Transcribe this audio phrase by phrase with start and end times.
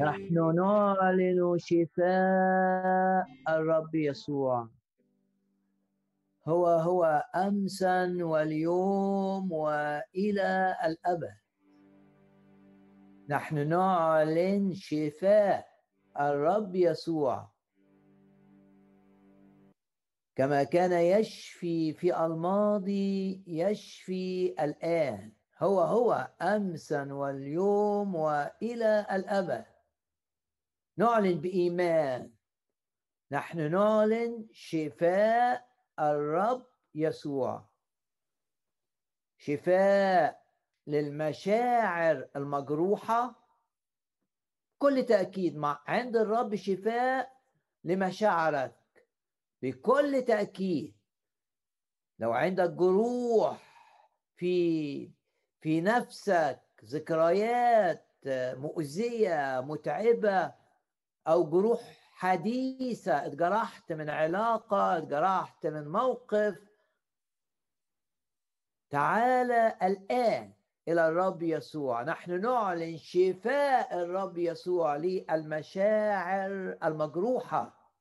[0.00, 4.68] نحن نعلن شفاء الرب يسوع.
[6.48, 11.36] هو هو امسا واليوم وإلى الأبد.
[13.28, 15.68] نحن نعلن شفاء
[16.20, 17.48] الرب يسوع.
[20.36, 25.32] كما كان يشفي في الماضي يشفي الآن.
[25.58, 29.75] هو هو امسا واليوم وإلى الأبد.
[30.98, 32.32] نعلن بإيمان.
[33.30, 35.68] نحن نعلن شفاء
[36.00, 37.68] الرب يسوع.
[39.38, 40.46] شفاء
[40.86, 43.46] للمشاعر المجروحة.
[44.76, 47.32] بكل تأكيد مع عند الرب شفاء
[47.84, 49.06] لمشاعرك.
[49.62, 50.96] بكل تأكيد.
[52.18, 53.62] لو عندك جروح
[54.36, 55.10] في
[55.60, 58.06] في نفسك ذكريات
[58.56, 60.54] مؤذية متعبة
[61.28, 61.80] أو جروح
[62.12, 66.58] حديثة اتجرحت من علاقة اتجرحت من موقف.
[68.90, 70.52] تعالى الآن
[70.88, 72.02] إلى الرب يسوع.
[72.02, 77.92] نحن نعلن شفاء الرب يسوع للمشاعر المجروحه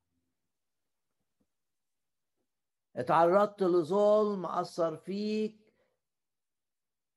[2.96, 5.66] اتعرضت لظلم أثر فيك.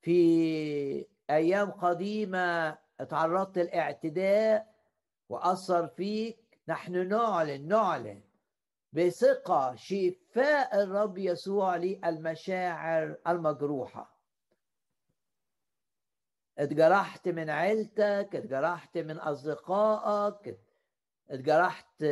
[0.01, 4.78] في أيام قديمة اتعرضت لاعتداء
[5.29, 6.61] وأثر فيك.
[6.69, 8.23] نحن نعلن نعلن
[8.93, 14.19] بثقة شفاء الرب يسوع للمشاعر المجروحة.
[16.59, 20.59] اتجرحت من عيلتك اتجرحت من أصدقائك
[21.31, 22.05] اتجرحت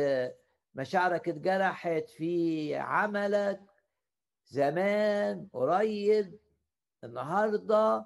[0.75, 3.61] مشاعرك اتجرحت في عملك.
[4.49, 6.39] زمان قريب
[7.03, 8.05] النهارده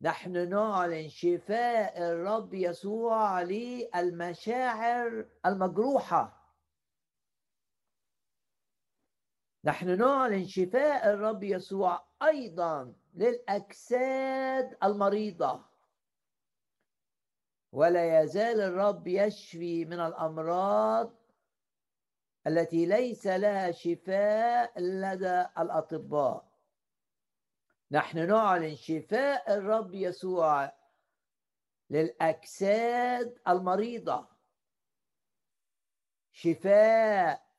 [0.00, 6.44] نحن نعلن شفاء الرب يسوع للمشاعر المجروحة.
[9.64, 15.64] نحن نعلن شفاء الرب يسوع أيضا للأجساد المريضة.
[17.72, 21.14] ولا يزال الرب يشفي من الأمراض
[22.46, 26.53] التي ليس لها شفاء لدى الأطباء.
[27.90, 30.72] نحن نعلن شفاء الرب يسوع
[31.90, 34.28] للأجساد المريضة.
[36.32, 37.54] شفاء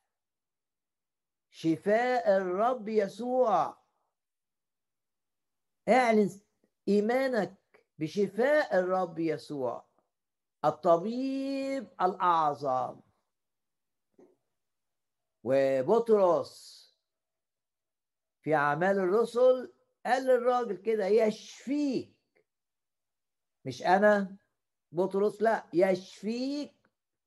[1.49, 3.77] شفاء الرب يسوع.
[5.89, 6.29] اعلن
[6.87, 9.85] إيمانك بشفاء الرب يسوع
[10.65, 13.01] الطبيب الأعظم.
[15.43, 16.85] وبطرس
[18.41, 19.74] في أعمال الرسل
[20.05, 22.15] قال للراجل كده يشفيك.
[23.65, 24.37] مش أنا؟
[24.91, 26.73] بطرس لا يشفيك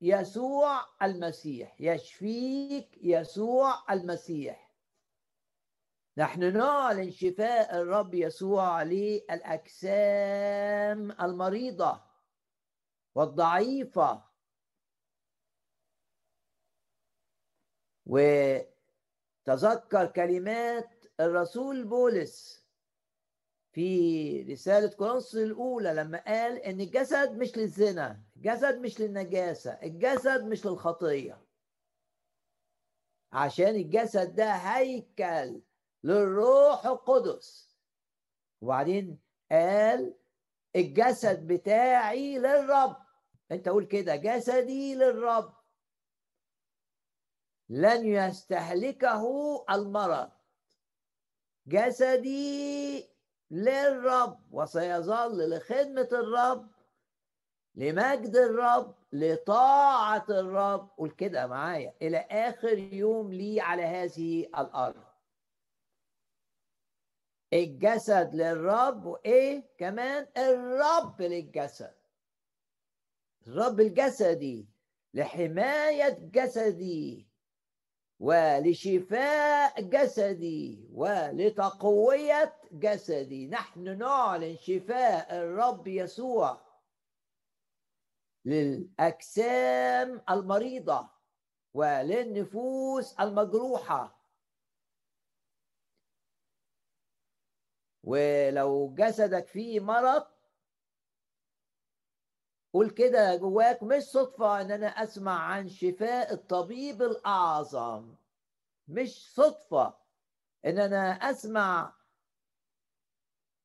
[0.01, 1.81] يسوع المسيح.
[1.81, 4.69] يشفيك يسوع المسيح.
[6.17, 9.93] نحن نعلن شفاء الرب يسوع للأجسام
[11.13, 12.03] المريضة
[13.15, 14.25] والضعيفة.
[18.07, 22.68] وتذكر كلمات الرسول بولس
[23.73, 30.67] في رسالة كورنثوس الأولى لما قال إن الجسد مش للزنا، الجسد مش للنجاسة، الجسد مش
[30.67, 31.45] للخطية.
[33.33, 35.61] عشان الجسد ده هيكل
[36.05, 37.77] للروح القدس.
[38.61, 39.19] وبعدين
[39.51, 40.15] قال
[40.77, 42.97] الجسد بتاعي للرب.
[43.51, 45.55] أنت قول كده جسدي للرب.
[47.69, 49.25] لن يستهلكه
[49.71, 50.31] المرض.
[51.67, 53.11] جسدي
[53.51, 56.71] للرب وسيظل لخدمة الرب
[57.75, 60.89] لمجد الرب لطاعة الرب.
[60.97, 65.05] قول كده معايا إلى آخر يوم لي على هذه الأرض.
[67.53, 71.95] الجسد للرب وإيه كمان؟ الرب للجسد.
[73.47, 74.69] الرب الجسدي
[75.15, 77.28] لحماية جسدي.
[78.21, 83.49] ولشفاء جسدي ولتقوية جسدي.
[83.49, 86.61] نحن نعلن شفاء الرب يسوع
[88.45, 91.09] للأجسام المريضة
[91.75, 94.19] وللنفوس المجروحة.
[98.05, 100.38] ولو جسدك فيه مرض
[102.79, 108.15] قول كده جواك مش صدفة إن أنا أسمع عن شفاء الطبيب الأعظم.
[108.89, 109.95] مش صدفة
[110.65, 111.95] إن أنا أسمع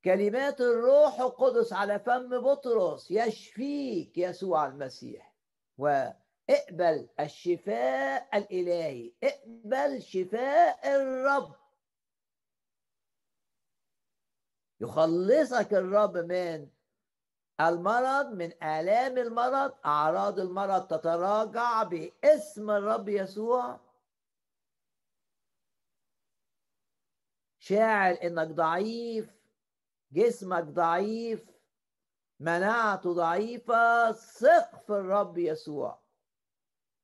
[0.04, 5.34] كلمات الروح القدس على فم بطرس يشفيك يسوع المسيح.
[5.78, 11.54] وإقبل الشفاء الإلهي إقبل شفاء الرب.
[14.80, 16.73] يخلصك الرب من
[17.60, 23.80] المرض من آلام المرض أعراض المرض تتراجع باسم الرب يسوع.
[27.58, 29.34] شاعر إنك ضعيف
[30.12, 31.50] جسمك ضعيف
[32.40, 36.02] مناعته ضعيفة ثق في الرب يسوع.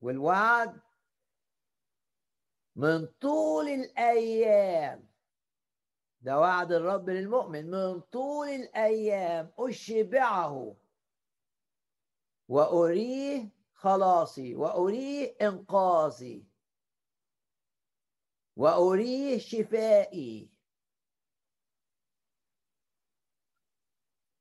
[0.01, 0.81] والوعد
[2.77, 5.10] من طول الأيام
[6.21, 10.77] ده وعد الرب للمؤمن من طول الأيام أشبعه
[12.49, 16.47] وأريه خلاصي وأريه إنقاذي
[18.57, 20.51] وأريه شفائي.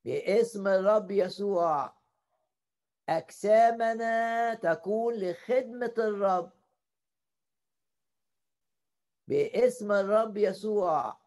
[0.04, 1.96] باسم الرب يسوع
[3.08, 6.52] أجسامنا تكون لخدمة الرب.
[9.28, 11.19] باسم الرب يسوع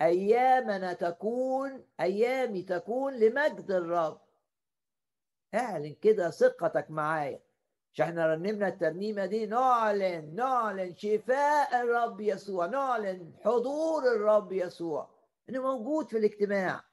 [0.00, 4.20] أيامنا تكون أيامي تكون لمجد الرب.
[5.54, 7.42] اعلن كده ثقتك معايا.
[7.92, 15.10] مش إحنا رنمنا الترنيمة دي؟ نعلن نعلن شفاء الرب يسوع نعلن حضور الرب يسوع.
[15.48, 16.84] إنه موجود في الاجتماع.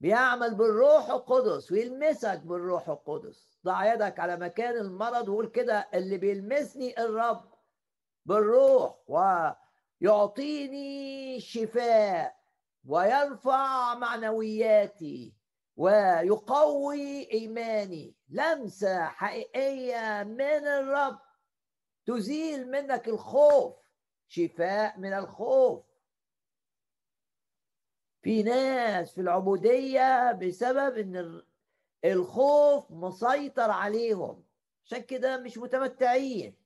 [0.00, 3.58] بيعمل بالروح القدس ويلمسك بالروح القدس.
[3.64, 7.54] ضع يدك على مكان المرض وقول كده اللي بيلمسني الرب
[8.24, 8.96] بالروح.
[10.02, 12.36] ويعطيني شفاء
[12.84, 15.34] ويرفع معنوياتي
[15.76, 18.14] ويقوي إيماني.
[18.28, 21.18] لمسة حقيقية من الرب.
[22.06, 23.76] تزيل منك الخوف.
[24.28, 25.84] شفاء من الخوف.
[28.22, 31.42] في ناس في العبودية بسبب إن
[32.04, 34.44] الخوف مسيطر عليهم.
[34.84, 36.65] عشان كده مش متمتعين.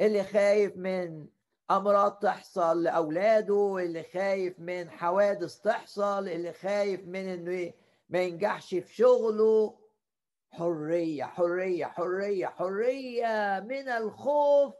[0.00, 1.28] اللي خايف من
[1.70, 7.72] أمراض تحصل لأولاده اللي خايف من حوادث تحصل اللي خايف من إنه
[8.08, 9.78] ما ينجحش في شغله.
[10.50, 14.74] حرية حرية حرية حرية من الخوف.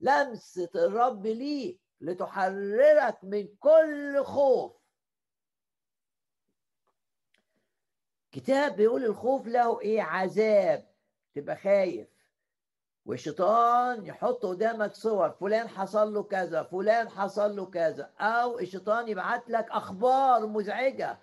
[0.00, 4.72] لمسة الرب ليك لتحررك من كل خوف.
[8.32, 10.88] كتاب بيقول الخوف له إيه؟ عذاب.
[11.34, 12.08] تبقى خايف.
[13.06, 19.50] والشيطان يحط قدامك صور فلان حصل له كذا فلان حصل له كذا أو الشيطان يبعت
[19.50, 21.18] لك أخبار مزعجة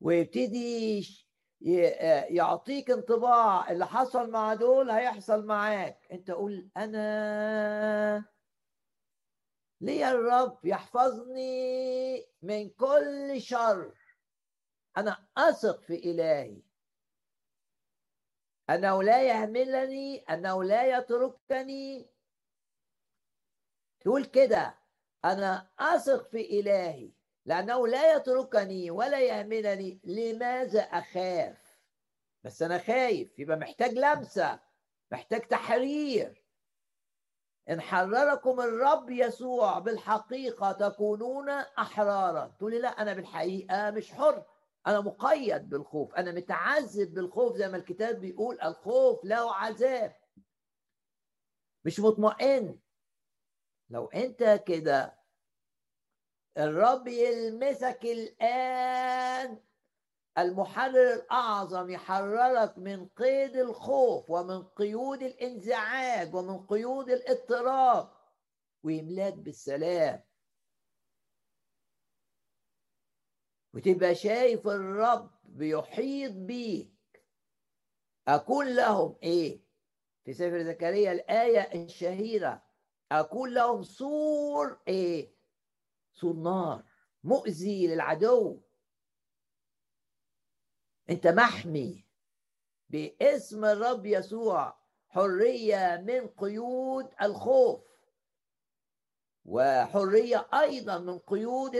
[0.00, 1.06] ويبتدي
[2.30, 6.06] يعطيك انطباع اللي حصل مع دول هيحصل معاك.
[6.12, 8.24] أنت قول أنا
[9.80, 13.94] لي الرب يحفظني من كل شر؟
[14.96, 16.62] أنا أثق في إلهي.
[18.70, 22.10] أنه لا يهملني أنه لا يتركني.
[24.00, 24.78] تقول كده
[25.24, 27.12] أنا أثق في إلهي
[27.46, 31.78] لأنه لا يتركني ولا يهملني لماذا أخاف؟
[32.44, 34.60] بس أنا خايف يبقى محتاج لمسة
[35.12, 36.44] محتاج تحرير.
[37.70, 42.54] إن حرركم الرب يسوع بالحقيقة تكونون أحرارا.
[42.58, 44.44] تقولي لا أنا بالحقيقة مش حر.
[44.86, 50.16] أنا مقيد بالخوف أنا متعذب بالخوف زي ما الكتاب بيقول الخوف له عذاب.
[51.84, 52.78] مش مطمئن.
[53.90, 55.20] لو أنت كده
[56.58, 59.60] الرب يلمسك الآن.
[60.38, 68.10] المحرر الأعظم يحررك من قيد الخوف ومن قيود الانزعاج ومن قيود الاضطراب.
[68.82, 70.29] ويملاك بالسلام.
[73.74, 77.24] وتبقى شايف الرب بيحيط بيك.
[78.28, 79.64] أكون لهم إيه؟
[80.24, 82.62] في سفر زكريا الآية الشهيرة
[83.12, 85.34] أكون لهم سور إيه؟
[86.12, 86.84] سور نار
[87.24, 88.62] مؤذي للعدو.
[91.10, 92.06] أنت محمي
[92.88, 97.89] باسم الرب يسوع حرية من قيود الخوف.
[99.44, 101.76] وحرية أيضا من قيود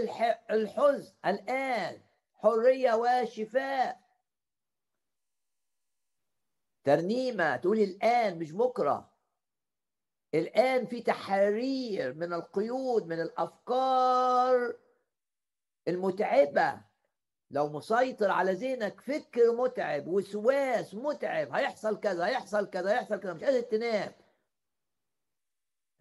[0.50, 1.14] الحزن.
[1.26, 2.02] الآن
[2.34, 4.00] حرية وشفاء.
[6.84, 9.10] ترنيمة تقول الآن مش بكرة.
[10.34, 14.76] الآن في تحرير من القيود من الأفكار
[15.88, 16.80] المتعبة.
[17.50, 21.52] لو مسيطر على ذهنك فكر متعب وسواس متعب.
[21.52, 23.32] هيحصل كذا هيحصل كذا هيحصل كذا.
[23.32, 24.12] مش قادر تنام.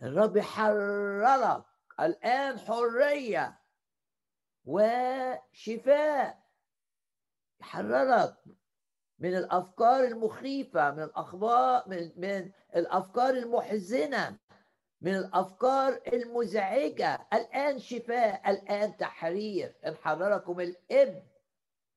[0.03, 1.63] الرب يحررك
[1.99, 3.59] الآن حرية
[4.65, 6.39] وشفاء.
[7.61, 8.35] يحررك
[9.19, 14.37] من الأفكار المخيفة من الأخبار من, من الأفكار المحزنة
[15.01, 17.27] من الأفكار المزعجة.
[17.33, 19.75] الآن شفاء الآن تحرير.
[19.85, 21.23] إن حرركم الابن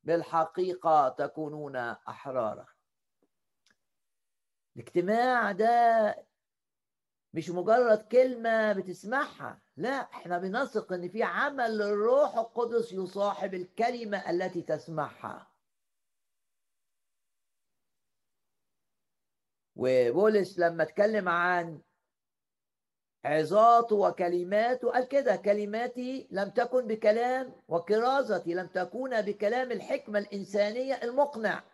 [0.05, 2.67] بالحقيقة تكونون أحرارا.
[4.77, 6.17] الاجتماع ده
[7.35, 14.63] مش مجرد كلمة بتسمعها لا إحنا بنثق إن في عمل للروح القدس يصاحب الكلمة التي
[14.63, 15.53] تسمعها.
[19.77, 21.83] وبولس لما اتكلم عن
[23.25, 31.65] عظاته وكلماته قال كده كلماتي لم تكن بكلام وكرازتي لم تكون بكلام الحكمة الإنسانية المقنع.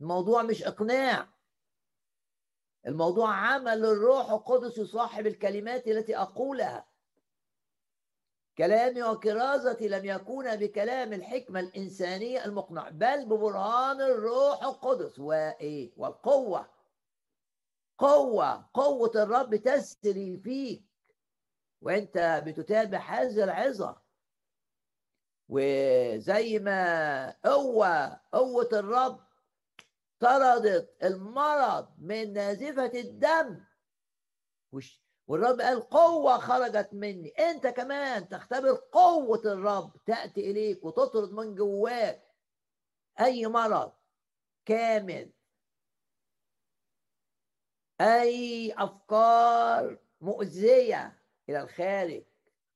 [0.00, 1.35] الموضوع مش إقناع.
[2.86, 6.86] الموضوع عمل الروح القدس يصاحب الكلمات التي أقولها.
[8.58, 15.18] كلامي وكرازتي لم يكون بكلام الحكمة الإنسانية المقنع بل ببرهان الروح القدس.
[15.18, 16.68] وإيه؟ والقوة.
[17.98, 18.70] قوة.
[18.74, 20.84] قوة الرب تسري فيك.
[21.82, 23.96] وأنت بتتابع هذه العظة.
[25.48, 29.25] وزي ما قوة قوة الرب
[30.20, 33.64] طردت المرض من نازفة الدم.
[35.26, 37.28] والرب قال قوة خرجت مني.
[37.28, 42.34] انت كمان تختبر قوة الرب تأتي إليك وتطرد من جواك.
[43.20, 43.92] أي مرض
[44.64, 45.32] كامل.
[48.00, 52.24] أي أفكار مؤذية إلى الخارج.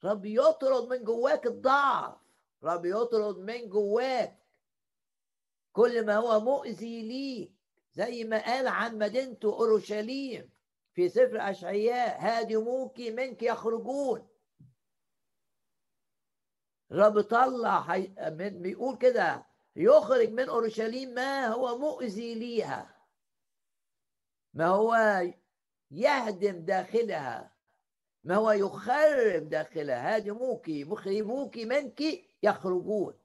[0.04, 2.14] رب يطرد من جواك الضعف.
[2.62, 4.39] رب يطرد من جواك
[5.72, 7.52] كل ما هو مؤذي ليك
[7.92, 10.50] زي ما قال عن مدينته أورشليم
[10.92, 14.28] في سفر أشعياء هادموك منك يخرجون.
[16.92, 17.96] رب طلع
[18.30, 19.46] من بيقول كده
[19.76, 22.96] يخرج من أورشليم ما هو مؤذي ليها
[24.54, 25.22] ما هو
[25.90, 27.52] يهدم داخلها
[28.24, 30.16] ما هو يخرب داخلها.
[30.16, 32.02] هادموك مخربوك منك
[32.42, 33.19] يخرجون.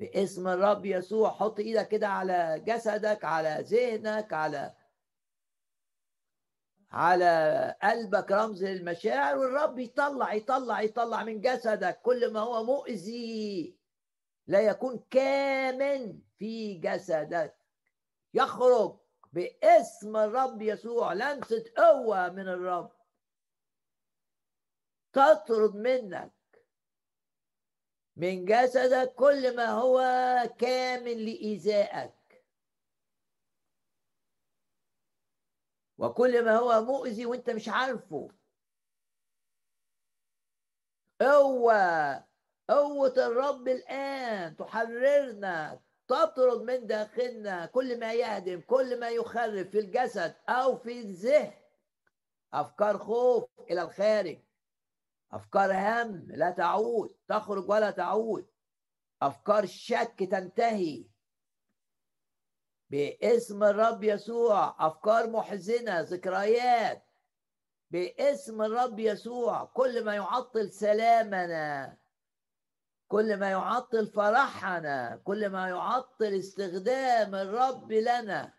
[0.00, 1.30] باسم الرب يسوع.
[1.30, 4.74] حط إيدك كده على جسدك على ذهنك على
[6.90, 13.78] على قلبك رمز للمشاعر والرب يطلع يطلع يطلع من جسدك كل ما هو مؤذي.
[14.46, 17.56] لا يكون كامن في جسدك.
[18.34, 18.98] يخرج
[19.32, 21.12] باسم الرب يسوع.
[21.12, 22.92] لمسة قوة من الرب.
[25.12, 26.37] تطرد منك.
[28.18, 30.00] من جسدك كل ما هو
[30.58, 32.44] كامل لإيذائك.
[35.98, 38.28] وكل ما هو مؤذي وانت مش عارفه.
[41.20, 42.24] قوة
[42.70, 50.34] قوة الرب الآن تحررنا تطرد من داخلنا كل ما يهدم كل ما يخرب في الجسد
[50.48, 51.52] أو في الذهن.
[52.52, 54.47] أفكار خوف إلى الخارج.
[55.32, 58.46] أفكار هم لا تعود تخرج ولا تعود.
[59.22, 61.04] أفكار شك تنتهي.
[62.90, 67.04] باسم الرب يسوع أفكار محزنة ذكريات.
[67.90, 71.96] باسم الرب يسوع كل ما يعطل سلامنا.
[73.08, 75.20] كل ما يعطل فرحنا.
[75.24, 78.57] كل ما يعطل استخدام الرب لنا.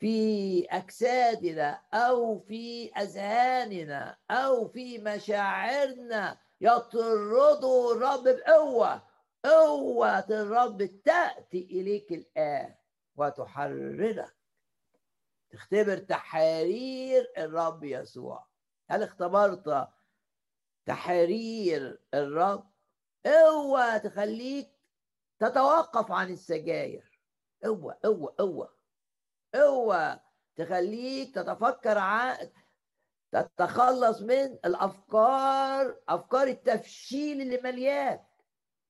[0.00, 9.02] في أجسادنا أو في أذهاننا أو في مشاعرنا يطرده الرب بقوه
[9.44, 12.74] قوة الرب تأتي إليك الآن
[13.16, 14.36] وتحررك.
[15.50, 18.46] تختبر تحرير الرب يسوع.
[18.90, 19.88] هل اختبرت
[20.86, 22.70] تحرير الرب؟
[23.26, 24.70] قوة تخليك
[25.38, 27.20] تتوقف عن السجاير.
[27.64, 28.79] قوة قوة قوة.
[29.54, 30.20] قوة
[30.56, 32.50] تخليك تتفكر عن
[33.32, 38.26] تتخلص من الأفكار أفكار التفشيل اللي ملياك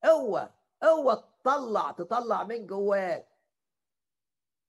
[0.04, 3.28] قوه قوه تطلع تطلع من جواك.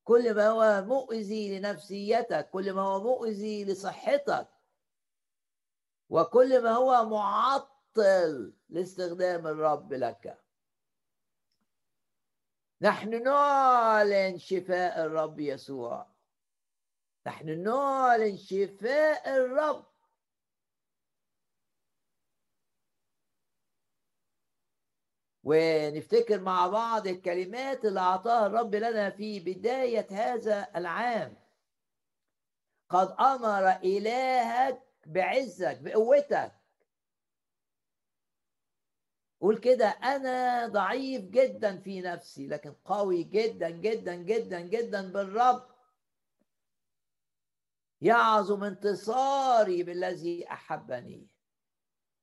[0.03, 4.47] كل ما هو مؤذي لنفسيتك كل ما هو مؤذي لصحتك
[6.09, 10.37] وكل ما هو معطل لاستخدام الرب لك.
[12.81, 16.07] نحن نعلن شفاء الرب يسوع.
[17.27, 19.85] نحن نعلن شفاء الرب.
[25.43, 31.35] ونفتكر مع بعض الكلمات اللي أعطاها الرب لنا في بداية هذا العام.
[32.89, 36.60] قد أمر إلهك بعزك بقوتك.
[39.41, 45.63] قول كده أنا ضعيف جدا في نفسي لكن قوي جدا جدا جدا جدا بالرب.
[48.01, 51.27] يعظم انتصاري بالذي أحبني.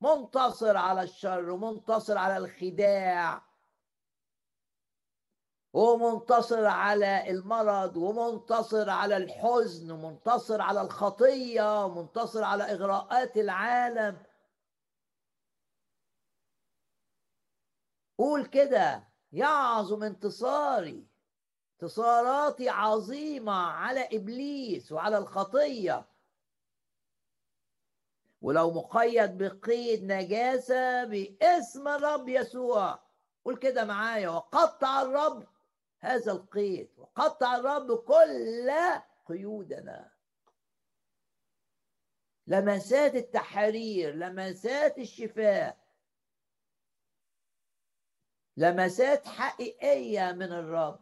[0.00, 3.48] منتصر على الشر ومنتصر على الخداع.
[5.72, 14.27] ومنتصر على المرض ومنتصر على الحزن ومنتصر على الخطية ومنتصر على إغراءات العالم.
[18.18, 21.06] قول كده يعظم انتصاري.
[21.72, 26.08] انتصاراتي عظيمة على إبليس وعلى الخطية.
[28.40, 32.98] ولو مقيد بقيد نجاسة باسم الرب يسوع.
[33.44, 35.46] قول كده معايا وقطع الرب
[36.00, 38.70] هذا القيد وقطع الرب كل
[39.26, 40.10] قيودنا.
[42.46, 45.87] لمسات التحرير لمسات الشفاء
[48.58, 51.00] لمسات حقيقية من الرب.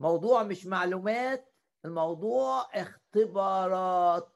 [0.00, 1.54] موضوع مش معلومات
[1.84, 4.32] الموضوع اختبارات.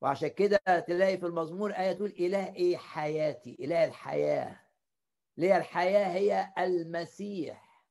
[0.00, 0.58] وعشان كده
[0.88, 4.60] تلاقي في المزمور آية تقول إله إيه حياتي؟ إله الحياة.
[5.36, 7.84] ليه الحياة هي المسيح.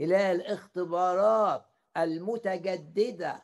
[0.00, 3.42] إله الاختبارات المتجددة.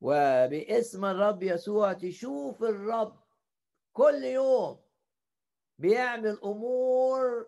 [0.00, 3.20] وباسم الرب يسوع تشوف الرب
[3.92, 4.89] كل يوم.
[5.80, 7.46] بيعمل أمور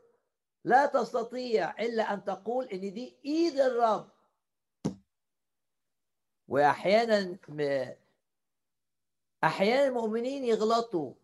[0.64, 4.10] لا تستطيع إلا أن تقول إن دي إيد الرب.
[6.48, 7.36] وأحيانا
[9.44, 11.14] أحيانا المؤمنين يغلطوا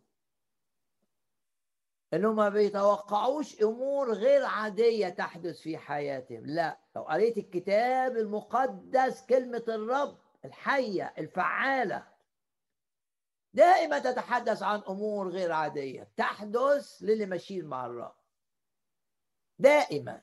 [2.14, 6.46] إنهم ما بيتوقعوش أمور غير عادية تحدث في حياتهم.
[6.46, 12.17] لا لو قريت الكتاب المقدس كلمة الرب الحية الفعالة
[13.58, 16.12] دائما تتحدث عن أمور غير عادية.
[16.16, 18.16] تحدث للي ماشيين مع الرب.
[19.58, 20.22] دائما.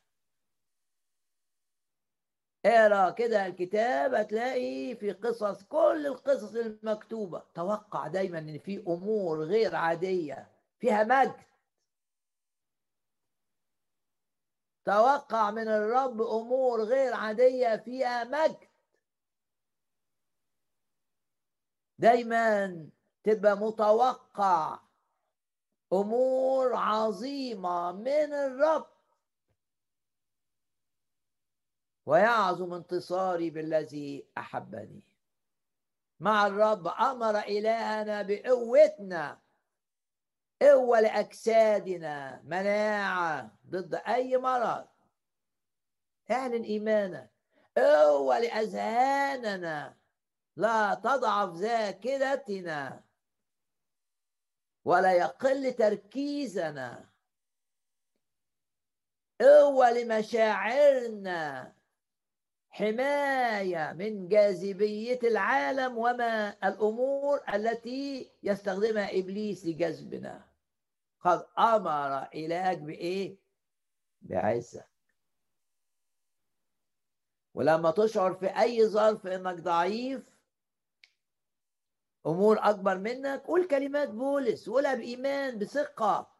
[2.65, 7.43] اقرأ كده الكتاب هتلاقي في قصص كل القصص المكتوبة.
[7.53, 10.51] توقع دايما إن في أمور غير عادية.
[10.79, 11.41] فيها مجد.
[14.85, 18.69] توقع من الرب أمور غير عادية فيها مجد.
[21.99, 22.95] دايما
[23.25, 24.79] تبقى متوقع
[25.93, 28.87] أمور عظيمة من الرب.
[32.05, 35.03] ويعظم انتصاري بالذي أحبني.
[36.19, 39.41] مع الرب أمر إلهنا بقوتنا.
[40.61, 44.87] قوه لاجسادنا مناعة ضد أي مرض.
[46.31, 47.31] اعلن ايمانك
[47.77, 49.97] قوه لاذهاننا
[50.55, 53.04] لا تضعف ذاكرتنا.
[54.85, 57.09] ولا يقل تركيزنا.
[59.41, 61.73] قوة لمشاعرنا
[62.69, 70.49] حماية من جاذبية العالم وما الأمور التي يستخدمها إبليس لجذبنا.
[71.19, 73.37] قد أمر إلهك بإيه؟
[74.21, 74.85] بعزة
[77.53, 80.34] ولما تشعر في أي ظرف إنك ضعيف
[82.27, 86.35] أمور أكبر منك قول كلمات بولس قولها بإيمان بثقة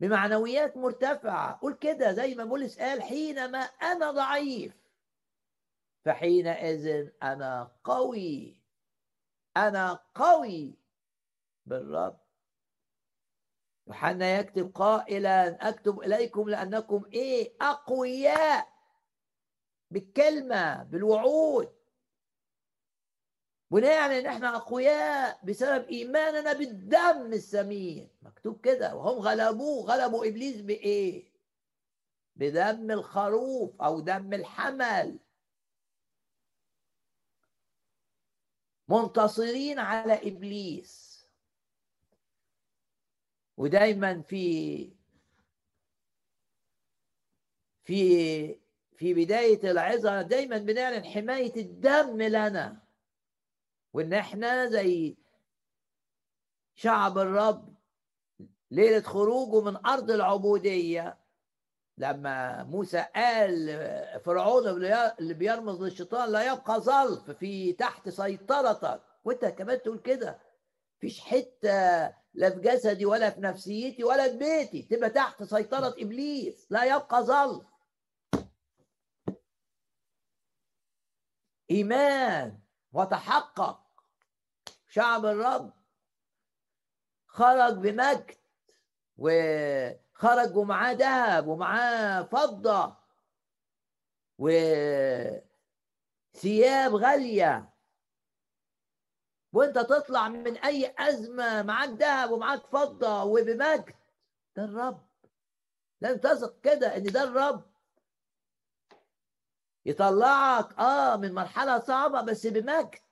[0.00, 1.58] بمعنويات مرتفعة.
[1.62, 4.72] قول كده زي ما بولس قال حينما أنا ضعيف
[6.04, 8.60] فحينئذ أنا قوي.
[9.56, 10.78] أنا قوي
[11.66, 12.20] بالرب.
[13.86, 18.68] يوحنا يكتب قائلا أكتب إليكم لأنكم إيه؟ أقوياء
[19.90, 21.77] بالكلمة بالوعود.
[23.70, 28.94] بناء إن إحنا أقوياء بسبب إيماننا بالدم الثمين مكتوب كده.
[28.96, 29.84] وهم غلبوه.
[29.84, 31.24] غلبوا إبليس بإيه؟
[32.36, 35.18] بدم الخروف أو دم الحمل.
[38.88, 41.08] منتصرين على إبليس.
[43.56, 44.92] ودايما في
[47.84, 48.60] في
[48.96, 52.87] في بداية العظة دايما بنعلن حماية الدم لنا.
[53.98, 55.16] وإن إحنا زي
[56.74, 57.74] شعب الرب
[58.70, 61.18] ليلة خروجه من أرض العبودية
[61.96, 63.66] لما موسى قال
[64.24, 69.02] فرعون اللي بيرمز للشيطان لا يبقى ظلف في تحت سيطرتك.
[69.24, 70.38] وأنت كمان تقول كده.
[71.00, 74.82] فيش حتة لا في جسدي ولا في نفسيتي ولا في بيتي.
[74.82, 76.66] تبقى تحت سيطرة إبليس.
[76.70, 77.66] لا يبقى ظلف.
[81.70, 82.58] إيمان.
[82.92, 83.87] وتحقق.
[84.98, 85.72] شعب الرب
[87.26, 88.36] خرج بمجد
[89.16, 92.96] وخرج ومعاه ذهب ومعاه فضة
[94.38, 95.44] وثياب
[96.94, 97.70] غالية.
[99.52, 103.94] وانت تطلع من أي أزمة معاك ذهب ومعاك فضة وبمجد.
[104.56, 105.08] ده الرب.
[106.00, 107.62] لازم تثق كده إن ده الرب.
[109.86, 113.07] يطلعك آه من مرحلة صعبة بس بمجد.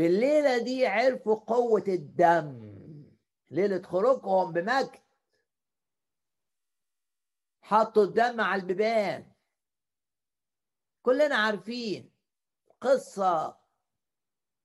[0.00, 2.74] في الليلة دي عرفوا قوة الدم.
[3.50, 5.00] ليلة خروجهم بمجد
[7.62, 9.32] حطوا الدم على البيبان.
[11.02, 12.10] كلنا عارفين
[12.80, 13.56] قصة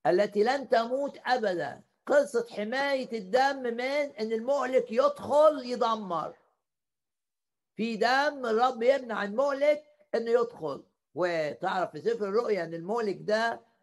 [0.07, 1.83] التي لن تموت أبدا.
[2.05, 3.81] قصة حماية الدم من
[4.19, 6.37] أن المهلك يدخل يدمر.
[7.75, 9.83] في دم الرب يمنع المهلك
[10.15, 10.83] أنه يدخل.
[11.13, 13.74] وتعرف في سفر الرؤيا أن المهلك ده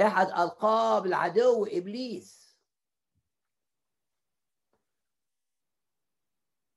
[0.00, 2.46] إحد ألقاب العدو إبليس.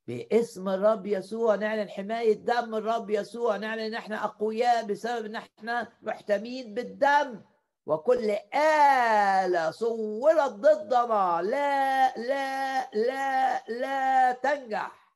[0.07, 5.93] باسم الرب يسوع نعلن حماية دم الرب يسوع نعلن إن إحنا أقوياء بسبب إن إحنا
[6.01, 7.41] محتمين بالدم.
[7.85, 15.08] وكل آلة صورت ضدنا لا لا لا لا تنجح.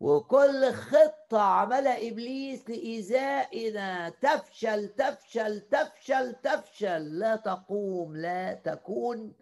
[0.00, 7.18] وكل خطة عملها إبليس لإيذائنا تفشل تفشل تفشل تفشل.
[7.18, 9.34] لا تقوم لا تكون.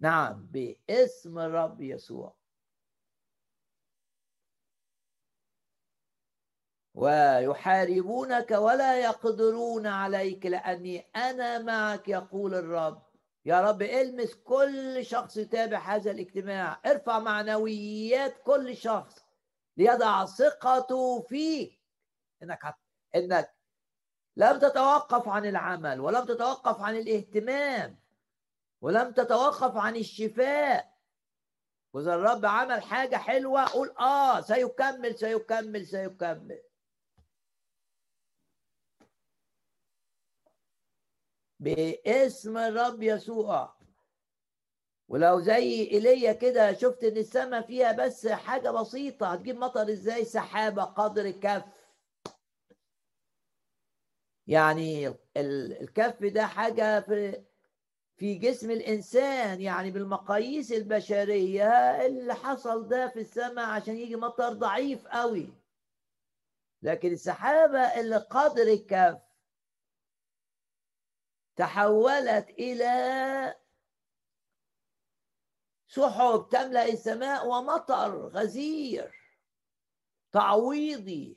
[0.00, 2.34] نعم باسم الرب يسوع.
[6.94, 13.02] ويحاربونك ولا يقدرون عليك لأني أنا معك يقول الرب.
[13.44, 16.80] يا رب المس كل شخص يتابع هذا الاجتماع.
[16.86, 19.19] ارفع معنويات كل شخص.
[19.80, 21.80] ليضع ثقته فيك
[22.42, 22.74] إنك.
[23.14, 23.54] إنك
[24.36, 27.98] لم تتوقف عن العمل ولم تتوقف عن الاهتمام
[28.80, 30.98] ولم تتوقف عن الشفاء
[31.92, 36.62] وإذا الرب عمل حاجة حلوة قول آه سيكمل سيكمل سيكمل
[41.60, 43.79] باسم الرب يسوع
[45.10, 50.82] ولو زي إيليا كده شفت إن السماء فيها بس حاجة بسيطة هتجيب مطر إزاي؟ سحابة
[50.84, 51.64] قدر كف.
[54.46, 57.44] يعني الكف ده حاجة في
[58.16, 61.66] في جسم الإنسان يعني بالمقاييس البشرية
[62.06, 65.48] اللي حصل ده في السماء عشان يجي مطر ضعيف قوي.
[66.82, 69.18] لكن السحابة اللي قدر الكف
[71.56, 73.60] تحولت إلى
[75.90, 79.14] سحب تملأ السماء ومطر غزير.
[80.32, 81.36] تعويضي.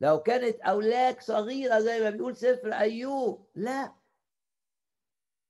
[0.00, 3.46] لو كانت أولاك صغيرة زي ما بيقول سفر أيوب.
[3.54, 3.94] لا.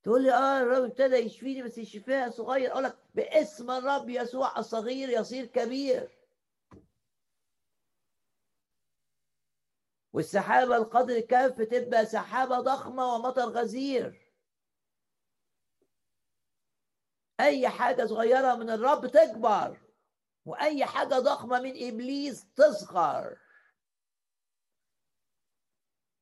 [0.03, 2.71] تقول لي آه الرب ابتدى يشفيني بس الشفاء صغير.
[2.71, 6.17] أقول لك باسم الرب يسوع الصغير يصير كبير.
[10.13, 14.30] والسحابة القدر كف تبقى سحابة ضخمة ومطر غزير.
[17.41, 19.77] أي حاجة صغيرة من الرب تكبر
[20.45, 23.37] وأي حاجة ضخمة من إبليس تصغر.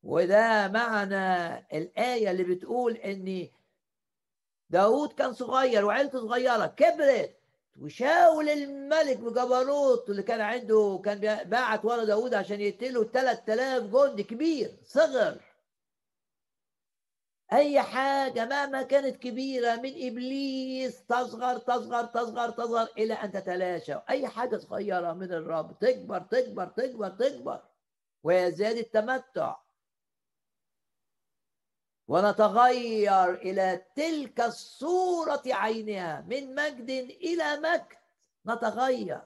[0.04, 3.50] وده معنى الآية اللي بتقول إن
[4.70, 7.36] داود كان صغير وعيلته صغيرة كبرت
[7.80, 14.78] وشاول الملك بجبروت اللي كان عنده كان باعت ورا داود عشان يقتله 3000 جندي كبير
[14.84, 15.49] صغر.
[17.54, 23.96] أي حاجة مهما كانت كبيرة من إبليس تصغر تصغر تصغر تصغر إلى أن تتلاشى.
[24.10, 25.80] أي حاجة صغيرة من الرب.
[25.80, 27.62] تكبر تكبر تكبر تكبر.
[28.24, 29.56] ويزداد التمتع.
[32.08, 36.22] ونتغير إلى تلك الصورة عينها.
[36.22, 36.90] من مجد
[37.22, 37.98] إلى مجد.
[38.48, 39.22] نتغير.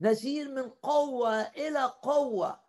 [0.00, 2.60] نسير من قوة إلى قوة.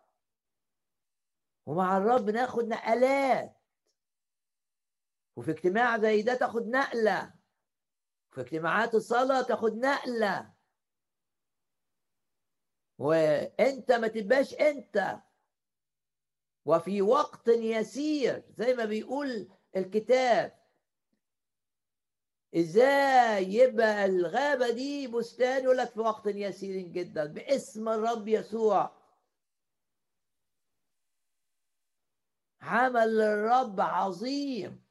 [1.66, 3.57] ومع الرب ناخد نقلات
[5.38, 7.34] وفي اجتماع زي ده تاخد نقلة.
[8.30, 10.54] في اجتماعات الصلاة تاخد نقلة.
[12.98, 15.22] وانت ما تبقاش انت.
[16.64, 20.58] وفي وقت يسير زي ما بيقول الكتاب.
[22.54, 28.98] إزاي يبقى الغابة دي بستان يقول لك في وقت يسير جدا باسم الرب يسوع.
[32.60, 34.87] عمل الرب عظيم.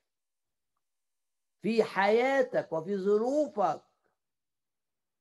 [1.62, 3.84] في حياتك وفي ظروفك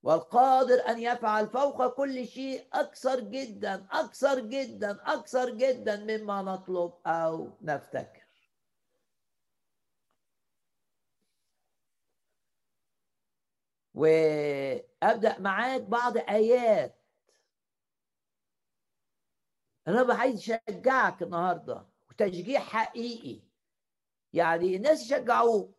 [0.03, 7.59] والقادر أن يفعل فوق كل شيء أكثر جدا أكثر جدا أكثر جدا مما نطلب أو
[7.63, 8.27] نفتكر.
[13.95, 17.03] وأبدأ معاك بعض آيات.
[19.89, 23.43] الرب عايز يشجعك النهارده وتشجيع حقيقي.
[24.33, 25.76] يعني الناس يشجعوك.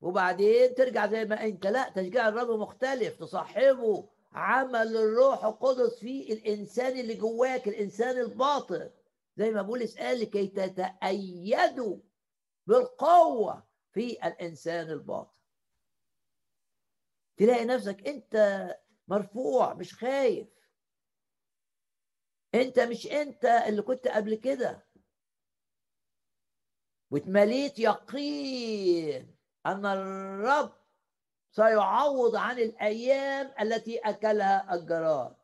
[0.00, 6.98] وبعدين ترجع زي ما انت لا تشجيع الرب مختلف تصاحبه عمل الروح القدس في الإنسان
[6.98, 8.90] اللي جواك الإنسان الباطن.
[9.36, 11.96] زي ما بولس قال لكي تتأيدوا
[12.66, 15.36] بالقوة في الإنسان الباطن.
[17.36, 18.66] تلاقي نفسك أنت
[19.08, 20.48] مرفوع مش خايف.
[22.54, 24.86] أنت مش أنت اللي كنت قبل كده.
[27.10, 29.35] واتمليت يقين
[29.66, 30.72] أن الرب
[31.50, 35.36] سيعوض عن الأيام التي أكلها الجراد.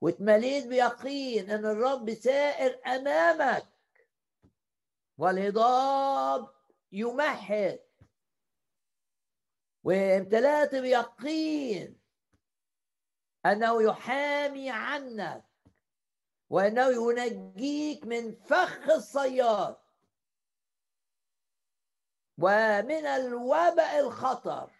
[0.00, 3.66] واتمليت بيقين أن الرب سائر أمامك.
[5.18, 6.48] والهضاب
[6.92, 7.80] يمهد.
[9.84, 12.00] وامتلأت بيقين
[13.46, 15.44] أنه يحامي عنك.
[16.50, 19.76] وأنه ينجيك من فخ الصياد.
[22.38, 24.70] ومن الوباء الخطر.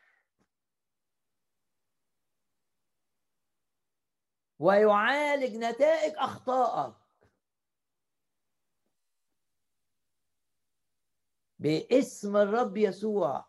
[4.59, 6.95] ويعالج نتائج أخطائك.
[11.59, 13.49] باسم الرب يسوع.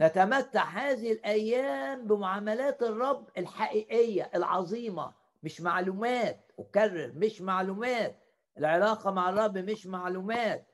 [0.00, 5.14] نتمتع هذه الأيام بمعاملات الرب الحقيقية العظيمة.
[5.42, 8.20] مش معلومات أكرر مش معلومات.
[8.58, 10.73] العلاقة مع الرب مش معلومات.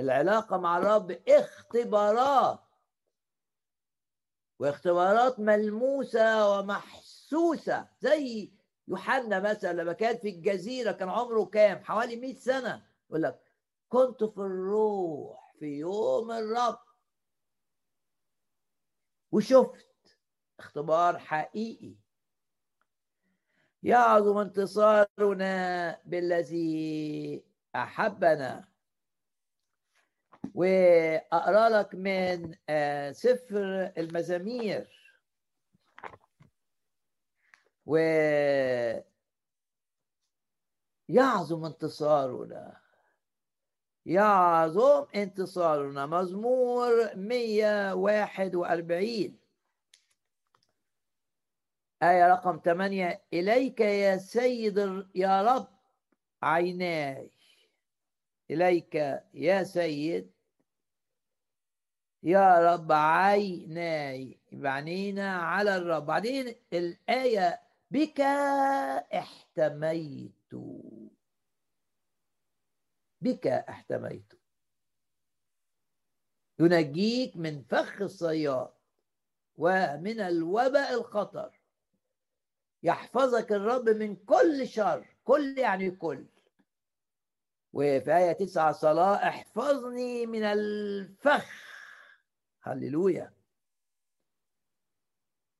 [0.00, 2.60] العلاقة مع الرب اختبارات
[4.58, 8.52] واختبارات ملموسة ومحسوسة زي
[8.88, 12.86] يوحنا مثلا لما كان في الجزيرة كان عمره كام؟ حوالي 100 سنة.
[13.08, 13.40] يقول لك
[13.88, 16.78] كنت في الروح في يوم الرب.
[19.32, 20.18] وشفت
[20.58, 21.94] اختبار حقيقي.
[23.82, 28.68] يعظم انتصارنا بالذي أحبنا.
[30.54, 35.00] وأقرأ لك من آه، سفر المزامير.
[37.86, 37.96] و
[41.08, 42.80] يعظم انتصارنا.
[44.06, 46.06] يعظم انتصارنا.
[46.06, 49.38] مزمور 141
[52.02, 54.78] آية رقم 8 إليك يا سيد
[55.14, 55.68] يا رب
[56.42, 57.30] عيناي.
[58.50, 58.94] إليك
[59.34, 60.30] يا سيد.
[62.22, 66.06] يا رب عيناي بعنينا على الرب.
[66.06, 67.60] بعدين الآية
[67.90, 68.20] بك
[69.14, 70.54] احتميت.
[73.20, 74.32] بك احتميت.
[76.60, 78.70] ينجيك من فخ الصياد
[79.56, 81.60] ومن الوباء الخطر.
[82.82, 85.06] يحفظك الرب من كل شر.
[85.24, 86.26] كل يعني كل.
[87.72, 91.46] وفي آية تسعة صلاة احفظني من الفخ.
[92.62, 93.32] هللويا.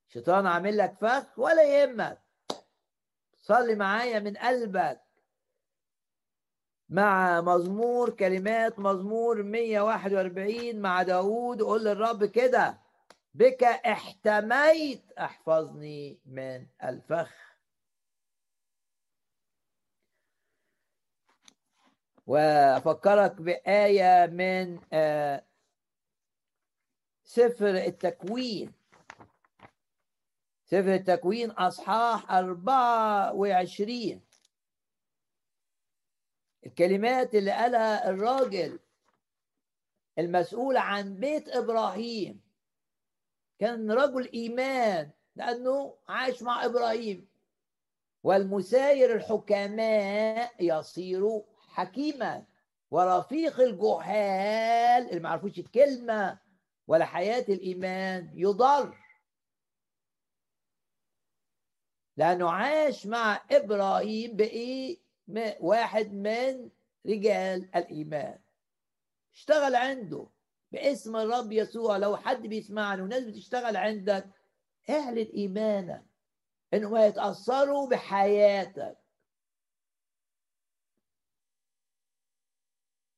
[0.08, 2.22] الشيطان عامل لك فخ ولا يهمك.
[3.36, 5.00] صلي معايا من قلبك.
[6.88, 12.80] مع مزمور كلمات مزمور 141 مع داود قول للرب كده
[13.34, 17.49] بك احتميت احفظني من الفخ.
[22.30, 25.44] وأفكرك بآية من آه
[27.24, 28.72] سفر التكوين.
[30.64, 34.20] سفر التكوين أصحاح 24
[36.66, 38.78] الكلمات اللي قالها الراجل
[40.18, 42.40] المسؤول عن بيت إبراهيم.
[43.58, 47.28] كان رجل إيمان لأنه عاش مع إبراهيم.
[48.22, 51.42] والمساير الحكماء يصير
[51.80, 52.46] حكيما
[52.90, 56.38] ورفيق الجهال اللي ما عرفوش الكلمة
[56.86, 58.98] ولا حياة الإيمان يضر.
[62.16, 64.98] لأنه عاش مع إبراهيم بإيه؟
[65.60, 66.70] واحد من
[67.06, 68.38] رجال الإيمان.
[69.34, 70.26] اشتغل عنده
[70.72, 71.96] باسم الرب يسوع.
[71.96, 74.26] لو حد بيسمعني وناس بتشتغل عندك
[74.90, 76.04] اعلن إيمانك
[76.74, 78.99] إنهم يتأثروا بحياتك.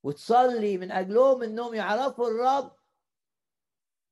[0.03, 2.77] وتصلي من أجلهم إنهم يعرفوا الرب.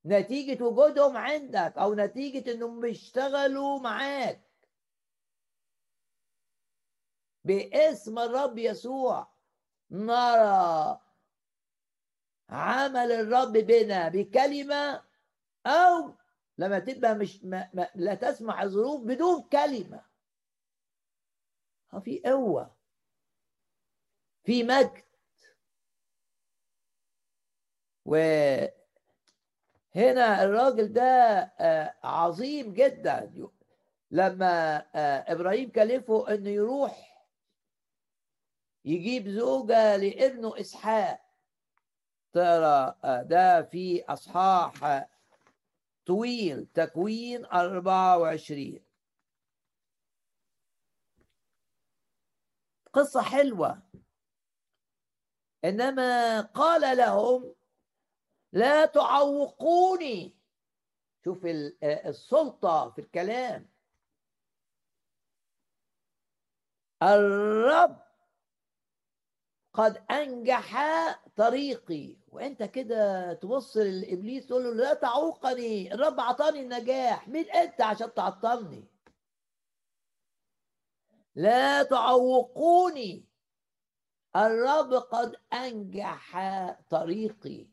[0.05, 4.51] نتيجة وجودهم عندك أو نتيجة إنهم بيشتغلوا معاك.
[7.45, 9.33] باسم الرب يسوع
[9.91, 11.01] نرى
[12.49, 15.03] عمل الرب بنا بكلمة
[15.67, 16.15] أو
[16.59, 20.05] لما تبقى مش ما ما لا تسمح الظروف بدون كلمة.
[22.01, 22.77] في قوة
[24.45, 25.10] في مجد.
[28.05, 28.73] وهنا
[30.45, 31.03] الراجل ده
[31.61, 33.33] آه، عظيم جدا.
[34.11, 37.27] لما آه، إبراهيم كلفه إنه يروح
[38.85, 41.21] يجيب زوجة لابنه إسحاق.
[42.33, 45.07] ترى آه، ده في أصحاح
[46.07, 48.81] طويل تكوين 24
[52.93, 53.83] قصة حلوة.
[55.65, 57.55] إنما قال لهم
[58.53, 60.37] لا تعوقوني.
[61.25, 61.47] شوف
[61.83, 63.71] السلطة في الكلام.
[67.03, 68.03] الرب
[69.73, 70.77] قد أنجح
[71.37, 72.17] طريقي.
[72.29, 75.95] وأنت كده تبص لابليس تقول له لا تعوقني.
[75.95, 77.29] الرب عطاني النجاح.
[77.29, 78.85] مين أنت عشان تعطلني؟
[81.35, 83.29] لا تعوقوني.
[84.37, 86.37] الرب قد أنجح
[86.91, 87.70] طريقي.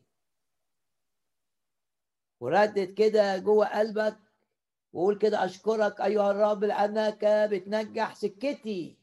[2.40, 4.16] وردد كده جوه قلبك
[4.92, 8.98] وقول كده أشكرك أيها الرب لأنك بتنجح سكتي.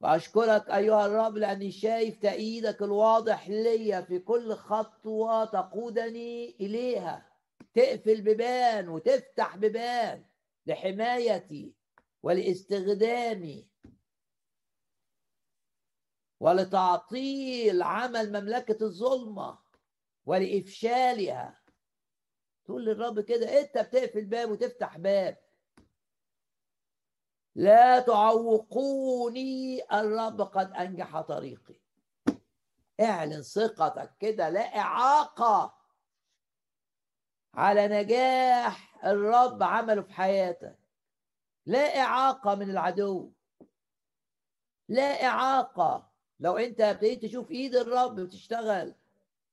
[0.00, 7.26] وأشكرك أيها الرب لأني شايف تأييدك الواضح ليا في كل خطوة تقودني إليها.
[7.74, 10.24] تقفل بيبان وتفتح بيبان
[10.66, 11.74] لحمايتي
[12.22, 13.68] ولإستخدامي
[16.40, 19.63] ولتعطيل عمل مملكة الظلمة.
[20.26, 21.60] ولإفشالها.
[22.64, 25.38] تقول للرب كده أنت بتقفل باب وتفتح باب.
[27.54, 31.74] لا تعوقوني الرب قد أنجح طريقي.
[33.00, 35.74] اعلن ثقتك كده لا إعاقة
[37.54, 40.78] على نجاح الرب عمله في حياتك.
[41.66, 43.32] لا إعاقة من العدو.
[44.88, 46.10] لا إعاقة.
[46.40, 48.94] لو أنت ابتديت تشوف إيد الرب بتشتغل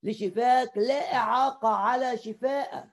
[0.04, 2.90] لشفاك لا إعاقة على شفائك.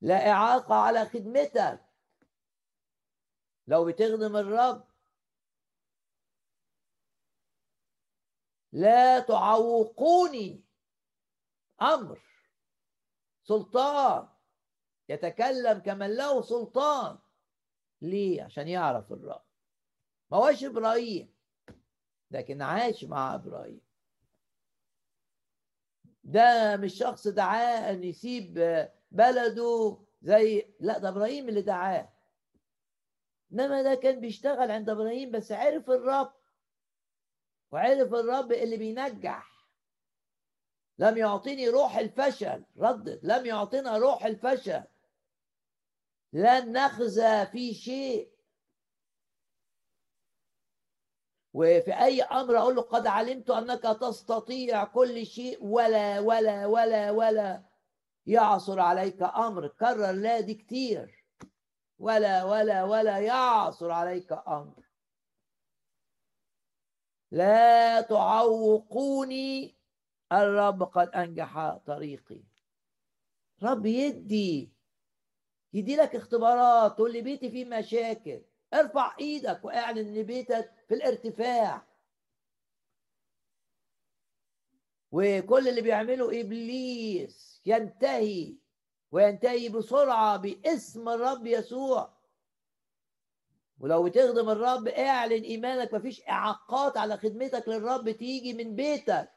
[0.00, 1.84] لا إعاقة على خدمتك.
[3.66, 4.84] لو بتخدم الرب.
[8.72, 10.64] لا تعوقوني.
[11.82, 12.20] أمر.
[13.42, 14.28] سلطان.
[15.08, 17.18] يتكلم كمن له سلطان.
[18.02, 19.42] ليه؟ عشان يعرف الرب.
[20.30, 21.34] ما هوش إبراهيم.
[22.30, 23.89] لكن عاش مع إبراهيم.
[26.24, 28.54] ده مش شخص دعاه أن يسيب
[29.10, 32.08] بلده زي لا ده إبراهيم اللي دعاه.
[33.52, 36.32] إنما ده كان بيشتغل عند إبراهيم بس عرف الرب.
[37.70, 39.50] وعرف الرب اللي بينجح.
[40.98, 42.64] لم يعطيني روح الفشل.
[42.78, 44.82] ردد لم يعطينا روح الفشل.
[46.32, 48.30] لن نخزى في شيء.
[51.52, 57.64] وفي أي أمر أقول له قد علمت أنك تستطيع كل شيء ولا ولا ولا ولا
[58.26, 59.68] يعصر عليك أمر.
[59.68, 61.26] كرر لا دي كتير.
[61.98, 64.90] ولا ولا ولا يعصر عليك أمر.
[67.30, 69.76] لا تعوقوني
[70.32, 72.42] الرب قد أنجح طريقي.
[73.62, 74.72] رب يدي
[75.72, 78.49] يدي لك اختبارات تقول لي بيتي فيه مشاكل.
[78.74, 81.86] ارفع إيدك واعلن ان بيتك في الارتفاع.
[85.12, 88.56] وكل اللي بيعمله إبليس ينتهي
[89.12, 92.20] وينتهي بسرعة باسم الرب يسوع.
[93.80, 99.30] ولو بتخدم الرب اعلن إيمانك مفيش إعاقات على خدمتك للرب تيجي من بيتك.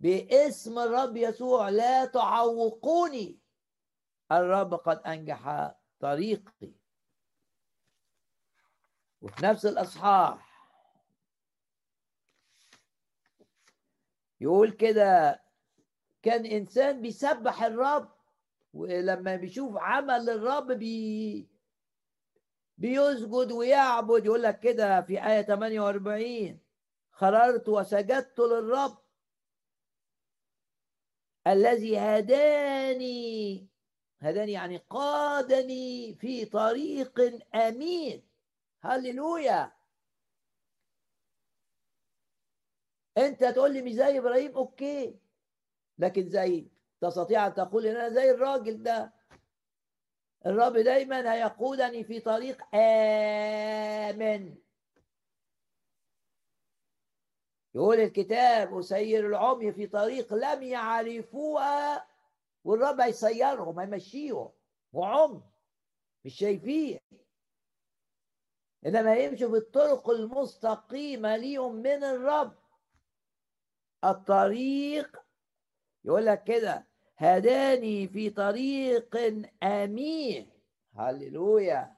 [0.00, 3.45] باسم الرب يسوع لا تعوقوني.
[4.32, 6.72] الرب قد أنجح طريقي.
[9.20, 10.46] وفي نفس الإصحاح
[14.40, 15.42] يقول كده
[16.22, 18.16] كان إنسان بيسبح الرب
[18.72, 21.48] ولما بيشوف عمل الرب بي
[22.78, 26.60] بيسجد ويعبد يقول لك كده في آية 48
[27.10, 28.98] خررت وسجدت للرب
[31.46, 33.68] الذي هداني
[34.20, 37.20] هداني يعني قادني في طريق
[37.54, 38.22] أمين.
[38.82, 39.72] هللويا.
[43.18, 45.18] أنت تقول لي مش زي إبراهيم؟ أوكي.
[45.98, 46.66] لكن زي
[47.00, 49.12] تستطيع أن تقول إن أنا زي الراجل ده.
[50.46, 54.56] الرب دايما هيقودني في طريق آمن.
[57.74, 62.15] يقول الكتاب أسير العمي في طريق لم يعرفوها.
[62.66, 64.52] والرب هيسيرهم هيمشيهم.
[64.92, 65.42] وعم
[66.24, 66.98] مش شايفين.
[68.86, 72.58] إنما يمشوا في الطرق المستقيمة ليهم من الرب.
[74.04, 75.16] الطريق
[76.04, 76.86] يقول لك كده
[77.16, 79.16] هداني في طريق
[79.62, 80.50] أمين.
[80.96, 81.96] هللويا.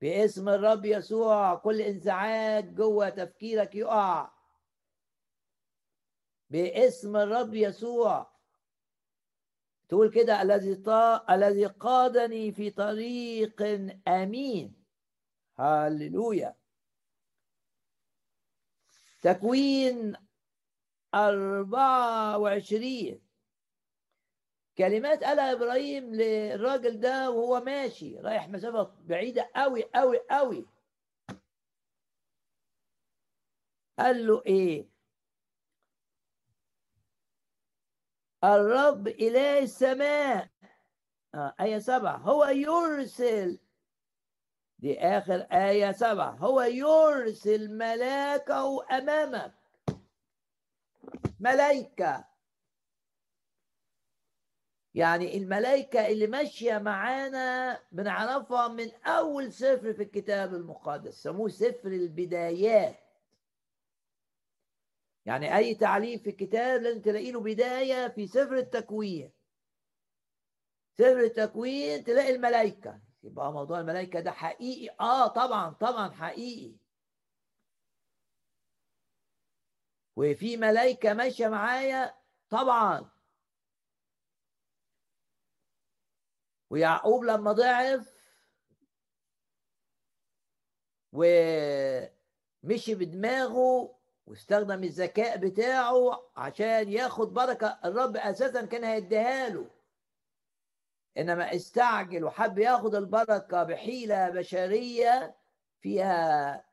[0.00, 4.39] باسم الرب يسوع كل انزعاج جوه تفكيرك يقع.
[6.50, 8.30] باسم الرب يسوع.
[9.88, 11.34] تقول كده الذي طا...
[11.34, 13.62] الذي قادني في طريق
[14.08, 14.84] أمين.
[15.58, 16.56] هللويا.
[19.22, 20.16] تكوين
[21.14, 23.20] أربعة وعشرين.
[24.78, 30.66] كلمات قالها إبراهيم للراجل ده وهو ماشي رايح مسافة بعيدة أوي أوي أوي.
[33.98, 34.99] قال له إيه؟
[38.44, 40.48] الرب إله السماء.
[41.34, 42.16] آه آية سبعة.
[42.16, 43.58] هو يرسل.
[44.78, 46.30] دي آخر آية سبعة.
[46.30, 49.54] هو يرسل ملاكه أمامك.
[51.40, 52.24] ملايكة.
[54.94, 61.22] يعني الملائكة اللي ماشية معانا بنعرفها من أول سفر في الكتاب المقدس.
[61.22, 62.99] سموه سفر البدايات.
[65.26, 69.32] يعني أي تعليم في الكتاب لازم تلاقي له بداية في سفر التكوين.
[70.98, 73.00] سفر التكوين تلاقي الملائكة.
[73.22, 74.96] يبقى موضوع الملائكة ده حقيقي.
[75.00, 76.76] آه طبعا طبعا حقيقي.
[80.16, 82.14] وفي ملائكة ماشية معايا
[82.50, 83.10] طبعا.
[86.70, 88.20] ويعقوب لما ضعف
[91.12, 93.99] ومشي بدماغه
[94.30, 97.78] واستخدم الذكاء بتاعه عشان ياخد بركة.
[97.84, 99.70] الرب أساسا كان هيديها له.
[101.18, 105.36] إنما استعجل وحب ياخد البركة بحيلة بشرية
[105.80, 106.64] فيها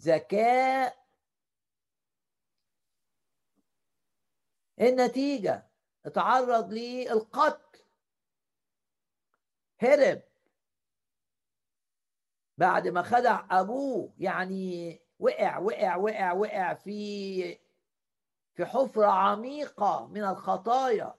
[0.00, 1.06] ذكاء.
[4.80, 5.66] النتيجة؟
[6.06, 7.78] اتعرض للقتل.
[9.80, 10.22] هرب.
[12.58, 17.58] بعد ما خدع أبوه يعني وقع وقع وقع وقع في
[18.54, 21.14] في حفرة عميقة من الخطايا.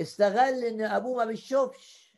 [0.00, 2.16] استغل إن أبوه ما بيشوفش.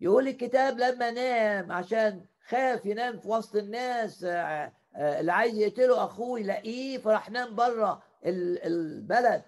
[0.00, 6.04] يقول الكتاب لما نام عشان خاف ينام في وسط الناس آه، آه، اللي عايز يقتله
[6.04, 9.44] أخوه يلاقيه فراح نام بره البلد.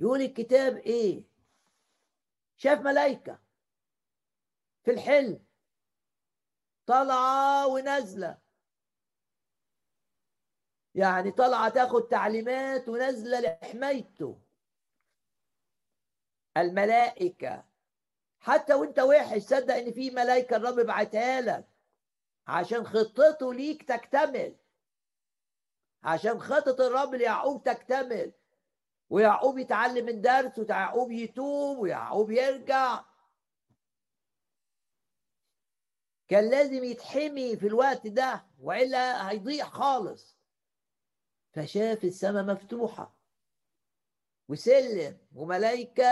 [0.00, 1.24] يقول الكتاب إيه؟
[2.56, 3.41] شاف ملائكة.
[4.84, 5.44] في الحلم.
[6.86, 8.38] طالعه ونازلة.
[10.94, 14.40] يعني طالعه تاخد تعليمات ونازلة لحمايته.
[16.56, 17.64] الملائكة.
[18.40, 21.68] حتى وانت وحش صدق ان في ملائكة الرب بعتها لك.
[22.46, 24.56] عشان خطته ليك تكتمل.
[26.02, 28.32] عشان خطة الرب ليعقوب تكتمل.
[29.10, 33.11] ويعقوب يتعلم الدرس ويعقوب يتوب ويعقوب يرجع.
[36.32, 40.38] كان لازم يتحمي في الوقت ده وإلا هيضيع خالص.
[41.52, 43.16] فشاف السماء مفتوحة
[44.48, 46.04] وسلم وملائكة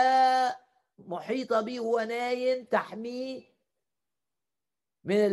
[0.99, 3.43] محيطة بيه وهو نايم تحميه
[5.03, 5.29] من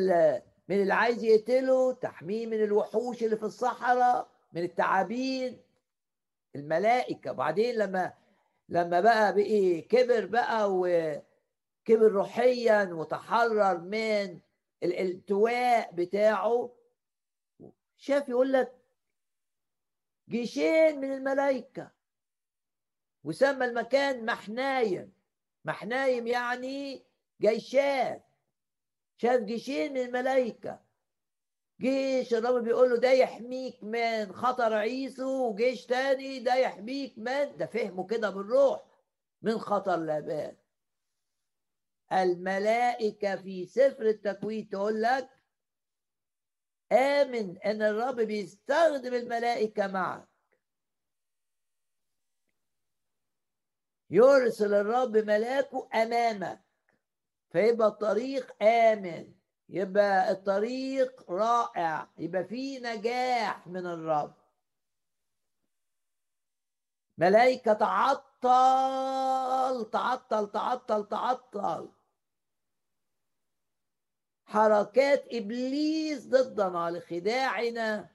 [0.68, 5.60] من اللي عايز يقتله تحميه من الوحوش اللي في الصحراء من التعابين
[6.56, 7.30] الملائكة.
[7.30, 8.12] وبعدين لما
[8.68, 14.40] لما بقى بقي كبر بقى وكبر روحيا وتحرر من
[14.82, 16.74] الالتواء بتاعه
[17.96, 18.74] شاف يقول لك
[20.28, 21.90] جيشين من الملائكة
[23.24, 25.12] وسمى المكان محنايم.
[25.64, 27.04] محنايم يعني
[27.40, 28.24] جيشات.
[29.16, 30.80] شاف جيشين من الملائكة.
[31.80, 37.66] جيش الرب بيقول له ده يحميك من خطر عيسو وجيش تاني ده يحميك من ده
[37.66, 38.84] فهمه كده بالروح
[39.42, 40.56] من خطر لابان.
[42.12, 45.30] الملائكة في سفر التكوين تقول لك
[46.92, 50.28] آمن أن الرب بيستخدم الملائكة معك.
[54.10, 56.64] يرسل الرب ملاكه أمامك.
[57.50, 59.34] فيبقى الطريق آمن.
[59.68, 62.08] يبقى الطريق رائع.
[62.18, 64.34] يبقى فيه نجاح من الرب.
[67.18, 68.30] ملائكة تعطل
[69.90, 71.97] تعطل تعطل تعطل.
[74.48, 78.08] حركات إبليس ضدنا لخداعنا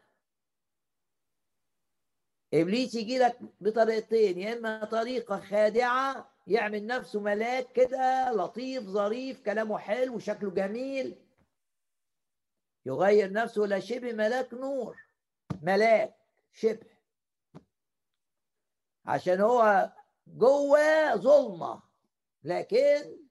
[2.54, 9.78] إبليس يجي لك بطريقتين يا إما طريقة خادعة يعمل نفسه ملاك كده لطيف ظريف كلامه
[9.78, 11.16] حلو وشكله جميل.
[12.86, 14.98] يغير نفسه إلى شبه ملاك نور
[15.62, 16.16] ملاك
[16.52, 16.94] شبه.
[19.06, 19.92] عشان هو
[20.28, 21.82] جوه ظلمة
[22.44, 23.23] لكن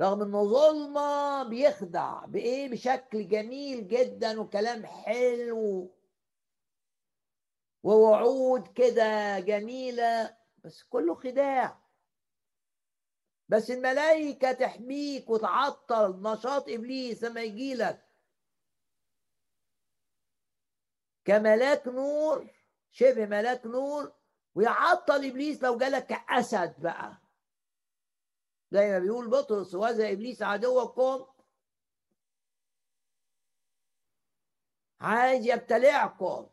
[0.00, 5.94] رغم إنه ظلمة بيخدع بإيه؟ بشكل جميل جدا وكلام حلو.
[7.82, 11.78] ووعود كده جميلة بس كله خداع.
[13.48, 18.08] بس الملائكة تحميك وتعطل نشاط إبليس لما يجي لك.
[21.24, 22.50] كملاك نور
[22.90, 24.12] شبه ملاك نور
[24.54, 27.27] ويعطل إبليس لو جالك كأسد بقى.
[28.70, 31.26] زي ما بيقول بطرس وهذا إبليس عدوكم
[35.00, 36.46] عايز يبتلعكم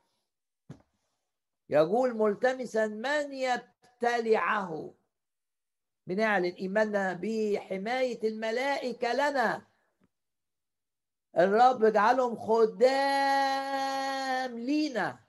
[1.69, 4.93] يقول ملتمسا من يبتلعه؟
[6.07, 9.67] بنعلن ايماننا بحماية الملائكة لنا.
[11.37, 13.79] الرب اجعلهم خدام
[14.59, 15.24] لينا.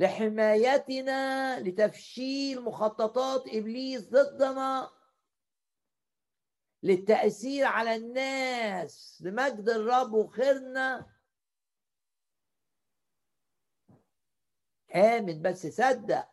[0.00, 4.90] لحمايتنا لتفشيل مخططات إبليس ضدنا
[6.82, 11.06] للتأثير على الناس لمجد الرب وخيرنا.
[14.94, 16.28] آمن بس صدق.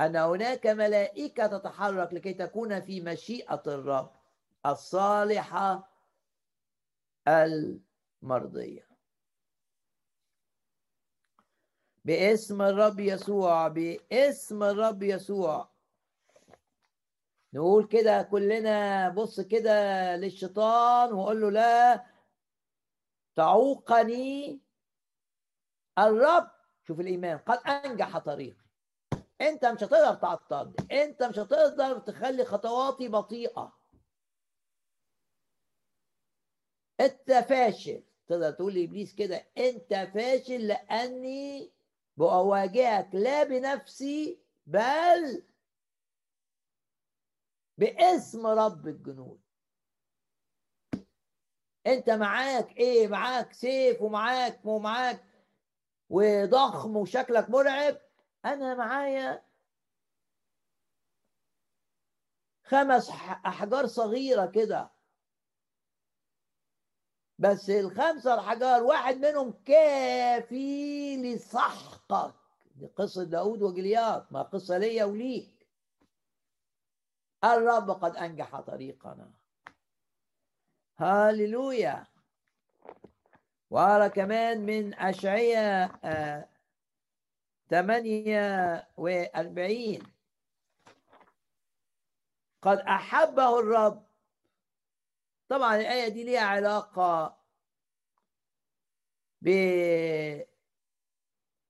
[0.00, 4.16] أن هناك ملائكة تتحرك لكي تكون في مشيئة الرب
[4.66, 5.92] الصالحة
[7.28, 8.85] المرضية.
[12.06, 15.68] باسم الرب يسوع باسم الرب يسوع.
[17.54, 22.06] نقول كده كلنا بص كده للشيطان وقول له لا
[23.36, 24.60] تعوقني
[25.98, 26.50] الرب.
[26.86, 28.66] شوف الإيمان قد أنجح طريقي.
[29.40, 33.78] أنت مش هتقدر تعطل أنت مش هتقدر تخلي خطواتي بطيئة.
[37.00, 38.02] أنت فاشل.
[38.26, 41.75] تقدر تقول لإبليس كده أنت فاشل لأني
[42.16, 45.46] بأواجهك لا بنفسي بل
[47.78, 49.40] باسم رب الجنود.
[51.86, 55.24] أنت معاك إيه؟ معاك سيف ومعاك ومعاك
[56.10, 57.98] وضخم وشكلك مرعب.
[58.44, 59.46] أنا معايا
[62.64, 63.10] خمس
[63.46, 64.95] أحجار صغيرة كده.
[67.38, 72.34] بس الخمسة الحجار واحد منهم كافي لسحقك
[72.76, 75.66] دي قصة داود وجليات ما قصة ليا وليك.
[77.44, 79.30] الرب قد أنجح طريقنا.
[80.98, 82.06] هاليلويا.
[83.70, 85.92] وأرى كمان من أشعية
[87.70, 90.02] ثمانية وأربعين.
[92.62, 94.05] قد أحبه الرب
[95.48, 97.42] طبعا الآية دي ليها علاقة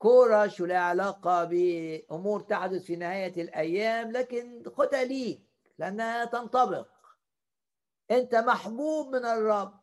[0.00, 5.42] بكورش ولها علاقة بأمور تحدث في نهاية الأيام لكن خدها ليك
[5.78, 6.88] لأنها تنطبق.
[8.10, 9.80] أنت محبوب من الرب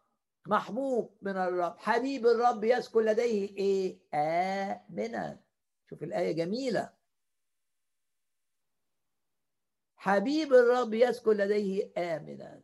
[0.47, 1.77] محبوب من الرب.
[1.79, 5.43] حبيب الرب يسكن لديه إيه؟ آمنا.
[5.89, 6.93] شوف الآية جميلة.
[9.95, 12.61] حبيب الرب يسكن لديه آمنا.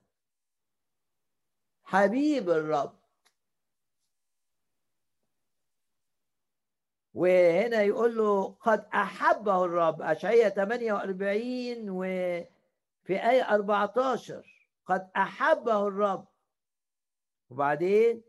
[1.89, 2.99] حبيب الرب.
[7.13, 10.01] وهنا يقول له قد أحبه الرب.
[10.01, 16.27] أشعية 48 وفي آية 14 قد أحبه الرب.
[17.49, 18.23] وبعدين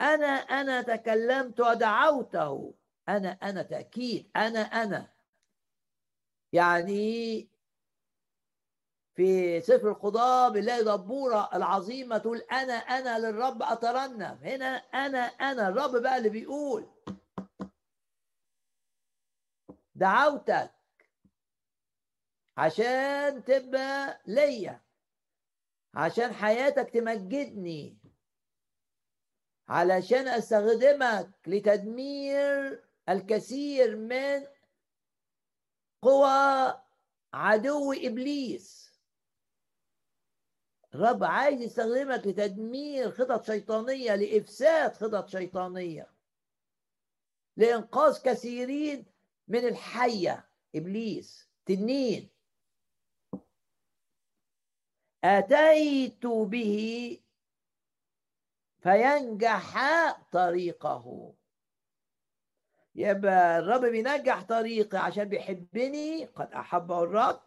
[0.00, 2.74] أنا أنا تكلمت ودعوته.
[3.08, 4.30] أنا أنا تأكيد.
[4.36, 5.12] أنا أنا.
[6.52, 7.48] يعني
[9.16, 14.38] في سفر القضاء بنلاقي دبورة العظيمة تقول أنا أنا للرب أترنم.
[14.42, 16.86] هنا أنا أنا الرب بقى اللي بيقول.
[19.94, 20.70] دعوتك
[22.56, 24.80] عشان تبقى ليا
[25.94, 27.98] عشان حياتك تمجدني
[29.68, 34.46] علشان أستخدمك لتدمير الكثير من
[36.02, 36.74] قوى
[37.34, 38.85] عدو إبليس.
[40.96, 46.12] الرب عايز يستخدمك لتدمير خطط شيطانيه لافساد خطط شيطانيه
[47.56, 49.06] لانقاذ كثيرين
[49.48, 52.30] من الحيه ابليس تنين
[55.24, 57.20] اتيت به
[58.82, 59.76] فينجح
[60.32, 61.34] طريقه
[62.94, 67.40] يبقى الرب بينجح طريقي عشان بيحبني قد أحبه الرب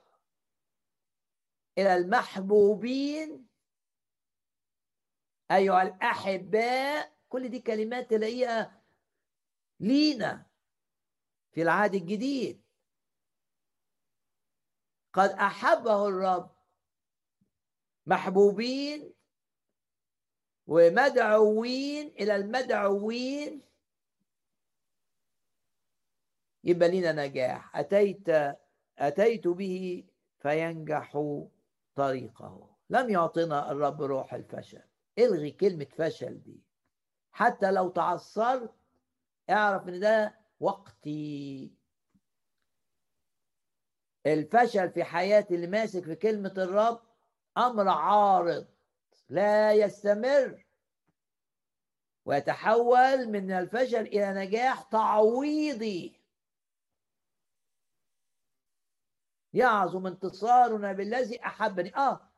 [1.79, 3.47] إلى المحبوبين.
[5.51, 8.81] أيها الأحباء كل دي كلمات تلاقيها
[9.79, 10.45] لينا
[11.51, 12.61] في العهد الجديد.
[15.13, 16.55] قد أحبه الرب.
[18.05, 19.13] محبوبين
[20.67, 23.61] ومدعوين إلى المدعوين.
[26.63, 27.77] يبقى لنا نجاح.
[27.77, 28.29] أتيت
[28.97, 30.03] أتيت به
[30.39, 31.17] فينجح.
[31.99, 32.69] طريقه.
[32.89, 34.83] لم يعطنا الرب روح الفشل.
[35.17, 36.63] الغي كلمة فشل دي.
[37.31, 38.73] حتى لو تعثرت
[39.49, 41.73] اعرف إن ده وقتي.
[44.25, 47.01] الفشل في حياة اللي ماسك في كلمة الرب
[47.57, 48.67] أمر عارض
[49.29, 50.65] لا يستمر.
[52.25, 56.18] ويتحول من الفشل إلى نجاح تعويضي.
[59.53, 61.95] يعظم انتصارنا بالذي أحبني.
[61.95, 62.29] آه.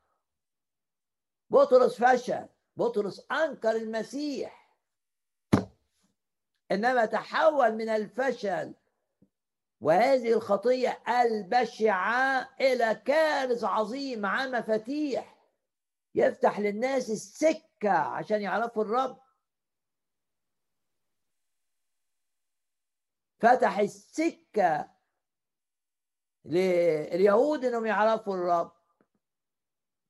[1.50, 2.46] بطرس فشل.
[2.76, 4.76] بطرس أنكر المسيح.
[6.72, 8.74] إنما تحول من الفشل.
[9.80, 14.18] وهذه الخطية البشعة إلى كارث عظيم.
[14.20, 15.38] مع مفاتيح
[16.14, 19.22] يفتح للناس السكة عشان يعرفوا الرب.
[23.38, 24.90] فتح السكة
[26.44, 28.72] لليهود إنهم يعرفوا الرب.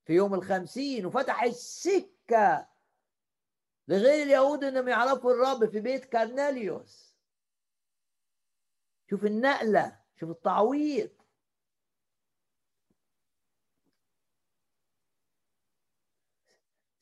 [0.04, 2.68] في يوم الخمسين وفتح السكة
[3.88, 7.16] لغير اليهود إنهم يعرفوا الرب في بيت كارناليوس
[9.10, 11.10] شوف النقلة شوف التعويض.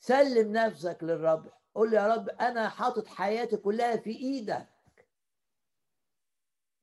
[0.00, 1.52] سلم نفسك للرب.
[1.74, 5.08] قول يا رب أنا حاطط حياتي كلها في إيدك.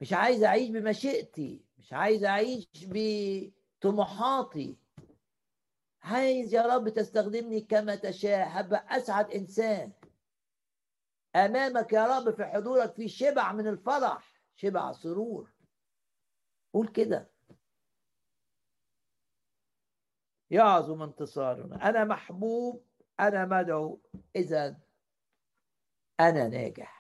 [0.02, 1.67] مش عايز أعيش بمشيئتي.
[1.78, 4.78] مش عايز أعيش بطموحاتي.
[6.02, 8.48] عايز يا رب تستخدمني كما تشاء.
[8.50, 9.92] هبقى أسعد إنسان
[11.36, 15.54] أمامك يا رب في حضورك في شبع من الفرح شبع سرور.
[16.74, 17.32] قول كده.
[20.52, 21.90] يعظم انتصارنا.
[21.90, 22.86] أنا محبوب
[23.20, 24.02] أنا مدعو.
[24.36, 24.80] اذا
[26.20, 26.97] أنا ناجح.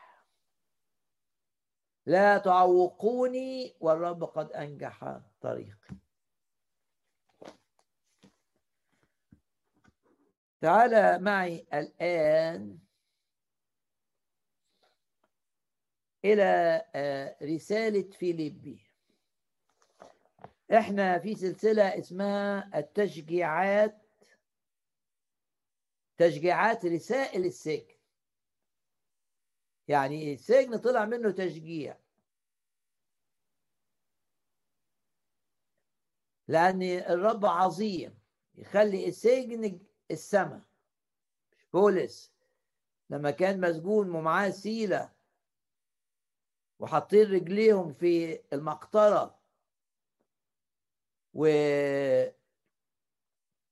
[2.07, 5.95] لا تعوقوني والرب قد أنجح طريقي.
[10.61, 12.79] تعال معي الآن
[16.25, 18.91] إلى آه، رسالة فيليبي.
[20.71, 24.01] إحنا في سلسلة اسمها التشجيعات
[26.17, 27.96] تشجيعات رسائل السجن.
[29.87, 31.97] يعني السجن طلع منه تشجيع.
[36.47, 38.19] لأن الرب عظيم
[38.55, 39.79] يخلي السجن
[40.11, 40.61] السماء.
[41.73, 42.33] بولس
[43.09, 45.13] لما كان مسجون ومعاه سيلة
[46.79, 49.39] وحاطين رجليهم في المقطرة
[51.33, 51.45] و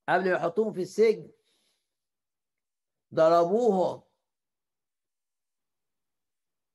[0.10, 1.32] قبل يحطوهم في السجن
[3.14, 4.05] ضربوهم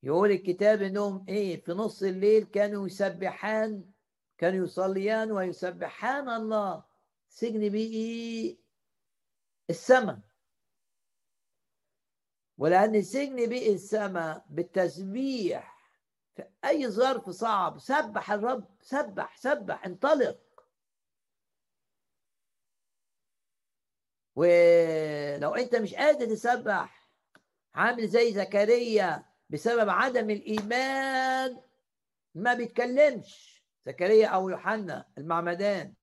[0.03, 3.91] يقول الكتاب إنهم إيه في نص الليل كانوا يسبحان
[4.39, 6.85] كانوا يصليان ويسبحان الله.
[7.29, 8.57] سجن بيه
[9.71, 10.19] السماء.
[12.59, 15.93] ولأن السجن بيه السماء بالتسبيح
[16.37, 20.41] في أي ظرف صعب سبح الرب سبح سبح انطلق.
[24.37, 27.09] ولو أنت مش قادر تسبح
[27.75, 31.61] عامل زي زكريا بسبب عدم الإيمان
[32.35, 33.65] ما بيتكلمش.
[33.87, 35.95] زكريا أو يوحنا المعمدان.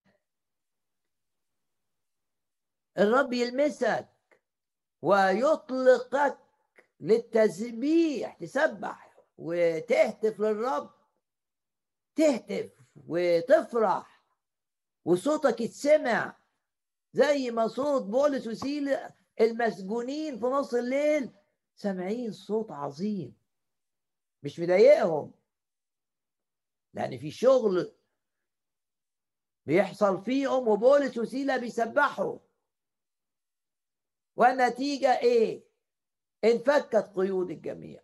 [2.98, 4.08] الرب يلمسك
[5.02, 6.38] ويطلقك
[7.00, 10.92] للتسبيح تسبح وتهتف للرب.
[12.16, 12.72] تهتف
[13.08, 14.24] وتفرح
[15.06, 16.38] وصوتك يتسمع
[17.14, 19.10] زي ما صوت بولس وسيلة
[19.42, 21.37] المسجونين في نص الليل.
[21.78, 23.38] سامعين صوت عظيم.
[24.44, 25.34] مش مضايقهم.
[26.94, 27.96] لأن في شغل
[29.66, 32.40] بيحصل فيهم وبولس وسيلة بيسبحوا.
[34.36, 35.64] والنتيجة إيه؟
[36.44, 38.04] انفكت قيود الجميع.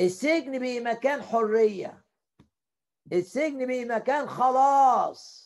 [0.00, 2.04] السجن بقي مكان حرية.
[3.12, 5.44] السجن بقي مكان خلاص.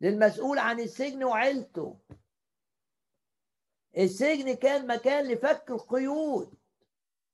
[0.00, 2.00] للمسؤول عن السجن وعيلته.
[3.96, 6.54] السجن كان مكان لفك القيود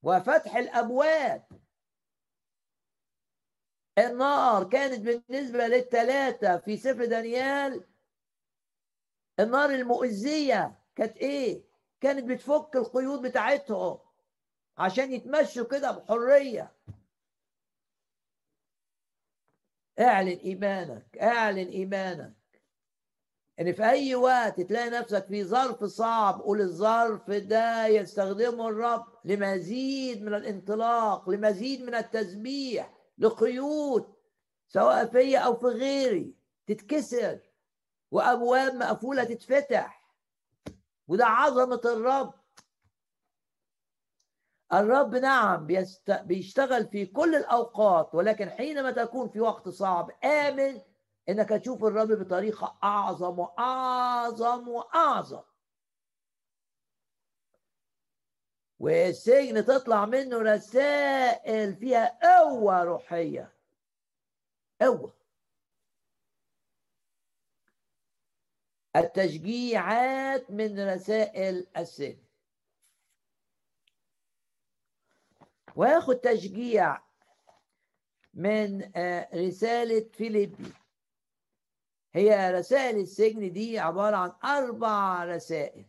[0.03, 1.45] وفتح الأبواب.
[3.99, 7.87] النار كانت بالنسبة للثلاثه في سفر دانيال.
[9.41, 11.65] النار المؤذية كانت إيه؟
[12.01, 13.99] كانت بتفك القيود بتاعتهم
[14.79, 16.73] عشان يتمشوا كده بحرية.
[20.01, 22.42] اعلن إيمانك اعلن إيمانك.
[23.63, 30.23] ان في أي وقت تلاقي نفسك في ظرف صعب قول الظرف ده يستخدمه الرب لمزيد
[30.23, 34.15] من الانطلاق لمزيد من التسبيح لقيود
[34.69, 36.35] سواء فيا أو في غيري
[36.67, 37.39] تتكسر
[38.11, 40.09] وأبواب مقفولة تتفتح.
[41.09, 42.35] وده عظمة الرب.
[44.73, 45.67] الرب نعم
[46.09, 50.81] بيشتغل في كل الأوقات ولكن حينما تكون في وقت صعب آمن
[51.29, 55.43] إنك تشوف الرب بطريقة أعظم وأعظم وأعظم.
[58.79, 63.53] والسجن تطلع منه رسائل فيها قوة روحية.
[64.81, 65.13] قوة.
[68.97, 72.23] التشجيعات من رسائل السجن.
[75.77, 77.03] وياخد تشجيع
[78.35, 80.82] من آه، رسالة فيليبي.
[82.15, 85.85] هي رسائل السجن دي عبارة عن أربع رسائل.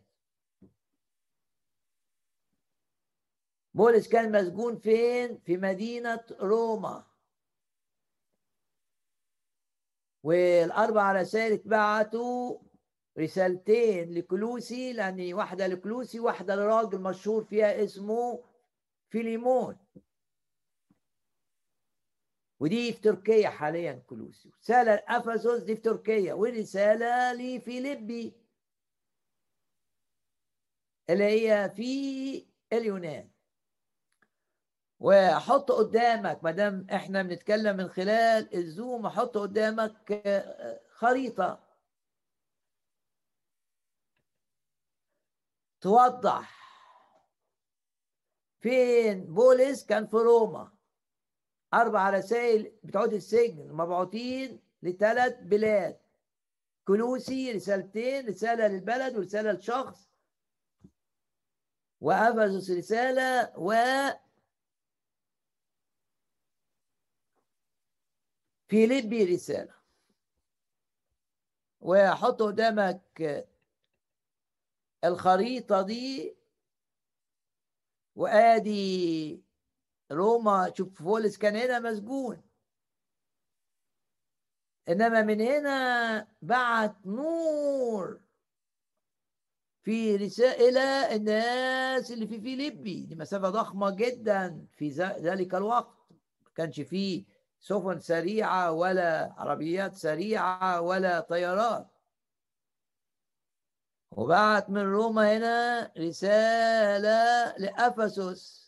[3.74, 7.06] بولس كان مسجون فين؟ في مدينة روما.
[10.24, 12.60] والأربع رسائل اتبعتوا
[13.20, 18.44] رسالتين لكلوسي لأن واحدة لكلوسي واحدة لراجل مشهور فيها اسمه
[19.10, 19.78] فيليمون.
[22.64, 28.34] ودي في تركيا حاليا كلوسي رسالة لأفسس دي في تركيا ورسالة لفيليبي
[31.10, 33.30] اللي هي في اليونان.
[35.00, 40.24] وأحط قدامك ما دام إحنا بنتكلم من خلال الزوم أحط قدامك
[40.90, 41.64] خريطة.
[45.82, 46.64] توضح
[48.62, 50.73] فين بولس كان في روما.
[51.74, 56.00] أربع رسائل بتوع السجن مبعوثين لثلاث بلاد.
[56.88, 60.10] كلوسي رسالتين رسالة للبلد ورسالة لشخص.
[62.02, 63.74] وأفسس رسالة و
[68.68, 69.74] فيليبي رسالة.
[71.82, 73.48] وحط قدامك
[75.04, 76.36] الخريطة دي.
[78.16, 79.43] وآدي
[80.14, 82.42] روما شوف فولس كان هنا مسجون.
[84.90, 88.20] إنما من هنا بعت نور
[89.84, 93.06] في رسالة الناس اللي في فيليبي.
[93.06, 95.98] دي مسافة ضخمة جدا في ذلك الوقت.
[96.44, 97.26] ما كانش فيه
[97.60, 101.88] سفن سريعة ولا عربيات سريعة ولا طيارات.
[104.12, 108.63] وبعت من روما هنا رسالة لأفسس.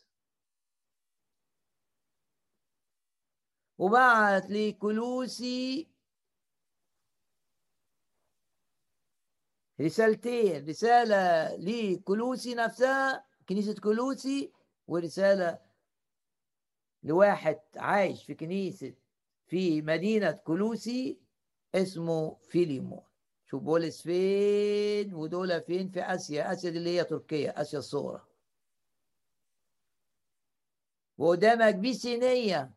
[3.78, 5.88] وبعت لكلوسي
[9.82, 14.52] رسالتين رسالة لكلوسي نفسها كنيسة كلوسي
[14.88, 15.60] ورسالة
[17.04, 18.94] لواحد عايش في كنيسة
[19.46, 21.20] في مدينة كلوسي
[21.76, 23.02] اسمه فيليمون.
[23.46, 28.22] شوف بولس فين ودول فين؟ في آسيا آسيا دي اللي هي تركيا آسيا الصغرى.
[31.18, 32.74] وقدامك بيسينية.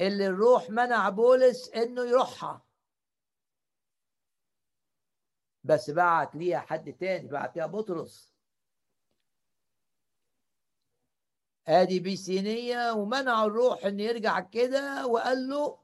[0.00, 2.62] اللي الروح منع بولس إنه يروحها.
[5.64, 8.34] بس بعت ليها حد تاني بعت ليها بطرس.
[11.68, 15.78] آدي بيسينية ومنعوا الروح ان يرجع كده وقال له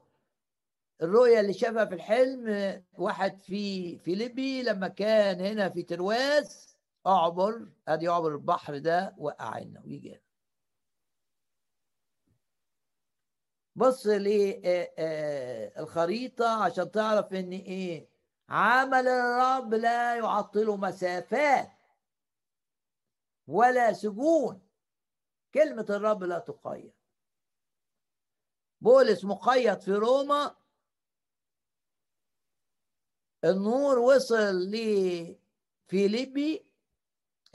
[1.01, 8.09] الرؤية اللي شافها في الحلم واحد في فيليبي لما كان هنا في ترواس أعبر آدي
[8.09, 10.21] أعبر البحر ده وقع لنا ويجي
[13.75, 15.75] بص للخريطة
[16.45, 18.09] آه، آه، عشان تعرف إن إيه
[18.49, 21.71] عمل الرب لا يعطله مسافات
[23.47, 24.61] ولا سجون.
[25.53, 26.93] كلمة الرب لا تقيد.
[28.81, 30.55] بولس مقيد في روما.
[33.43, 36.65] النور وصل لفيليبي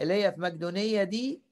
[0.00, 1.49] اللي هي في مقدونية دي.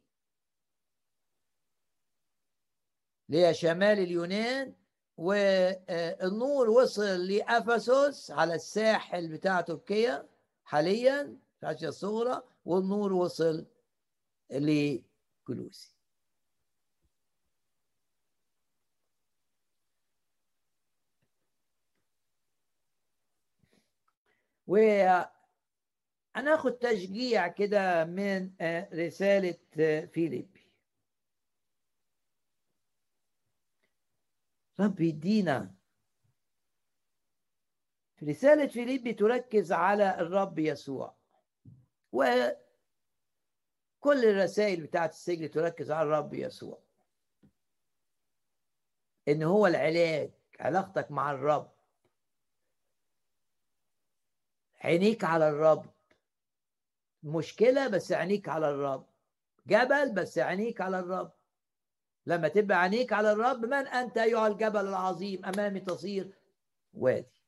[3.29, 4.75] اللي هي شمال اليونان
[5.17, 10.29] والنور وصل لأفسس على الساحل بتاع تركيا
[10.65, 13.67] حاليا في آسيا الصغرى والنور وصل
[14.51, 15.95] لكلوسي
[26.37, 28.51] وهناخد تشجيع كده من
[28.93, 29.55] رسالة
[30.13, 30.58] فيليبي
[34.81, 35.75] رب يدينا.
[38.17, 41.17] في رسالة فيليبي تركز على الرب يسوع.
[42.13, 42.55] وكل
[44.05, 46.83] الرسائل بتاعت السجن تركز على الرب يسوع.
[49.29, 51.73] إن هو العلاج علاقتك مع الرب.
[54.81, 55.95] عينيك على الرب.
[57.23, 59.07] مشكلة بس عينيك على الرب.
[59.67, 61.38] جبل بس عينيك على الرب.
[62.29, 66.39] لما تبقى عينيك على الرب من أنت أيها الجبل العظيم؟ أمامي تصير
[66.93, 67.43] وادي.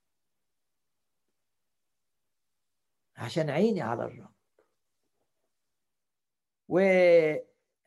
[3.17, 4.35] عشان عيني على الرب.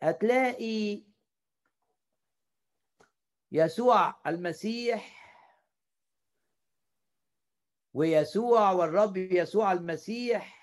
[0.01, 1.03] وهتلاقي
[3.51, 5.23] يسوع المسيح
[7.93, 10.62] ويسوع والرب يسوع المسيح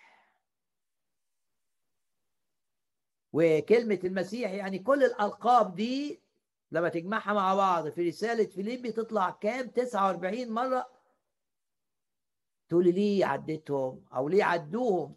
[3.32, 6.20] وكلمة المسيح يعني كل الألقاب دي
[6.72, 10.90] لما تجمعها مع بعض في رسالة فيليبي تطلع كام؟ 49 مرة.
[12.68, 15.16] تقولي ليه عديتهم؟ أو ليه عدوهم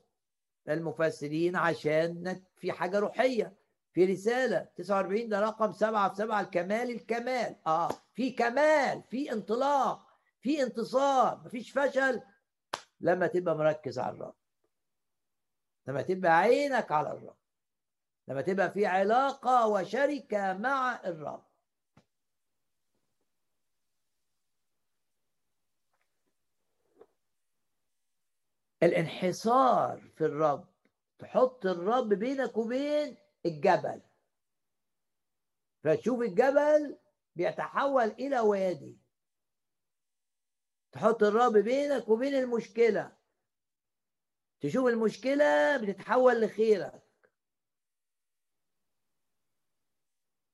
[0.70, 3.54] المفسرين؟ عشان في حاجة روحية
[3.94, 4.68] في رسالة.
[4.76, 7.56] 49 ده رقم سبعة في سبعة الكمال الكمال.
[7.68, 10.08] آه في كمال في انطلاق
[10.42, 11.42] في انتصار.
[11.46, 12.22] مفيش فشل
[13.00, 14.36] لما تبقى مركز على الرب
[15.88, 17.43] لما تبقى عينك على الرب.
[18.28, 21.46] لما تبقى في علاقة وشركة مع الرب.
[28.84, 30.74] الانحصار في الرب
[31.20, 34.02] تحط الرب بينك وبين الجبل.
[35.84, 37.00] فتشوف الجبل
[37.36, 38.98] بيتحول إلى وادي.
[40.92, 43.18] تحط الرب بينك وبين المشكلة.
[44.60, 47.03] تشوف المشكلة بتتحول لخيرك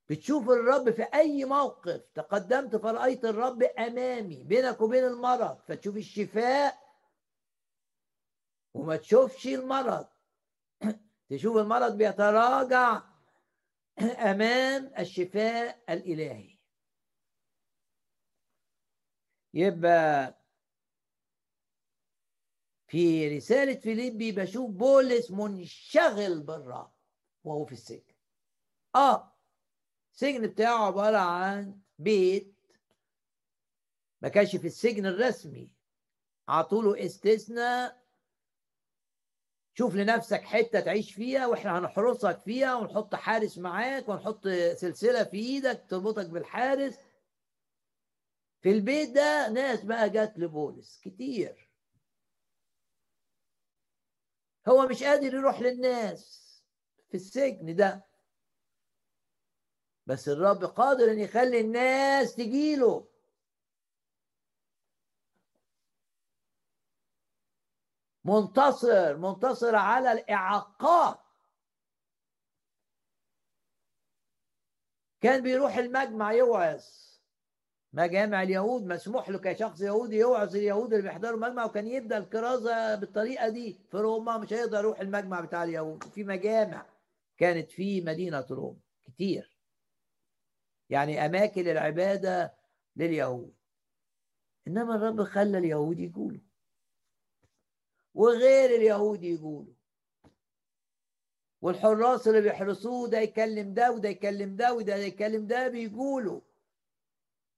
[0.10, 2.01] بتشوف الرب في أي موقف.
[2.16, 5.62] تقدمت فرأيت الرب أمامي بينك وبين المرض.
[5.68, 6.80] فتشوف الشفاء
[8.74, 10.07] وما تشوفش المرض.
[11.30, 13.01] تشوف المرض بيتراجع
[14.20, 16.60] أمام الشفاء الإلهي.
[19.53, 20.39] يبقى
[22.88, 26.91] في رسالة فيليبي بشوف بولس منشغل بالرب
[27.43, 28.16] وهو في السجن.
[28.95, 29.39] آه
[30.20, 32.55] السجن بتاعه عبارة عن بيت
[34.22, 35.72] ما كانش في السجن الرسمي.
[36.47, 38.03] عطوله استثناء
[39.74, 45.86] شوف لنفسك حتة تعيش فيها وإحنا هنحرسك فيها ونحط حارس معاك ونحط سلسلة في إيدك
[45.89, 46.97] تربطك بالحارس.
[48.61, 51.70] في البيت ده ناس بقى جت لبولس كتير.
[54.67, 56.45] هو مش قادر يروح للناس
[57.09, 58.09] في السجن ده.
[60.10, 63.07] بس الرب قادر إن يخلي الناس تجيله.
[68.26, 71.20] منتصر منتصر على الإعاقات.
[75.22, 76.84] كان بيروح المجمع يوعظ.
[77.93, 83.49] مجامع اليهود مسموح له كشخص يهودي يوعظ اليهود اللي بيحضروا المجمع وكان يبدأ الكرازة بالطريقة
[83.49, 83.80] دي.
[83.91, 86.03] في روما مش هيقدر يروح المجمع بتاع اليهود.
[86.03, 86.86] في مجامع
[87.38, 89.59] كانت في مدينة روما كتير.
[90.90, 92.54] يعني أماكن العبادة
[92.96, 93.56] لليهود.
[94.68, 96.42] إنما الرب خلى اليهود يقولوا.
[98.14, 99.74] وغير اليهود يقولوا.
[101.62, 106.42] والحراس اللي بيحرسوه ده يكلم ده وده يكلم ده وده يكلم ده بيقولوا.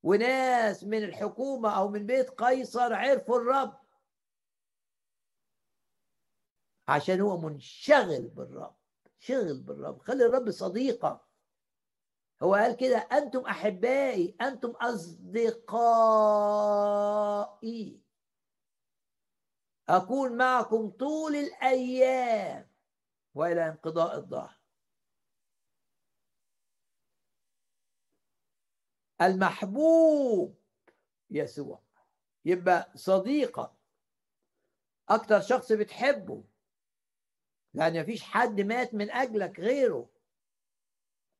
[0.03, 3.79] وناس من الحكومة أو من بيت قيصر عرفوا الرب.
[6.87, 8.75] عشان هو منشغل بالرب.
[9.19, 10.01] شغل بالرب.
[10.01, 11.30] خلي الرب صديقة
[12.43, 15.61] هو قال كده أنتم أحبائي أنتم أصدقائي.
[19.89, 22.67] أكون معكم طول الأيام
[23.35, 24.57] وإلى انقضاء الظهر.
[29.21, 30.55] المحبوب
[31.29, 31.81] يسوع.
[32.45, 33.71] يبقى صديقك.
[35.09, 36.43] أكتر شخص بتحبه.
[37.73, 40.09] لأن مفيش حد مات من أجلك غيره.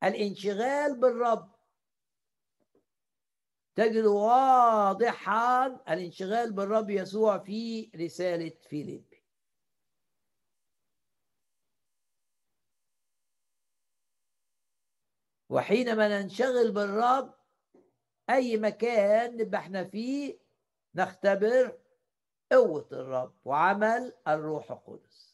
[0.04, 1.52] الانشغال بالرب.
[3.76, 9.14] تجد واضحا الانشغال بالرب يسوع في رسالة فيليب
[15.50, 17.34] وحينما ننشغل بالرب
[18.30, 20.40] أي مكان نبقى إحنا فيه
[20.96, 21.78] نختبر
[22.52, 25.31] قوة الرب وعمل الروح القدس.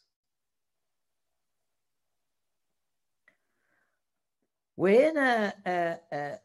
[4.78, 6.42] وهنا آآ آآ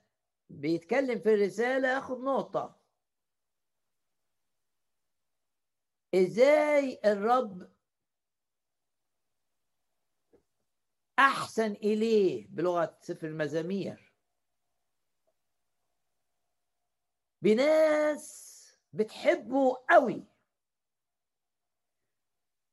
[0.50, 2.80] بيتكلم في الرسالة آخد نقطة.
[6.16, 7.72] إزاي الرب
[11.20, 14.14] أحسن إليه بلغة سفر المزامير؟
[17.42, 18.54] بناس
[18.94, 20.28] بتحبه قوي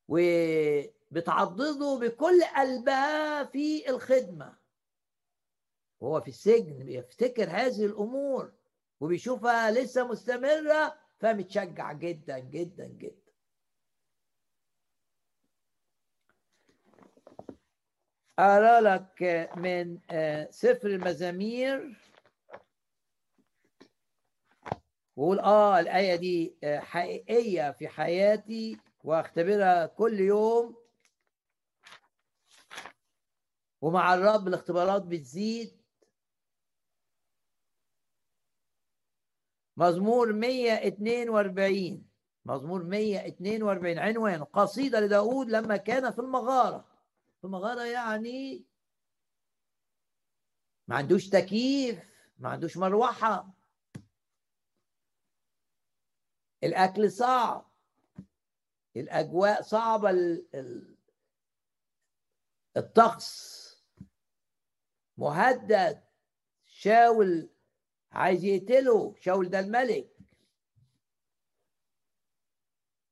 [0.09, 4.60] وبتعضده بكل قلبها في الخدمة.
[6.01, 8.53] وهو في السجن بيفتكر هذه الأمور
[9.01, 13.31] وبيشوفها لسه مستمرة فمتشجع جدا جدا جدا.
[18.39, 19.23] أقرأ لك
[19.57, 21.97] من آه، سفر المزامير.
[25.17, 30.77] وقول آه الآية دي آه، حقيقية في حياتي وأختبرها كل يوم.
[33.81, 35.80] ومع الرب الاختبارات بتزيد.
[39.81, 42.05] مزمور 142
[42.45, 46.85] مزمور 142 عنوان قصيدة لداود لما كان في المغارة.
[47.41, 48.65] في مغارة يعني
[50.89, 51.99] ما عندوش تكييف
[52.39, 53.55] ما عندوش مروحة.
[56.65, 57.71] الأكل صعب.
[58.97, 60.11] الأجواء صعبة
[62.77, 63.61] الطقس
[65.17, 66.03] مهدد.
[66.67, 67.51] شاول
[68.13, 70.17] عايز يقتله شاول ده الملك.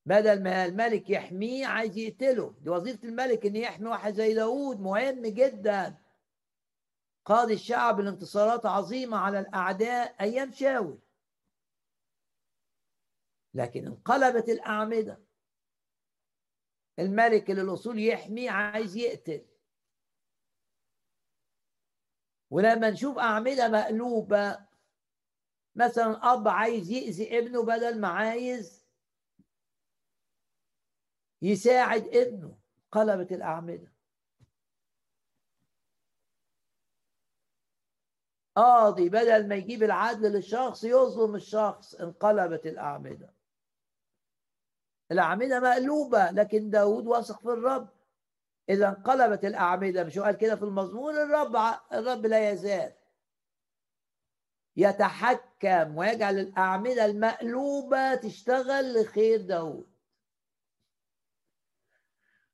[0.07, 2.55] بدل ما الملك يحميه عايز يقتله.
[2.61, 4.81] دي وظيفة الملك إن يحمي واحد زي داود.
[4.81, 5.99] مهم جدا.
[7.25, 10.99] قاد الشعب الانتصارات عظيمة على الأعداء أيام شاول.
[13.55, 15.21] لكن انقلبت الأعمدة.
[16.99, 19.45] الملك اللي الأصول يحمي عايز يقتل.
[22.51, 24.68] ولما نشوف أعمدة مقلوبة
[25.79, 28.85] مثلا أب عايز يأذي ابنه بدل ما عايز
[31.43, 32.59] يساعد ابنه
[32.93, 33.93] قلبت الأعمدة.
[38.57, 43.35] قاضي بدل ما يجيب العدل للشخص يظلم الشخص انقلبت الأعمدة.
[45.13, 47.89] الأعمدة مقلوبة لكن داود واثق في الرب.
[48.69, 51.57] إذا انقلبت الأعمدة مش قال كده في المزمور الرب
[51.93, 52.98] الرب لا يزال.
[54.79, 59.99] يتحكم ويجعل الأعمدة المقلوبة تشتغل لخير داود.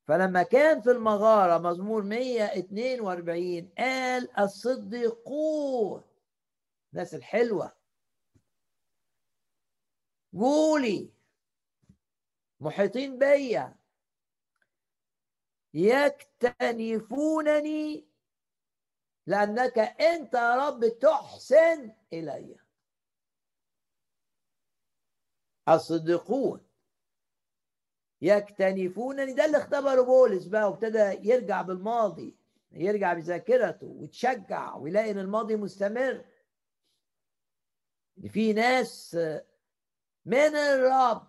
[0.07, 6.03] فلما كان في المغارة مزمور 142 قال الصديقون
[6.93, 7.71] الناس الحلوة
[10.33, 11.09] قولي
[12.59, 13.75] محيطين بيا
[16.75, 18.07] يكتنفونني
[19.27, 22.55] لأنك أنت يا رب تحسن إلي.
[25.69, 26.67] الصديقون
[28.21, 32.37] يكتنفونني ده اللي اختبره بولس بقى وابتدى يرجع بالماضي
[32.71, 36.25] يرجع بذاكرته وتشجع ويلاقي إن الماضي مستمر.
[38.29, 39.17] في ناس
[40.25, 41.27] من الرب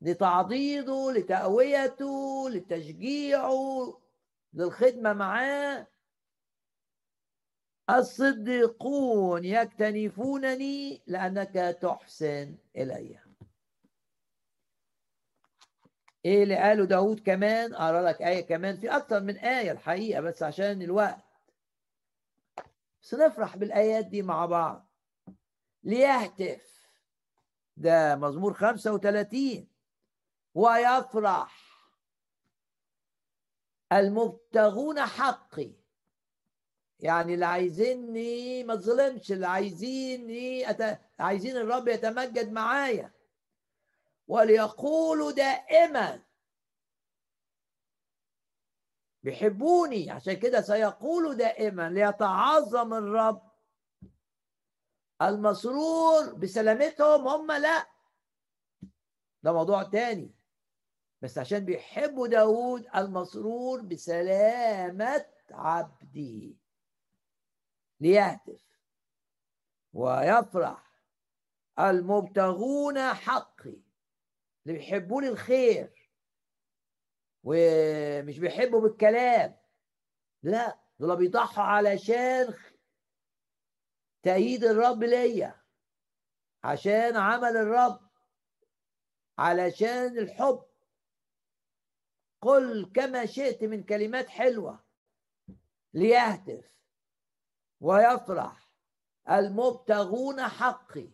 [0.00, 4.00] لتعضيده لتقويته لتشجيعه
[4.52, 5.86] للخدمة معاه
[7.90, 13.20] الصديقون يكتنفونني لأنك تحسن إليّ.
[16.24, 20.42] إيه اللي قاله داود كمان؟ اقرا لك آية كمان في أكتر من آية الحقيقة بس
[20.42, 21.24] عشان الوقت.
[23.02, 24.86] بس نفرح بالآيات دي مع بعض.
[25.84, 26.86] ليهتف.
[27.76, 29.68] ده مزمور 35
[30.54, 31.66] ويفرح.
[33.92, 35.72] المبتغون حقي.
[37.00, 41.00] يعني اللي عايزيني ما تظلمش اللي عايزيني أت...
[41.18, 43.12] عايزين الرب يتمجد معايا.
[44.28, 46.22] وليقولوا دائما
[49.22, 53.42] بيحبوني عشان كده سيقولوا دائما ليتعظم الرب
[55.22, 57.28] المسرور بسلامتهم.
[57.28, 57.86] هم لا
[59.42, 60.34] ده موضوع تاني.
[61.22, 66.54] بس عشان بيحبوا داود المسرور بسلامة عبده.
[68.00, 68.66] ليهتف
[69.92, 71.00] ويفرح
[71.78, 73.82] المبتغون حقي
[74.66, 76.10] اللي بيحبوا لي الخير
[77.44, 79.56] ومش بيحبوا بالكلام.
[80.42, 82.54] لا دول بيضحوا علشان
[84.22, 85.62] تأييد الرب ليا
[86.64, 88.00] عشان عمل الرب
[89.38, 90.66] علشان الحب.
[92.40, 94.84] قل كما شئت من كلمات حلوة.
[95.94, 96.70] ليهتف.
[97.80, 98.70] ويفرح
[99.30, 101.10] المبتغون حقي.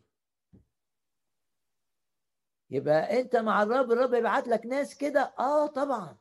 [2.70, 6.18] يبقى انت مع الرب الرب يبعت لك ناس كده؟ آه طبعا.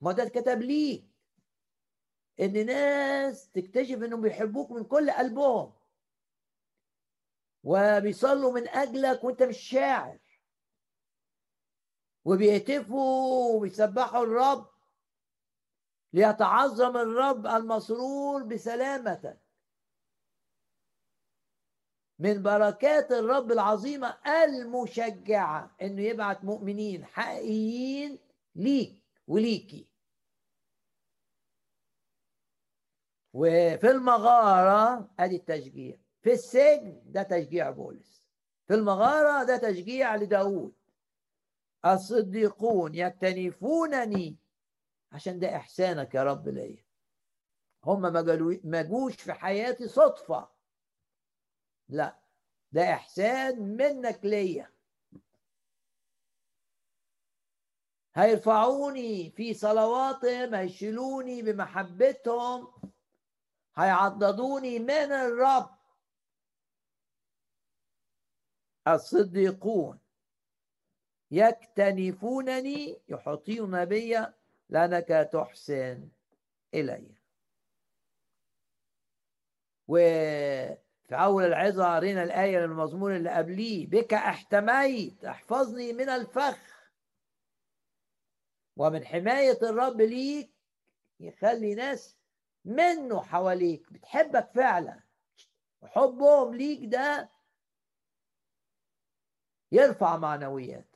[0.00, 1.08] ما ده اتكتب ليك.
[2.40, 5.72] إن ناس تكتشف إنهم بيحبوك من كل قلبهم.
[7.64, 10.18] وبيصلوا من أجلك وأنت مش شاعر.
[12.24, 14.72] وبيهتفوا وبيسبحوا الرب.
[16.12, 19.41] ليتعظم الرب المسرور بسلامتك.
[22.22, 28.18] من بركات الرب العظيمة المشجعة إنه يبعت مؤمنين حقيقيين
[28.54, 29.88] ليك وليكي.
[33.32, 35.96] وفي المغارة أدي التشجيع.
[36.22, 38.22] في السجن ده تشجيع بولس.
[38.68, 40.74] في المغارة ده تشجيع لداود.
[41.86, 44.36] الصديقون يكتنفونني
[45.12, 46.84] عشان ده إحسانك يا رب ليا.
[47.84, 48.02] هم
[48.64, 50.51] ما جوش في حياتي صدفة.
[51.92, 52.18] لا
[52.72, 54.72] ده إحسان منك ليا.
[58.14, 62.72] هيرفعوني في صلواتهم هيشيلوني بمحبتهم
[63.76, 65.70] هيعضدوني من الرب.
[68.88, 69.98] الصديقون
[71.30, 74.26] يكتنفونني يحيطون بي
[74.68, 76.08] لأنك تحسن
[76.74, 77.14] إلي.
[81.04, 83.86] وفي أول العظة قرينا الآية من المزمور اللي قبليه.
[83.86, 86.58] بك احتميت احفظني من الفخ.
[88.76, 90.50] ومن حماية الرب ليك
[91.20, 92.16] يخلي ناس
[92.64, 93.92] منه حواليك.
[93.92, 95.00] بتحبك فعلا.
[95.82, 97.30] وحبهم ليك ده
[99.72, 100.86] يرفع معنويات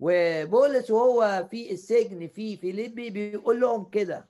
[0.00, 4.28] وبولس وهو في السجن في فيليبي بيقول لهم كده.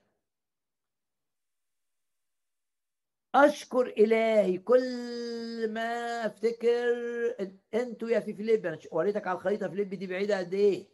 [3.34, 6.94] أشكر إلهي كل ما أفتكر.
[7.74, 10.88] أنتوا يا في فيليبي أنا وريتك على الخريطة فيليبي دي بعيدة قد إيه؟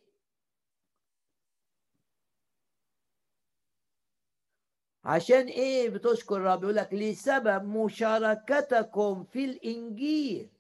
[5.05, 10.51] عشان إيه بتشكر الرب؟ يقول لك لسبب مشاركتكم في الإنجيل.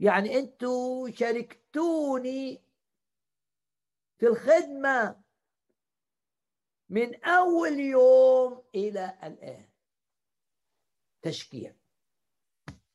[0.00, 2.60] يعني أنتوا شاركتوني
[4.18, 5.22] في الخدمة
[6.88, 9.71] من أول يوم إلى الآن.
[11.22, 11.74] تشجيع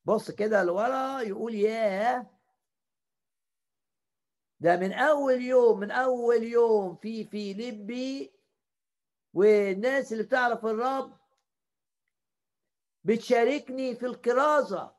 [0.06, 2.26] بص كده لورا يقول ياه.
[4.60, 8.32] ده من أول يوم من أول يوم في فيليبي
[9.34, 11.18] والناس اللي بتعرف الرب
[13.04, 14.96] بتشاركني في الكرازة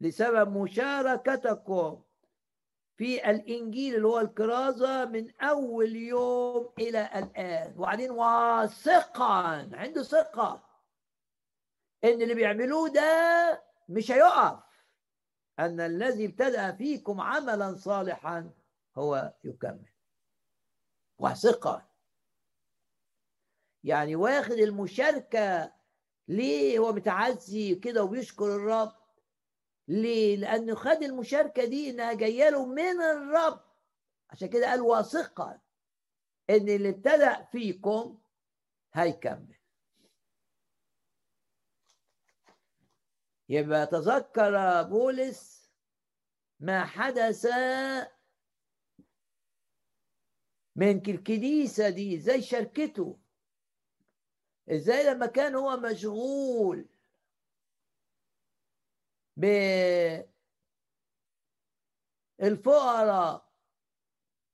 [0.00, 2.02] لسبب مشاركتكم
[2.96, 7.74] في الإنجيل اللي هو الكرازة من أول يوم إلى الآن.
[7.78, 10.69] وبعدين واثقا عنده ثقة.
[12.04, 14.62] إن اللي بيعملوه ده مش هيقف.
[15.58, 18.50] أن الذي ابتدأ فيكم عملا صالحا
[18.98, 19.90] هو يكمل.
[21.18, 21.88] وثقة
[23.84, 25.72] يعني واخد المشاركة
[26.28, 28.92] ليه هو متعزي كده وبيشكر الرب؟
[29.88, 33.60] ليه؟ لأنه خد المشاركة دي إنها جاية له من الرب.
[34.30, 35.60] عشان كده قال واثقا
[36.50, 38.18] إن اللي ابتدأ فيكم
[38.94, 39.59] هيكمل.
[43.52, 45.70] يبقى تذكر بولس
[46.60, 47.46] ما حدث
[50.76, 52.16] من الكنيسة دي.
[52.16, 53.18] إزاي شاركته؟
[54.70, 56.88] إزاي لما كان هو مشغول
[62.40, 63.50] بالفقراء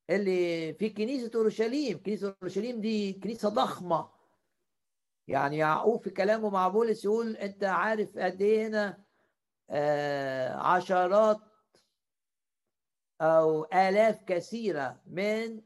[0.09, 2.03] اللي في كنيسة أورشليم.
[2.03, 4.16] كنيسة أورشليم دي كنيسة ضخمة.
[5.27, 9.03] يعني يعقوب في كلامه مع بولس يقول أنت عارف قد إيه هنا
[9.69, 11.37] آه عشرات
[13.21, 15.61] أو آلاف كثيرة من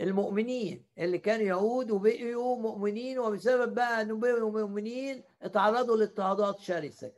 [0.00, 7.12] المؤمنين اللي كانوا يهود وبقيوا مؤمنين وبسبب بقى إنه بقيوا مؤمنين اتعرضوا لاضطهادات شرسه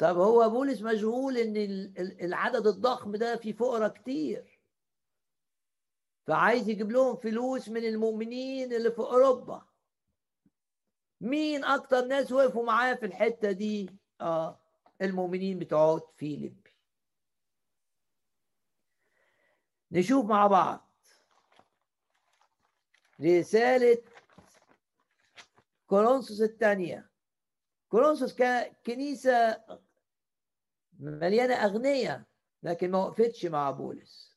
[0.00, 1.56] طب هو بولس مشغول إن
[1.98, 4.60] العدد الضخم ده فيه فقراء كتير.
[6.26, 9.66] فعايز يجيب لهم فلوس من المؤمنين اللي في أوروبا.
[11.20, 13.90] مين أكتر ناس وقفوا معاه في الحتة دي؟
[14.20, 14.60] آه
[15.02, 16.66] المؤمنين بتوع فيليب
[19.90, 20.88] نشوف مع بعض.
[23.20, 24.02] رسالة
[25.86, 27.10] كورنثوس الثانية.
[27.88, 28.34] كورنثوس
[28.86, 29.64] كنيسة
[31.00, 32.22] مليانة أغنياء
[32.62, 34.36] لكن ما وقفتش مع بولس.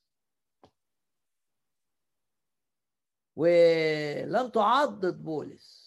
[3.36, 5.84] ولم تعضد بولس.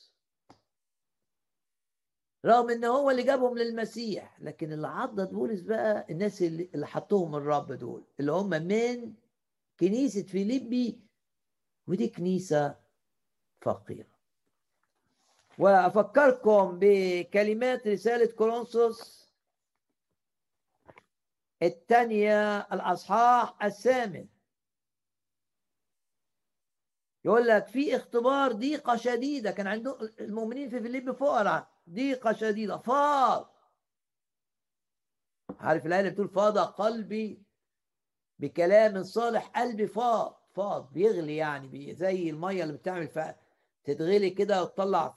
[2.46, 7.36] رغم إن هو اللي جابهم للمسيح لكن اللي عضد بولس بقى الناس اللي, اللي حطهم
[7.36, 9.14] الرب دول اللي هم من
[9.80, 11.00] كنيسة فيليبي
[11.88, 12.76] ودي كنيسة
[13.62, 14.08] فقيرة.
[15.58, 19.27] وأفكركم بكلمات رسالة كورنثوس
[21.64, 24.28] الثانية الأصحاح الثامن.
[27.26, 33.54] يقول لك في اختبار ضيقة شديدة كان عندهم المؤمنين في فيليب فقراء ضيقة شديدة فاض.
[35.60, 37.44] عارف الآية اللي بتقول فاض قلبي
[38.40, 43.36] بكلام صالح؟ قلبي فاض فاض بيغلي يعني زي المية اللي بتعمل
[43.84, 45.16] تتغلي كده وتطلع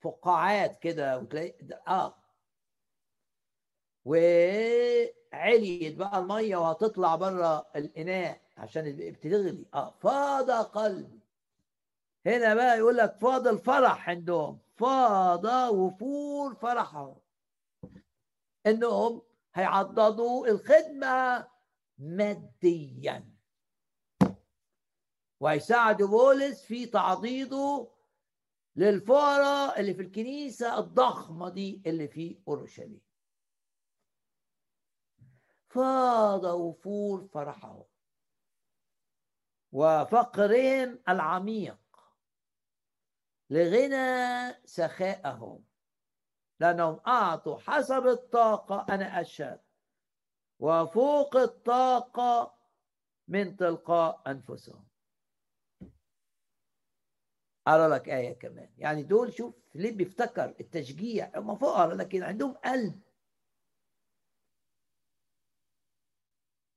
[0.00, 1.54] فقاعات كده وتلاقي
[1.88, 2.22] آه.
[5.48, 9.64] وعليت بقى المية وهتطلع بره الإناء عشان بتغلي.
[9.74, 11.20] آه فاض قلبي.
[12.26, 14.58] هنا بقى يقول لك فاض الفرح عندهم.
[14.76, 15.44] فاض
[15.74, 17.16] وفور فرحهم.
[18.66, 19.22] إنهم
[19.54, 21.48] هيعضدوا الخدمة
[21.98, 23.24] ماديا.
[25.40, 27.88] وهيساعدوا بولس في تعضيده
[28.76, 33.07] للفقراء اللي في الكنيسة الضخمة دي اللي في أورشليم.
[35.68, 37.84] فاض وفور فرحهم
[39.72, 41.78] وفقرهم العميق
[43.50, 45.64] لغنى سخائهم
[46.60, 49.60] لأنهم أعطوا حسب الطاقة أنا أشهد.
[50.58, 52.58] وفوق الطاقة
[53.28, 54.88] من تلقاء أنفسهم.
[57.68, 58.70] أرى لك آية كمان.
[58.78, 61.38] يعني دول شوف ليه بيفتكر التشجيع.
[61.38, 63.00] هم فقراء لكن عندهم قلب.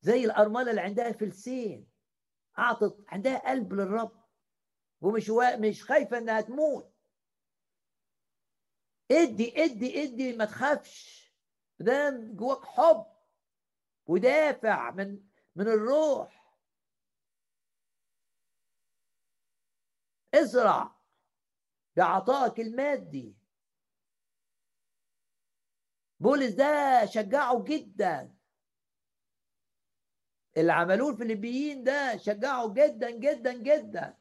[0.02, 1.92] زي الأرملة اللي عندها فلسين
[2.60, 4.22] أعطت عندها قلب للرب.
[5.02, 5.30] ومش.
[5.60, 6.94] مش خايفة إنها تموت.
[9.12, 11.32] ادي ادي ادي ما تخافش.
[11.80, 13.06] ده جواك حب.
[14.06, 15.24] ودافع من
[15.56, 16.58] من الروح.
[20.34, 20.96] ازرع
[21.96, 23.36] بعطائك المادي.
[26.20, 28.41] بولس ده شجعه جدا.
[30.58, 34.18] اللي عملوه الفلبيين ده شجعه جدا جدا جدا.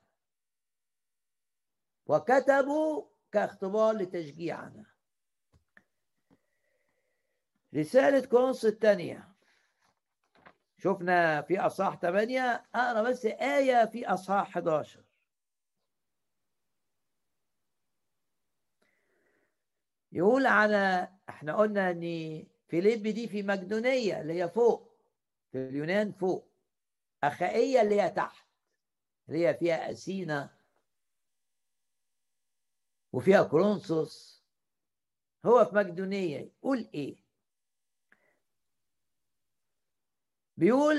[2.06, 4.84] وكتبوا كاختبار لتشجيعنا.
[7.74, 9.28] رسالة كونس الثانية.
[10.78, 15.04] شفنا في أصحاح 8 أقرأ بس آية في أصحاح 11
[20.12, 22.00] يقول على إحنا قلنا إن
[22.68, 24.89] فيليب دي في مقدونية اللي هي فوق.
[25.52, 26.50] في اليونان فوق.
[27.22, 28.46] أخائية اللي هي تحت
[29.28, 30.56] اللي هي فيها أسينا
[33.12, 34.44] وفيها كرونسوس
[35.46, 36.38] هو في مقدونية.
[36.38, 37.16] يقول إيه؟
[40.56, 40.96] بيقول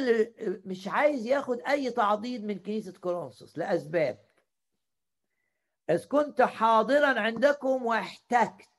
[0.65, 4.25] مش عايز ياخد أي تعضيد من كنيسة كورنثوس لأسباب.
[5.89, 8.69] إذ كنت حاضرا عندكم واحتجت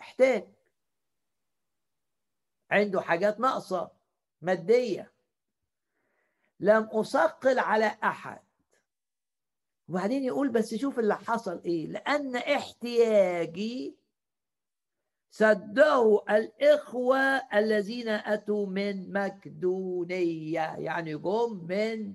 [0.00, 0.53] احتاج
[2.74, 3.90] عنده حاجات ناقصة
[4.42, 5.12] مادية.
[6.60, 8.42] لم أثقل على أحد.
[9.88, 13.96] وبعدين يقول بس شوف اللي حصل إيه؟ لأن احتياجي
[15.30, 17.18] سده الإخوة
[17.54, 20.76] الذين أتوا من مكدونية.
[20.76, 22.14] يعني جم من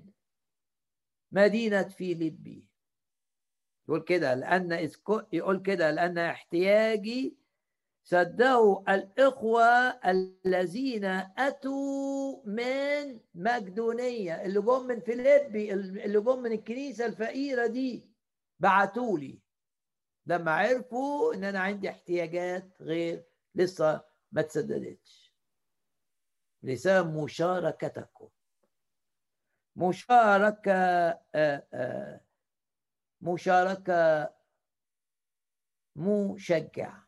[1.32, 2.68] مدينة فيليبي
[3.88, 4.90] يقول كده لأن
[5.32, 7.39] يقول كده لأن احتياجي
[8.04, 9.64] سده الإخوة
[10.10, 11.04] الذين
[11.38, 18.10] أتوا من مقدونية اللي جم من فيليبي اللي جم من الكنيسة الفقيرة دي
[18.58, 19.40] بعتوا لي.
[20.26, 23.24] لما عرفوا إن أنا عندي احتياجات غير
[23.54, 25.34] لسه ما تسددتش
[26.62, 28.28] لسان مشاركتكم.
[29.76, 32.20] مشاركة آه، آه،
[33.20, 34.30] مشاركة
[35.96, 36.98] مشجع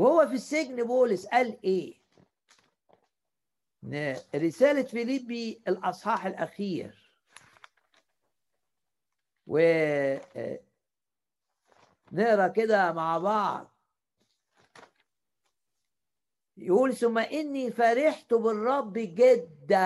[0.00, 2.00] وهو في السجن بولس قال إيه؟
[4.34, 7.12] رسالة فيليبي الأصحاح الأخير.
[9.46, 9.58] و
[12.12, 13.74] نقرأ كده مع بعض.
[16.56, 19.80] يقول ثم إني فرحت بالرب جدا.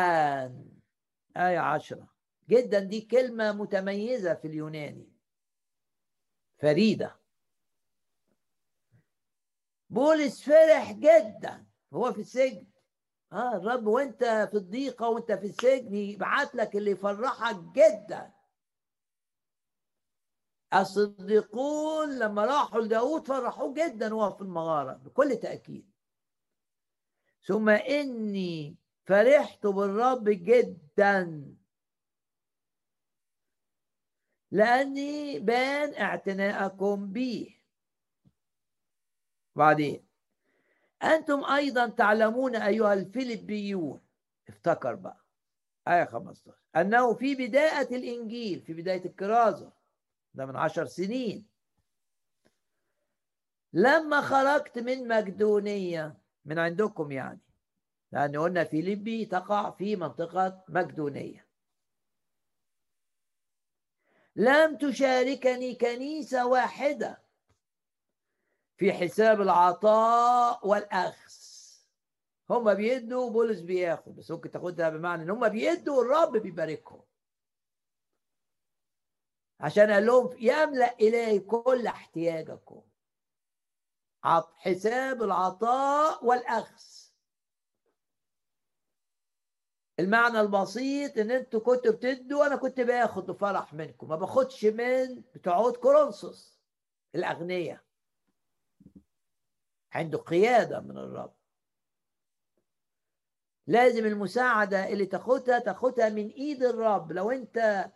[1.36, 2.08] آية عشرة.
[2.48, 5.12] جدا دي كلمة متميزة في اليوناني.
[6.58, 7.23] فريدة.
[9.94, 11.66] بولس فرح جدا.
[11.92, 12.66] هو في السجن.
[13.32, 18.32] آه الرب وأنت في الضيقة وأنت في السجن يبعت لك اللي يفرحك جدا.
[20.74, 25.90] الصديقون لما راحوا لداود فرحوه جدا وهو في المغارة بكل تأكيد.
[27.46, 31.54] ثم إني فرحت بالرب جدا.
[34.50, 37.63] لأني بان اعتناءكم بي
[39.56, 40.06] بعدين؟
[41.02, 44.00] أنتم أيضا تعلمون أيها الفيلبيون.
[44.48, 45.24] افتكر بقى.
[45.88, 49.72] آية 15 أنه في بداية الإنجيل في بداية الكرازة
[50.34, 51.46] ده من عشر سنين.
[53.72, 57.40] لما خرجت من مقدونية من عندكم يعني
[58.12, 61.46] لأن قلنا فيليبي تقع في منطقة مقدونية.
[64.36, 67.23] لم تشاركني كنيسة واحدة.
[68.76, 71.34] في حساب العطاء والأخذ.
[72.50, 77.02] هم بيدوا بولس بياخد بس ممكن تاخدها بمعنى إن هم بيدوا والرب بيباركهم.
[79.60, 82.82] عشان قال لهم يملأ إليه كل احتياجكم.
[84.56, 86.84] حساب العطاء والأخذ.
[90.00, 94.08] المعنى البسيط إن أنتوا كنتوا بتدوا وأنا كنت باخد بفرح منكم.
[94.08, 96.60] ما باخدش من بتوعود كورنثوس
[97.14, 97.83] الأغنياء.
[99.94, 101.34] عنده قيادة من الرب.
[103.66, 107.12] لازم المساعدة اللي تاخدها تاخدها من إيد الرب.
[107.12, 107.90] لو أنت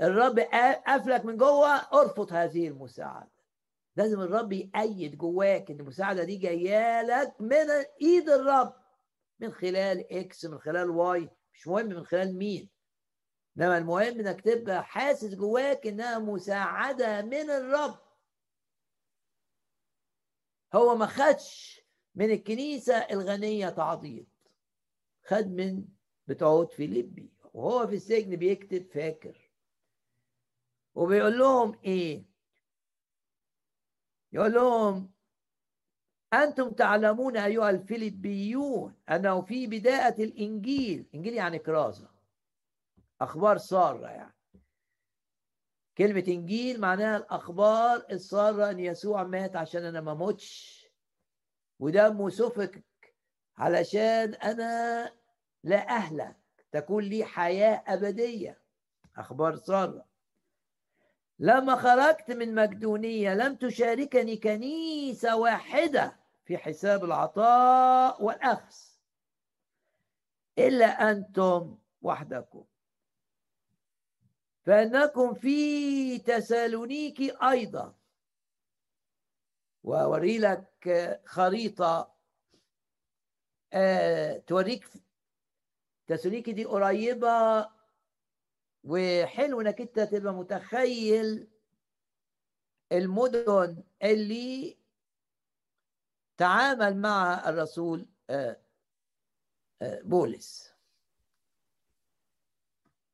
[0.00, 0.38] الرب
[0.86, 3.30] قفلك من جوه أرفض هذه المساعدة.
[3.96, 7.70] لازم الرب يأيد جواك إن المساعدة دي جاية لك من
[8.02, 8.74] إيد الرب.
[9.40, 12.68] من خلال X من خلال Y مش مهم من خلال مين.
[13.58, 17.98] إنما المهم إنك تبقى حاسس جواك إنها مساعدة من الرب.
[20.74, 21.80] هو ما خدش
[22.14, 24.28] من الكنيسة الغنية تعضيد.
[25.22, 25.84] خد من
[26.26, 29.50] بتوعود فيليبي وهو في السجن بيكتب فاكر.
[30.94, 32.24] وبيقول لهم إيه؟
[34.32, 35.10] يقول لهم
[36.32, 42.10] أنتم تعلمون أيها الفيليبيون أنه في بداية الإنجيل إنجيل يعني كرازة
[43.20, 44.37] أخبار سارة يعني.
[45.98, 50.84] كلمة إنجيل معناها الأخبار السارة أن يسوع مات عشان أنا ما موتش
[51.78, 52.84] ودمه سفك
[53.56, 55.12] علشان أنا
[55.64, 56.36] لا أهلك
[56.72, 58.60] تكون لي حياة أبدية.
[59.16, 60.06] أخبار سارة.
[61.38, 68.76] لما خرجت من مقدونية لم تشاركني كنيسة واحدة في حساب العطاء والأخذ.
[70.58, 72.64] إلا أنتم وحدكم.
[74.68, 77.94] فإنكم في تسالونيكي أيضا.
[79.84, 82.14] وأوري لك خريطة
[83.72, 84.88] آه توريك
[86.06, 87.68] تسالونيكي دي قريبة
[88.84, 91.48] وحلو إنك أنت تبقى متخيل
[92.92, 94.78] المدن اللي
[96.36, 98.56] تعامل مع الرسول آه،
[99.82, 100.77] آه، بولس.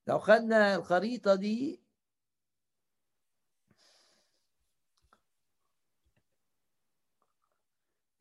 [0.07, 1.81] لو خدنا الخريطة دي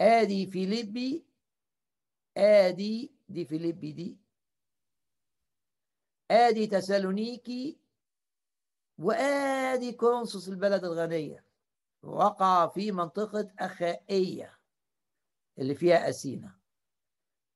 [0.01, 1.26] آدي فيليبي
[2.38, 4.18] آدي دي فيليبي دي
[6.31, 7.77] آدي تسالونيكي
[8.97, 11.45] وآدي كورنثوس البلد الغنية.
[12.03, 14.60] وقع في منطقة أخائية
[15.60, 16.60] اللي فيها اثينا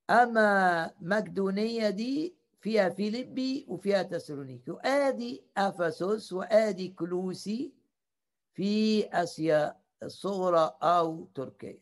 [0.10, 4.72] أما مقدونية دي فيها فيليبي وفيها تسالونيكي.
[4.72, 7.74] وآدي افسس وآدي كولوسي
[8.54, 11.82] في آسيا الصغرى أو تركيا.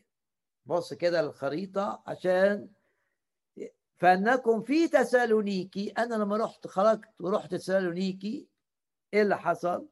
[0.66, 2.68] بص كده الخريطة عشان
[3.96, 5.90] فإنكم في تسالونيكي.
[5.90, 8.48] أنا لما رحت خرجت ورحت تسالونيكي
[9.14, 9.88] إيه اللي حصل؟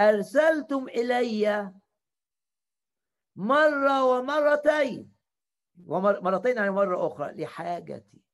[0.00, 1.72] أرسلتم إلي
[3.36, 5.12] مرة ومرتين.
[5.86, 8.27] ومرتين يعني مرة أخرى لحاجتي.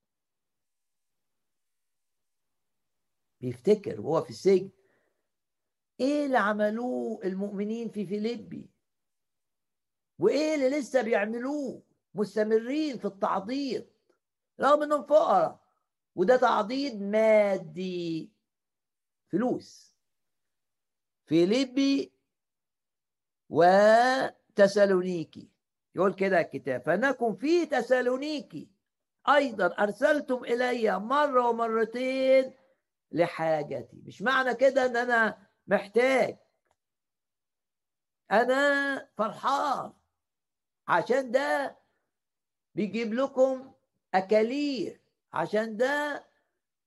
[3.44, 4.70] بيفتكر وهو في السجن.
[6.00, 8.70] إيه اللي عملوه المؤمنين في فيليبي؟
[10.18, 11.82] وإيه اللي لسه بيعملوه؟
[12.14, 13.86] مستمرين في التعضيد
[14.60, 15.60] رغم إنهم فقراء.
[16.14, 18.32] وده تعضيد مادي.
[19.32, 19.94] فلوس.
[21.26, 22.12] فيليبي
[23.50, 25.48] وتسالونيكي.
[25.94, 26.82] يقول كده الكتاب.
[26.82, 28.68] فانكم في تسالونيكي.
[29.28, 32.54] أيضا أرسلتم إلي مرة ومرتين
[33.14, 34.02] لحاجتي.
[34.06, 36.36] مش معنى كده إن أنا محتاج.
[38.32, 39.92] أنا فرحان.
[40.88, 41.76] عشان ده
[42.74, 43.72] بيجيب لكم
[44.14, 45.00] اكاليل
[45.32, 46.24] عشان ده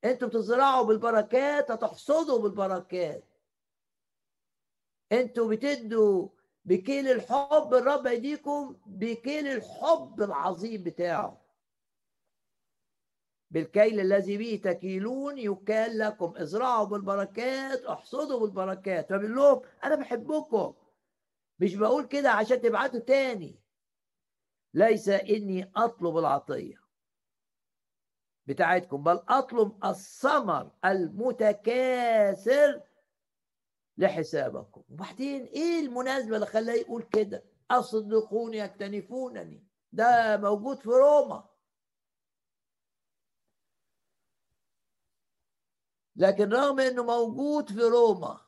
[0.05, 3.23] أنتوا بتزرعوا بالبركات هتحصدوا بالبركات.
[5.11, 6.27] أنتوا بتدوا
[6.65, 11.41] بكيل الحب الرب يديكم بكيل الحب العظيم بتاعه.
[13.51, 16.33] بالكيل الذي به تكيلون يكال لكم.
[16.37, 19.09] ازرعوا بالبركات احصدوا بالبركات.
[19.09, 20.73] فبيقول لهم أنا بحبكم.
[21.59, 23.59] مش بقول كده عشان تبعتوا تاني.
[24.73, 26.75] ليس إني أطلب العطية
[28.45, 32.81] بتاعتكم بل أطلب الثمر المتكاثر
[33.97, 34.83] لحسابكم.
[34.89, 39.67] وبعدين إيه المناسبة اللي خلاه يقول كده؟ أصدقوني يكتنفونني.
[39.91, 41.49] ده موجود في روما.
[46.17, 48.41] لكن رغم إنه موجود في روما.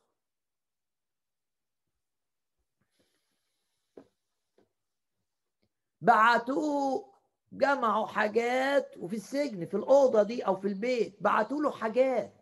[6.01, 7.13] بعتوه
[7.51, 12.33] جمعوا حاجات وفي السجن في الأوضة دي أو في البيت بعتوا له حاجات.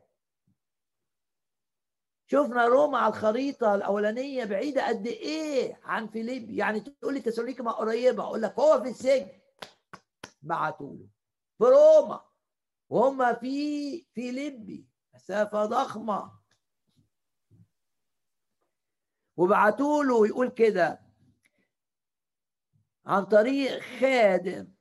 [2.28, 7.72] شفنا روما على الخريطة الأولانية بعيدة قد إيه عن فيليب يعني تقول لي تسالونيكي ما
[7.72, 9.40] قريبة أقول لك هو في السجن.
[10.41, 11.08] بعتوا له.
[11.58, 12.26] في روما.
[12.90, 16.39] وهم في فيليبي مسافة ضخمة.
[19.38, 21.02] وبعتوا له يقول كده
[23.06, 24.73] عن طريق خادم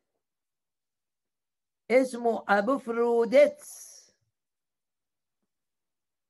[1.91, 3.97] اسمه أبوفروديتس.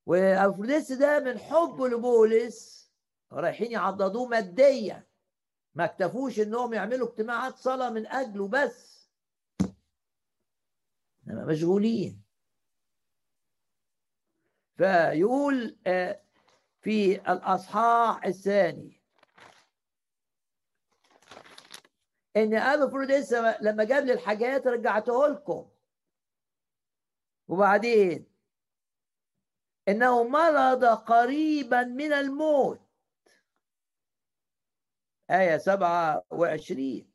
[0.07, 2.91] وأبوفروديتس ده من حبه لبولس
[3.33, 5.07] رايحين يعضدوه ماديا.
[5.75, 9.09] ما اكتفوش إنهم يعملوا اجتماعات صلاة من أجله بس.
[11.27, 12.26] مشغولين.
[14.77, 16.21] فيقول آه،
[16.81, 19.01] في الأصحاح الثاني.
[22.37, 25.69] إن ابو فروديس لما جاب لي الحاجات رجعته لكم.
[27.49, 28.27] وبعدين
[29.89, 32.81] إنه مرض قريبا من الموت.
[35.31, 37.13] آية 27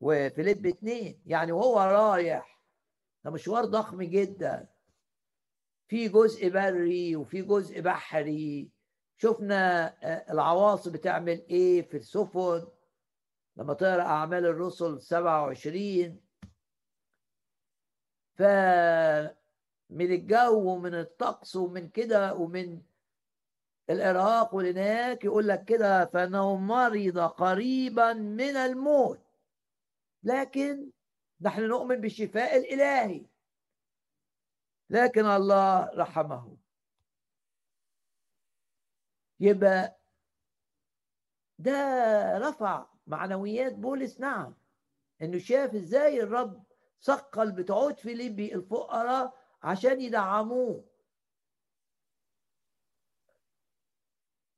[0.00, 2.60] وفيليب 2 يعني وهو رايح.
[3.24, 4.71] ده مشوار ضخم جدا.
[5.92, 8.70] في جزء بري وفي جزء بحري.
[9.16, 12.66] شفنا آه، العواصف بتعمل إيه في السفن.
[13.56, 16.20] لما تقرا أعمال الرسل 27
[18.34, 18.42] ف
[19.90, 22.82] من الجو ومن الطقس ومن كده ومن
[23.90, 29.20] الارهاق والهناك يقول لك كده فانه مرض قريبا من الموت.
[30.22, 30.90] لكن
[31.40, 33.31] نحن نؤمن بالشفاء الإلهي.
[34.92, 36.56] لكن الله رحمه.
[39.40, 40.00] يبقى
[41.58, 41.72] ده
[42.38, 44.20] رفع معنويات بولس.
[44.20, 44.54] نعم
[45.22, 46.64] إنه شاف إزاي الرب
[47.02, 50.84] ثقل بتعود في ليبي الفقراء عشان يدعموه.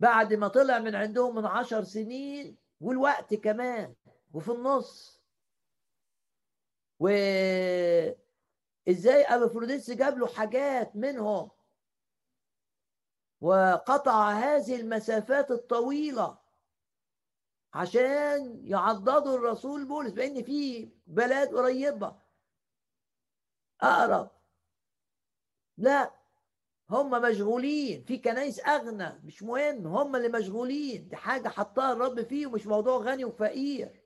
[0.00, 3.94] بعد ما طلع من عندهم من عشر سنين والوقت كمان
[4.32, 5.20] وفي النص.
[7.00, 7.08] و
[8.88, 11.50] إزاي ابافروديتس جاب له حاجات منهم؟
[13.40, 16.38] وقطع هذه المسافات الطويلة
[17.74, 22.16] عشان يعضدوا الرسول بولس بان في بلاد قريبة.
[23.80, 24.30] أقرب.
[25.78, 26.10] لا
[26.90, 28.04] هم مشغولين.
[28.04, 31.08] في كنايس أغنى مش مهم هم اللي مشغولين.
[31.08, 34.03] دي حاجة حطها الرب فيه ومش موضوع غني وفقير.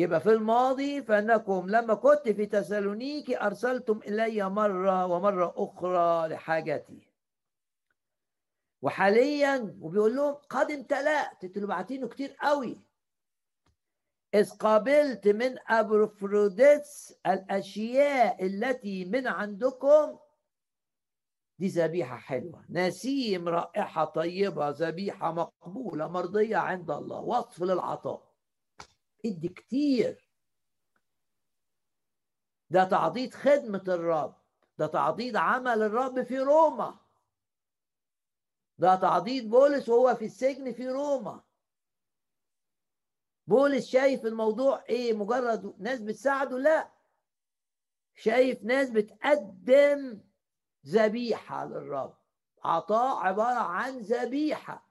[0.00, 7.08] يبقى في الماضي فإنكم لما كنت في تسالونيكي أرسلتم إلي مرة ومرة أخرى لحاجتي.
[8.82, 12.80] وحاليا وبيقول لهم قد امتلأت أنتوا باعتينه كتير قوي.
[14.34, 20.18] إذ قابلت من أبروفروديتس الأشياء التي من عندكم.
[21.58, 22.64] دي ذبيحة حلوة.
[22.70, 27.20] نسيم رائحة طيبة ذبيحة مقبولة مرضية عند الله.
[27.20, 28.29] وصف للعطاء.
[29.26, 30.30] ادي كتير.
[32.70, 34.34] ده تعضيد خدمة الرب.
[34.78, 36.98] ده تعضيد عمل الرب في روما.
[38.78, 41.44] ده تعضيد بولس وهو في السجن في روما.
[43.46, 46.90] بولس شايف الموضوع إيه؟ مجرد ناس بتساعده؟ لا.
[48.14, 50.20] شايف ناس بتقدم
[50.86, 52.14] ذبيحة للرب.
[52.64, 54.86] عطاء عبارة عن ذبيحة.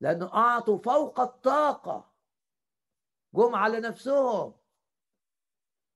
[0.00, 2.15] لأنه أعطوا فوق الطاقة.
[3.36, 4.54] جم على نفسهم.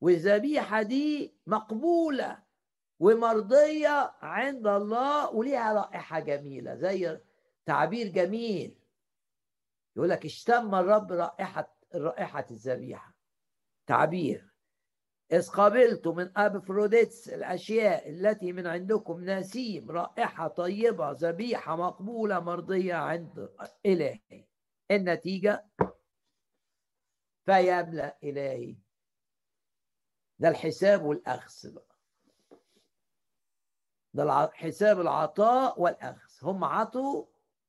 [0.00, 2.42] والذبيحة دي مقبولة
[3.00, 7.20] ومرضية عند الله وليها رائحة جميلة زي
[7.66, 8.78] تعبير جميل.
[9.96, 13.14] يقول لك اشتم الرب رائحة رائحة الذبيحة.
[13.86, 14.50] تعبير.
[15.32, 23.48] إذ قبلت من أبفروديتس الأشياء التي من عندكم نسيم رائحة طيبة ذبيحة مقبولة مرضية عند
[23.86, 24.46] إلهي.
[24.90, 25.66] النتيجة؟
[27.44, 28.76] فيملأ إلهي
[30.38, 31.74] ده الحساب والأخذ.
[31.74, 31.96] بقى
[34.14, 36.30] ده حساب العطاء والأخذ.
[36.42, 37.26] هم عطوا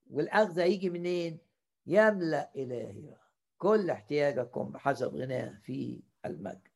[0.10, 1.40] والأخذ هيجي منين؟
[1.86, 3.18] يملأ إلهي
[3.58, 6.68] كل احتياجكم بحسب غناه في المجد.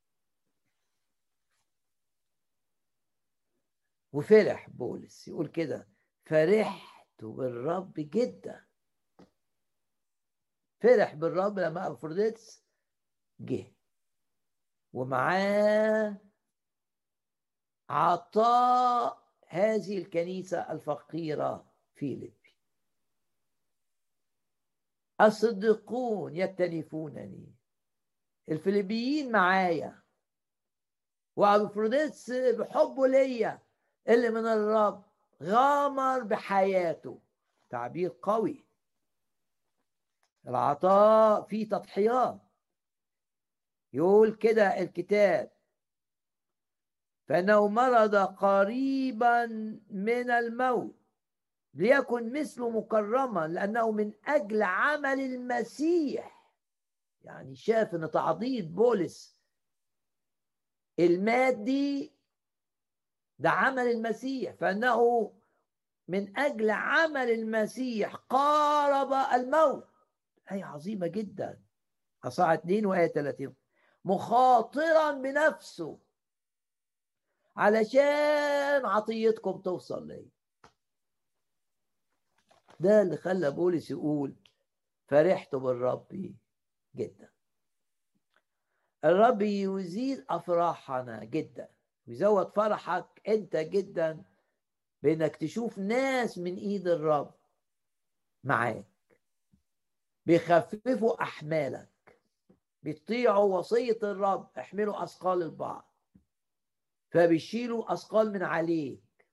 [4.14, 5.28] وفرح بولس.
[5.28, 5.88] يقول كده
[6.26, 8.66] فرحت بالرب جدا.
[10.82, 12.65] فرح بالرب لما أفروديتس
[13.40, 13.76] جه.
[14.94, 16.18] ومعاه
[17.90, 22.58] عطاء هذه الكنيسة الفقيرة في ليبي
[25.22, 27.56] الصديقون يكتنفونني.
[28.50, 30.04] الفلبيين معايا.
[31.36, 33.60] وأفروديتس بحبه ليا
[34.08, 35.06] اللي من الرب
[35.44, 37.22] غامر بحياته.
[37.70, 38.66] تعبير قوي.
[40.48, 42.45] العطاء فيه تضحيات.
[43.96, 45.52] يقول كده الكتاب.
[47.28, 49.46] فانه مرض قريبا
[49.90, 50.96] من الموت
[51.74, 56.52] ليكن مثله مكرما لأنه من أجل عمل المسيح.
[57.22, 59.40] يعني شاف إن تعضيد بولس
[61.00, 62.14] المادي
[63.40, 65.32] ده عمل المسيح فإنه
[66.08, 69.88] من أجل عمل المسيح قارب الموت.
[70.52, 71.62] إيه عظيمة جدا.
[72.24, 73.56] أصحاح 2 وآية 30
[74.06, 76.00] مخاطرا بنفسه.
[77.58, 80.30] علشان عطيتكم توصل لي.
[82.80, 84.36] ده اللي خلى بولس يقول
[85.08, 86.36] فرحت بالرب
[86.96, 87.32] جدا.
[89.06, 91.70] الرب يزيد أفراحنا جدا.
[92.08, 94.24] ويزود فرحك أنت جدا
[95.04, 97.36] بأنك تشوف ناس من إيد الرب
[98.44, 98.86] معاك.
[100.26, 101.95] بيخففوا أحمالك.
[102.86, 104.50] بيطيعوا وصية الرب.
[104.58, 105.92] احملوا أثقال البعض.
[107.12, 109.28] فبيشيلوا أثقال من عليك.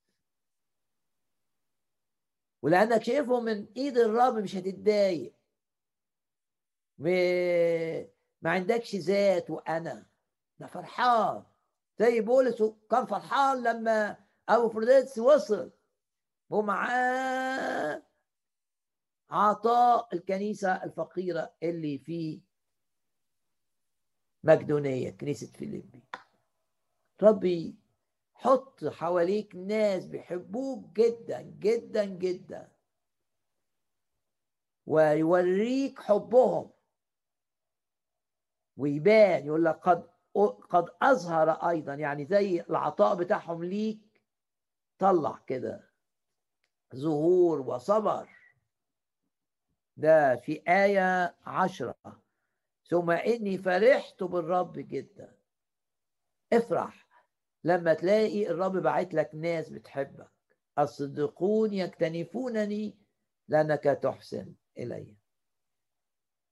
[2.63, 5.35] ولأنك شايفهم من إيد الرب مش هتتضايق.
[8.43, 10.07] ما عندكش ذات وأنا.
[10.59, 11.45] ده فرحان.
[11.99, 14.17] زي بولس كان فرحان لما
[14.49, 15.73] أبو فريدس وصل.
[16.51, 18.03] ومعاه
[19.31, 22.41] عطاء الكنيسة الفقيرة اللي في
[24.45, 26.03] مقدونية كنيسة فيليبي.
[27.23, 27.77] ربي
[28.35, 32.73] حط حواليك ناس بيحبوك جدا جدا جدا.
[34.87, 36.71] ويوريك حبهم.
[38.77, 40.09] ويبان يقول لك قد
[40.71, 41.95] قد أظهر أيضا.
[41.95, 44.23] يعني زي العطاء بتاعهم ليك.
[44.99, 45.91] طلع كده.
[46.97, 48.29] ظهور وصبر.
[49.97, 52.22] ده في آية عشرة.
[52.93, 55.37] ثم إني فرحت بالرب جدا.
[56.53, 57.09] افرح.
[57.65, 60.31] لما تلاقي الرب بعت لك ناس بتحبك
[60.79, 62.99] الصديقون يكتنفونني
[63.49, 65.17] لأنك تحسن إلي.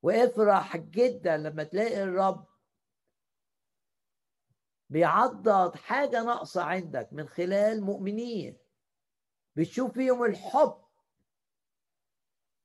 [0.03, 2.47] وافرح جدا لما تلاقي الرب
[4.91, 8.59] بيعضد حاجة ناقصة عندك من خلال مؤمنين.
[9.57, 10.85] بتشوف فيهم الحب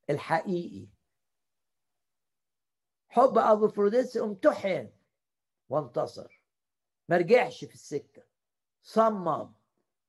[0.09, 0.94] الحقيقي.
[3.15, 4.89] حب أبو فروديس امتحن
[5.69, 6.41] وانتصر.
[7.09, 8.23] ما رجعش في السكة.
[8.81, 9.53] صمم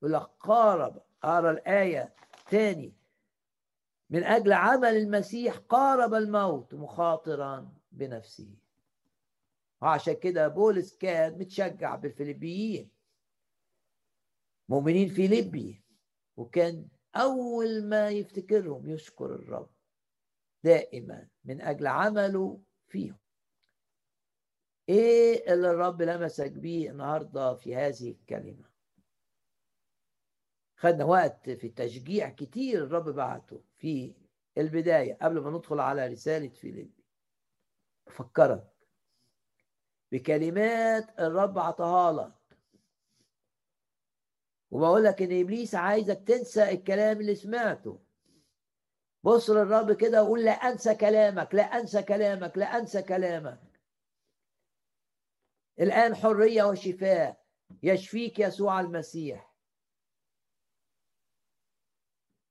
[0.01, 1.01] لك قارب.
[1.23, 2.15] اقرا الآية
[2.49, 2.93] تاني.
[4.09, 8.49] من أجل عمل المسيح قارب الموت مخاطرا بنفسه.
[9.81, 12.89] وعشان كده بولس كان متشجع بالفلبيين
[14.69, 15.83] مؤمنين فيليبي
[16.37, 19.69] وكان أول ما يفتكرهم يشكر الرب.
[20.63, 23.17] دائما من أجل عمله فيهم.
[24.89, 28.69] إيه اللي الرب لمسك بيه النهاردة في هذه الكلمة؟
[30.75, 34.13] خدنا وقت في التشجيع كتير الرب بعته في
[34.57, 37.03] البداية قبل ما ندخل على رسالة فيليبي.
[38.07, 38.67] أفكرك
[40.11, 42.57] بكلمات الرب عطاها لك.
[44.71, 48.06] وبقول لك إن إبليس عايزك تنسى الكلام اللي سمعته.
[49.23, 53.81] بص للرب كده وقول لا أنسى كلامك لا أنسى كلامك لا أنسى كلامك.
[55.79, 57.45] الآن حرية وشفاء.
[57.83, 59.53] يشفيك يسوع المسيح.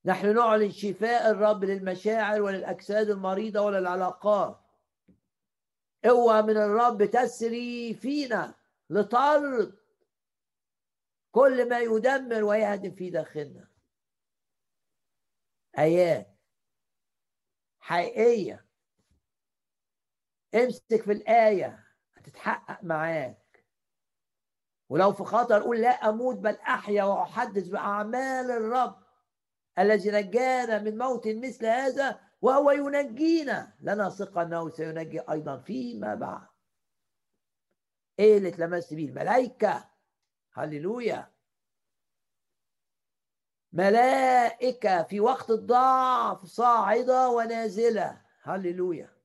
[0.05, 4.61] نحن نعلن شفاء الرب للمشاعر وللأجساد المريضة وللعلاقات.
[6.05, 8.55] قوه من الرب تسري فينا
[8.91, 9.79] لطرد
[11.33, 13.69] كل ما يدمر ويهدم في داخلنا.
[15.79, 16.36] آيات.
[17.87, 18.67] حقيقية.
[20.55, 23.67] امسك في الآية هتتحقق معاك.
[24.89, 29.03] ولو في خطر قول لا أموت بل أحيا وأحدث بأعمال الرب
[29.79, 33.77] الذي نجانا من موت مثل هذا وهو ينجينا.
[33.81, 36.47] لنا ثقة أنه سينجي أيضا فيما بعد.
[38.19, 39.91] إيه اللي اتلمست بيه؟ الملائكة.
[40.53, 41.36] هللويا.
[43.77, 48.23] ملائكة في وقت الضعف صاعدة ونازلة.
[48.43, 49.17] هللويا.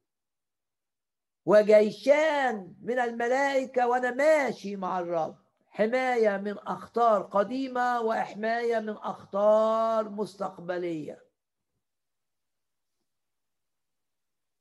[1.45, 5.37] وجيشان من الملائكة وأنا ماشي مع الرب.
[5.67, 11.25] حماية من أخطار قديمة وحماية من أخطار مستقبلية.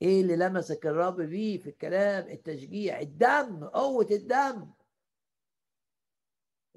[0.03, 3.01] إيه اللي لمسك الرب بيه في الكلام؟ التشجيع.
[3.01, 4.71] الدم قوة الدم.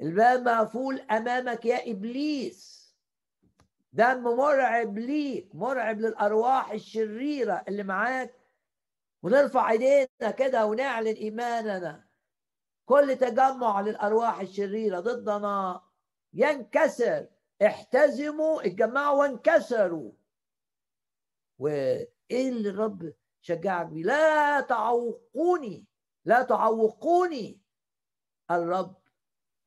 [0.01, 2.82] الباب مقفول أمامك يا إبليس.
[3.93, 8.39] دم مرعب ليك مرعب للأرواح الشريرة اللي معاك.
[9.23, 12.07] ونرفع إيدينا كده ونعلن إيماننا.
[12.85, 15.81] كل تجمع للأرواح الشريرة ضدنا
[16.33, 17.27] ينكسر.
[17.65, 20.11] احتزموا اتجمعوا وانكسروا.
[21.59, 25.85] وإيه اللي الرب شجعك بيه؟ لا تعوقوني
[26.25, 27.61] لا تعوقوني.
[28.51, 29.01] الرب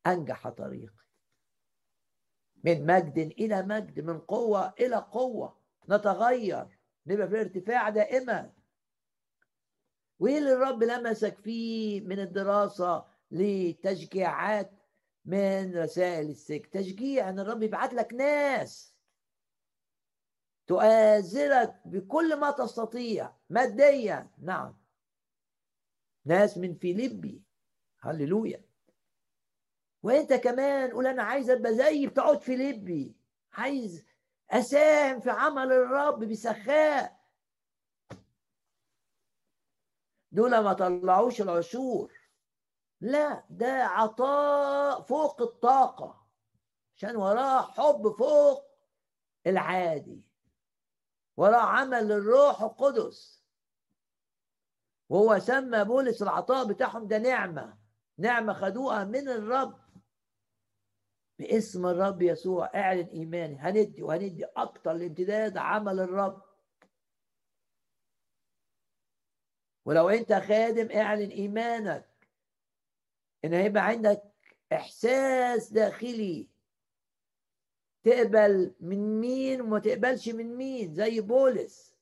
[0.07, 1.06] أنجح طريقي.
[2.67, 5.57] من مجد إلى مجد من قوة إلى قوة.
[5.89, 8.53] نتغير نبقى في ارتفاع دائما.
[10.19, 14.71] وإيه اللي الرب لمسك فيه من الدراسة لتشجيعات
[15.25, 18.93] من رسائل السجن؟ تشجيع إن الرب يبعت لك ناس
[20.67, 24.29] تؤازرك بكل ما تستطيع ماديا.
[24.41, 24.77] نعم.
[26.25, 27.41] ناس من فيليبي.
[27.99, 28.66] هللويا.
[30.07, 33.15] وانت كمان قول أنا عايز ابقى زي بتوع فيليبي
[33.53, 34.05] عايز
[34.51, 37.19] اساهم في عمل الرب بسخاء.
[40.31, 42.13] دول ما طلعوش العشور.
[43.01, 46.27] لا ده عطاء فوق الطاقة
[46.95, 48.63] عشان وراه حب فوق
[49.47, 50.21] العادي
[51.37, 53.43] وراه عمل للروح القدس.
[55.09, 57.77] وهو سمى بولس العطاء بتاعهم ده نعمة
[58.17, 59.86] نعمة خدوها من الرب.
[61.39, 62.71] باسم الرب يسوع.
[62.75, 63.55] اعلن إيماني.
[63.55, 66.41] هندي وهندي أكتر لامتداد عمل الرب.
[69.85, 72.09] ولو أنت خادم اعلن إيمانك.
[73.45, 74.23] إن هيبقى عندك
[74.73, 76.47] إحساس داخلي.
[78.03, 81.95] تقبل من مين وما تقبلش من مين زي بولس.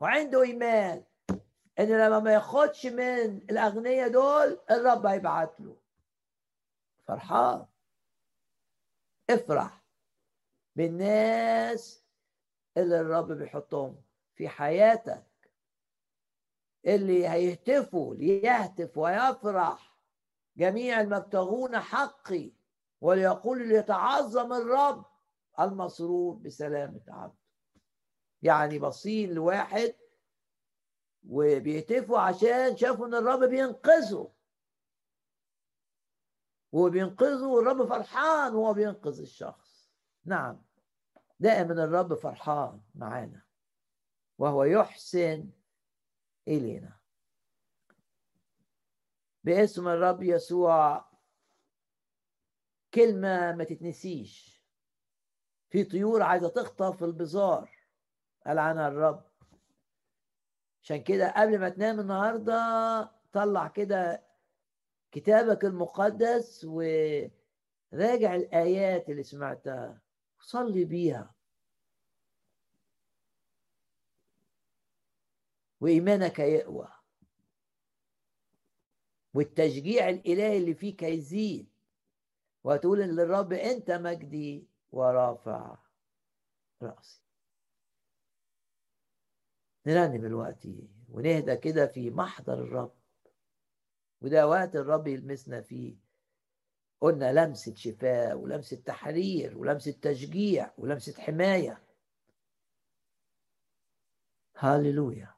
[0.00, 1.04] وعنده إيمان
[1.78, 5.76] إن لما ما ياخدش من الأغنياء دول الرب هيبعت له.
[7.06, 7.66] فرحان.
[9.30, 9.84] افرح
[10.76, 12.04] بالناس
[12.76, 14.02] اللي الرب بيحطهم
[14.34, 15.24] في حياتك
[16.86, 19.98] اللي هيهتفوا ليهتف ويفرح.
[20.56, 22.50] جميع المبتغون حقي
[23.00, 25.04] وليقول ليتعظم الرب
[25.60, 27.38] المسرور بسلامة عبده.
[28.42, 29.94] يعني باصين لواحد
[31.28, 34.30] وبيهتفوا عشان شافوا إن الرب بينقذه.
[36.72, 39.90] وهو بينقذه والرب فرحان وهو بينقذ الشخص.
[40.24, 40.62] نعم.
[41.40, 43.42] دائما الرب فرحان معانا.
[44.38, 45.50] وهو يحسن
[46.48, 46.98] إلينا.
[49.44, 51.08] باسم الرب يسوع
[52.94, 54.64] كلمة ما تتنسيش.
[55.70, 57.70] في طيور عايزة تخطف البزار.
[58.46, 59.28] قال عنها الرب.
[60.82, 64.27] عشان كده قبل ما تنام النهاردة طلع كده
[65.12, 70.00] كتابك المقدس وراجع الآيات اللي سمعتها.
[70.40, 71.34] صلي بيها.
[75.80, 76.88] وإيمانك يقوى.
[79.34, 81.68] والتشجيع الإلهي اللي فيك هيزيد
[82.64, 85.78] وهتقول للرب أنت مجدي ورافع
[86.82, 87.22] رأسي.
[89.86, 92.97] نرنم دلوقتي ونهدى كده في محضر الرب.
[94.20, 95.96] وده وقت الرب يلمسنا فيه.
[97.00, 101.82] قلنا لمسة شفاء ولمسة تحرير ولمسة تشجيع ولمسة حماية
[104.56, 105.37] هاليلويا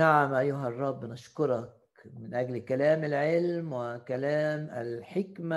[0.00, 1.72] نعم أيها الرب نشكرك
[2.04, 5.56] من أجل كلام العلم وكلام الحكمة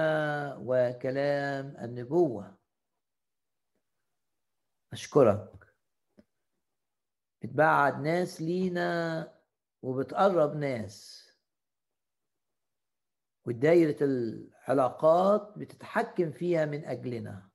[0.59, 2.57] وكلام النبوة.
[4.93, 5.73] أشكرك
[7.41, 9.33] بتبعد ناس لينا
[9.81, 11.27] وبتقرب ناس.
[13.45, 17.49] ودايرة العلاقات بتتحكم فيها من أجلنا.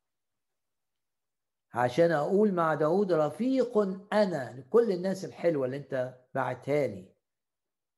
[1.74, 3.78] عشان أقول مع داود رفيق
[4.12, 7.12] أنا لكل الناس الحلوة اللي أنت بعتها لي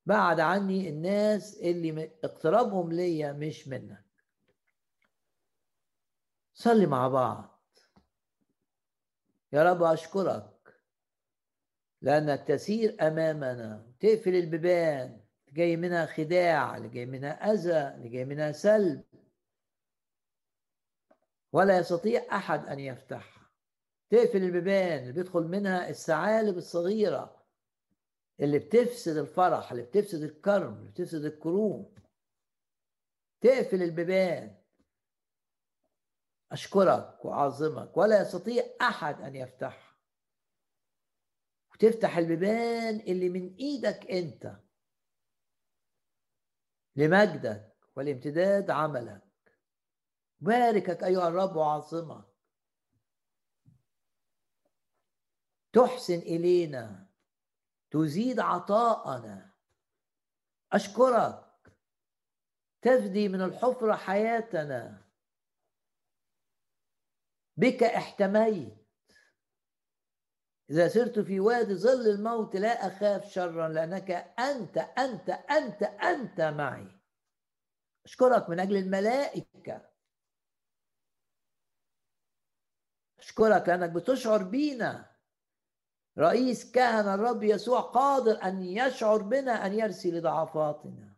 [0.05, 4.05] بعد عني الناس اللي اقترابهم ليا مش منك.
[6.53, 7.59] صلي مع بعض.
[9.53, 10.81] يا رب أشكرك
[12.01, 13.91] لأنك تسير أمامنا.
[13.99, 19.03] تقفل البيبان جاي منها خداع اللي جاي منها أذى اللي جاي منها سلب.
[21.53, 23.49] ولا يستطيع أحد أن يفتحها.
[24.09, 27.40] تقفل البيبان اللي بيدخل منها الثعالب الصغيرة.
[28.41, 31.95] اللي بتفسد الفرح اللي بتفسد الكرم اللي بتفسد الكروم.
[33.41, 34.61] تقفل البيبان.
[36.51, 37.97] أشكرك وأعظمك.
[37.97, 39.97] ولا يستطيع أحد أن يفتحها.
[41.73, 44.59] وتفتح البيبان اللي من إيدك أنت.
[46.95, 49.21] لمجدك ولامتداد عملك.
[50.39, 52.25] باركك أيها الرب وعظمك
[55.73, 57.00] تحسن إلينا.
[57.91, 59.51] تزيد عطاءنا.
[60.73, 61.45] أشكرك.
[62.81, 65.01] تفدي من الحفرة حياتنا.
[67.57, 68.81] بك احتميت.
[70.69, 77.01] إذا سرت في وادي ظل الموت لا أخاف شرا لأنك أنت أنت أنت أنت معي.
[78.05, 79.89] أشكرك من أجل الملائكة.
[83.19, 85.10] أشكرك لأنك بتشعر بينا.
[86.17, 91.15] رئيس كهنة الرب يسوع قادر أن يشعر بنا أن يرسي لضعفاتنا.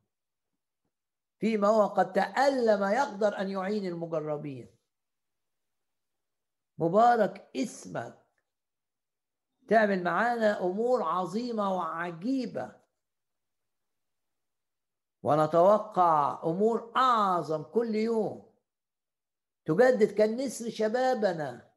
[1.40, 4.76] فيما هو قد تألم يقدر أن يعين المجربين.
[6.78, 8.20] مبارك اسمك.
[9.68, 12.76] تعمل معانا أمور عظيمة وعجيبة.
[15.24, 18.54] ونتوقع أمور أعظم كل يوم.
[19.66, 21.73] تجدد كالنسر شبابنا.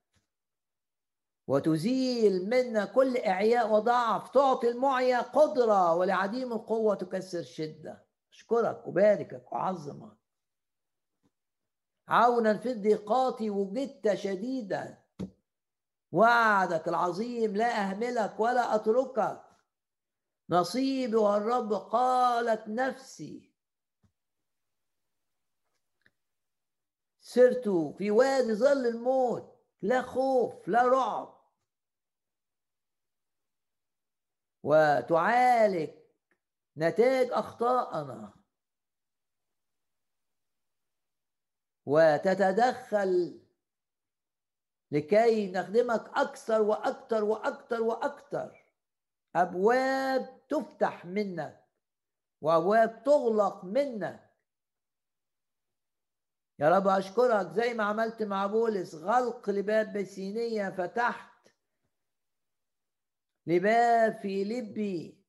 [1.47, 8.07] وتزيل منا كل إعياء وضعف تعطي المعيا قدرة ولعديم القوة تكسر شدة.
[8.33, 10.17] أشكرك وباركك واعظمك
[12.09, 15.03] عونا في الضيقات وجدت شديدا.
[16.13, 19.43] وعدك العظيم لا أهملك ولا أتركك.
[20.51, 23.53] نصيبي والرب قالت نفسي.
[27.21, 27.69] سرت
[27.99, 31.36] في وادي ظل الموت لا خوف لا رعب.
[34.67, 35.91] وتعالج
[36.77, 38.35] نتاج أخطائنا.
[41.87, 43.41] وتتدخل
[44.91, 48.65] لكي نخدمك أكثر وأكثر وأكثر وأكثر.
[49.37, 51.65] أبواب تفتح منك.
[52.41, 54.31] وأبواب تغلق منك.
[56.59, 57.53] يا رب أشكرك.
[57.53, 61.36] زي ما عملت مع بولس غلق لباب بسينية فتحت
[63.47, 65.23] لباب في لبي.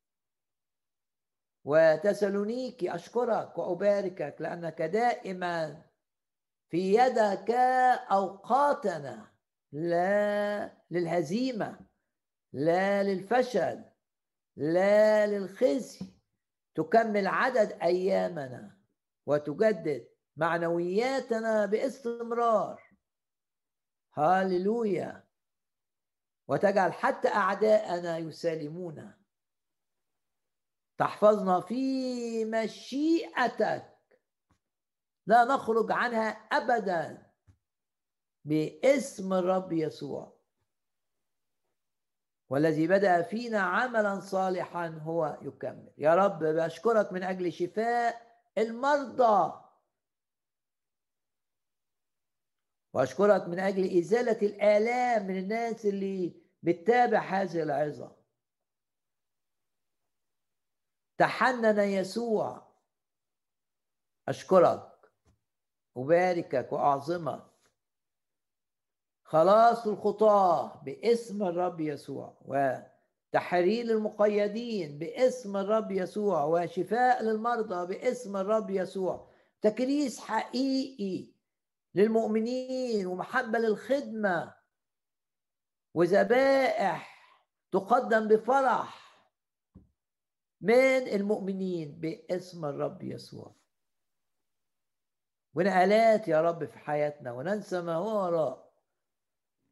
[1.65, 5.85] وتسالونيكي أشكرك وأباركك لأنك دائما
[6.69, 7.52] في يدك
[8.11, 9.34] أوقاتنا.
[9.72, 11.80] لا للهزيمة
[12.53, 13.84] لا للفشل
[14.56, 16.06] لا للخزي.
[16.76, 18.77] تكمل عدد أيامنا
[19.26, 22.84] وتجدد معنوياتنا باستمرار.
[24.14, 25.27] هاللويا
[26.48, 29.18] وتجعل حتى أعداءنا يسالمونا
[30.98, 33.98] تحفظنا في مشيئتك.
[35.26, 37.32] لا نخرج عنها أبدا.
[38.45, 40.38] باسم الرب يسوع.
[42.49, 45.94] والذي بدأ فينا عملا صالحا هو يكمل.
[45.98, 49.66] يا رب بشكرك من أجل شفاء المرضى.
[52.94, 58.16] وأشكرك من أجل إزالة الآلام من الناس اللي بتتابع هذه العظة.
[61.18, 62.68] تحنن يسوع.
[64.28, 65.12] أشكرك
[65.98, 67.44] أباركك وأعظمك.
[69.24, 79.32] خلاص الخطاة باسم الرب يسوع وتحرير المقيدين باسم الرب يسوع وشفاء للمرضى باسم الرب يسوع.
[79.62, 81.37] تكريس حقيقي
[81.98, 84.56] للمؤمنين ومحبة للخدمة.
[85.94, 87.18] وذبائح
[87.72, 89.07] تقدم بفرح
[90.61, 93.56] من المؤمنين باسم الرب يسوع.
[95.53, 98.74] ونقلات يا رب في حياتنا وننسى ما هو وراء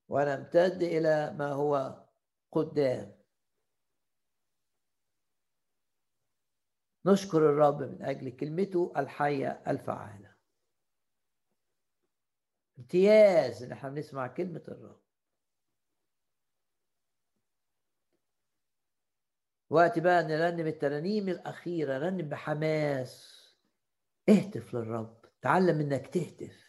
[0.08, 2.06] ونمتد إلى ما هو
[2.52, 3.16] قدام.
[7.06, 10.35] نشكر الرب من أجل كلمته الحية الفعالة.
[12.80, 15.02] امتياز إن إحنا بنسمع كلمة الرب.
[19.70, 23.36] وقت بقى نرنم الترانيم الأخيرة رنم بحماس.
[24.30, 26.66] اهتف للرب تعلم إنك تهتف.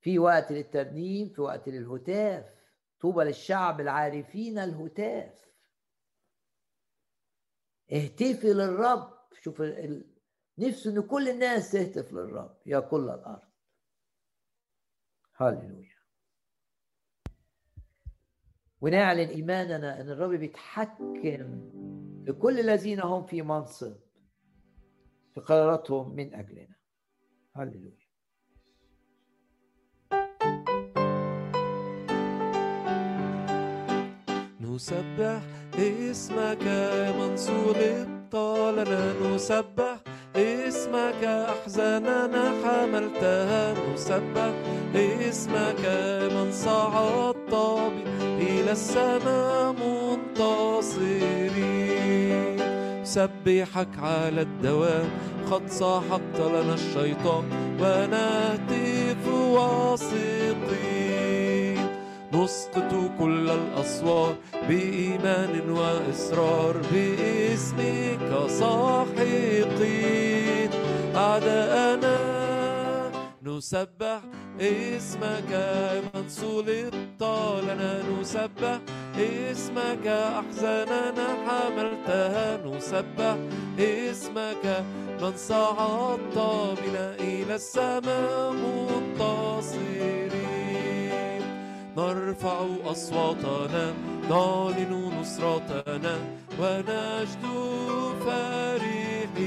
[0.00, 2.54] في وقت للترنيم في وقت للهتاف.
[3.00, 5.48] طوبى للشعب العارفين الهتاف.
[7.92, 9.18] اهتفي للرب.
[9.42, 10.14] شوف ال...
[10.58, 12.56] نفسه إن كل الناس تهتف للرب.
[12.66, 13.47] يا كل الأرض.
[15.40, 15.98] هللويا
[18.80, 21.70] ونعلن إيماننا أن الرب بيتحكم
[22.26, 23.96] لكل الذين هم في منصب
[25.34, 26.76] في قراراتهم من أجلنا.
[27.56, 28.08] هللويا
[34.60, 35.42] نسبح
[35.78, 36.62] اسمك
[37.18, 38.34] من صلبت
[38.74, 40.02] لنا نسبح
[40.36, 44.52] اسمك أحزاننا حملتها نسبح
[44.94, 45.82] اسمك
[46.32, 47.54] من صعدت
[48.20, 49.72] إلى السماء
[50.68, 52.58] منتصرين
[53.04, 55.08] سبحك على الدوام
[55.50, 57.44] قد سحقت لنا الشيطان
[57.80, 60.78] ونهتف واثقين
[62.32, 62.92] نسقط
[63.58, 64.34] الأسوار
[64.68, 68.30] بإيمان وإصرار باسمك
[68.60, 69.78] ساحقين
[71.14, 72.18] أعداءنا
[73.42, 74.20] نسبح
[74.60, 75.52] اسمك
[76.14, 77.22] من صلبت
[77.68, 78.78] لنا نسبح
[79.18, 82.48] اسمك أحزاننا حملتها.
[82.66, 83.36] نسبح
[83.78, 84.64] اسمك
[85.20, 86.38] من صعدت
[86.78, 90.37] بنا إلى السماء منتصرين
[91.98, 93.94] نرفع أصواتنا
[94.30, 96.14] نعلن نصرتنا
[96.60, 97.44] ونجد
[98.24, 99.38] فرحين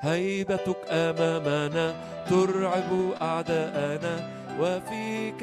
[0.00, 1.86] هيبتك أمامنا
[2.30, 2.90] ترعب
[3.22, 4.14] أعداءنا
[4.60, 5.42] وفيك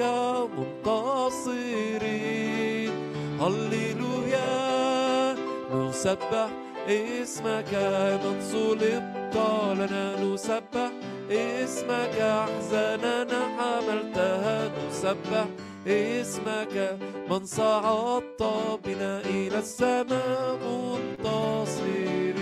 [1.53, 2.93] منتصرين.
[3.41, 4.51] هللويا
[5.73, 6.49] نسبح
[6.87, 7.73] اسمك
[8.23, 9.35] من صلبت
[9.79, 10.91] لنا نسبح.
[11.31, 15.47] اسمك أحزاننا حملتها نسبح.
[15.87, 16.75] اسمك
[17.29, 18.43] من صعدت
[18.85, 22.35] بنا إلى السماء منتصرين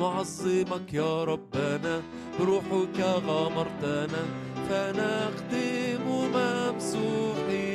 [0.00, 2.02] نعظمك يا ربنا
[2.38, 4.22] بروحك غمرتنا
[4.68, 7.71] فنخدم ممسوحين.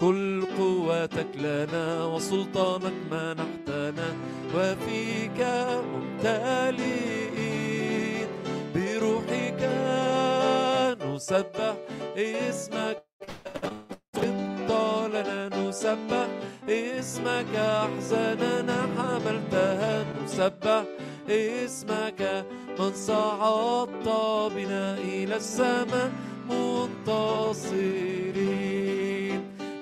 [0.00, 4.08] كل قوتك لنا وسلطانك منحتنا
[4.54, 5.40] وفيك
[5.92, 7.18] ممتلئين.
[8.74, 9.62] بروحك
[11.02, 11.74] نسبح
[12.16, 12.98] اسمك
[15.14, 16.28] لنا نسبح
[16.68, 20.84] اسمك أحزاننا حملتها نسبح
[21.28, 22.20] اسمك
[22.78, 24.08] من صعدت
[24.54, 26.10] بنا إلى السماء
[26.50, 28.18] منتصرين.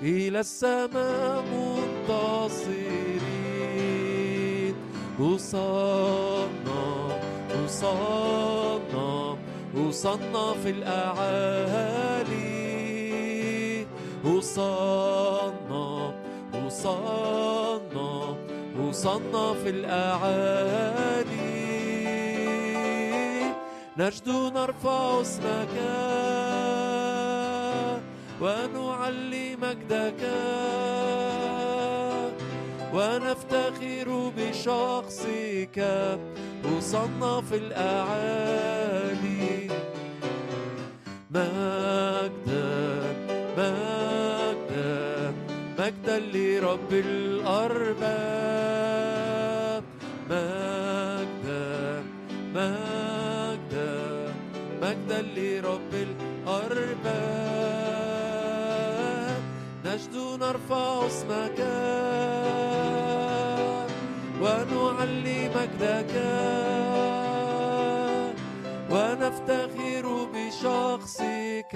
[0.02, 2.76] إلى السماء منتصرين
[5.20, 6.86] وصلنا
[7.64, 9.36] وصلنا
[9.74, 12.26] وصلنا في الأعالي.
[14.24, 16.14] وصلنا
[16.66, 18.36] وصلنا
[18.80, 21.26] وصلنا في الأعالي.
[23.98, 25.74] نجد نرفع اسمك.
[28.40, 30.22] ونعلي مجدك
[32.94, 35.78] ونفتخر بشخصك
[37.40, 38.66] في الأعالي.
[41.30, 42.66] مجدا
[43.58, 45.34] مجدا
[45.78, 47.96] مجدا لرب الأرباب.
[50.30, 52.04] مجدا
[52.54, 53.94] مجدا
[54.82, 57.55] مجدا لرب الأرباب.
[59.96, 61.58] نجد نرفع اسمك
[64.40, 66.14] ونعلي مجدك
[68.90, 71.74] ونفتخر بشخصك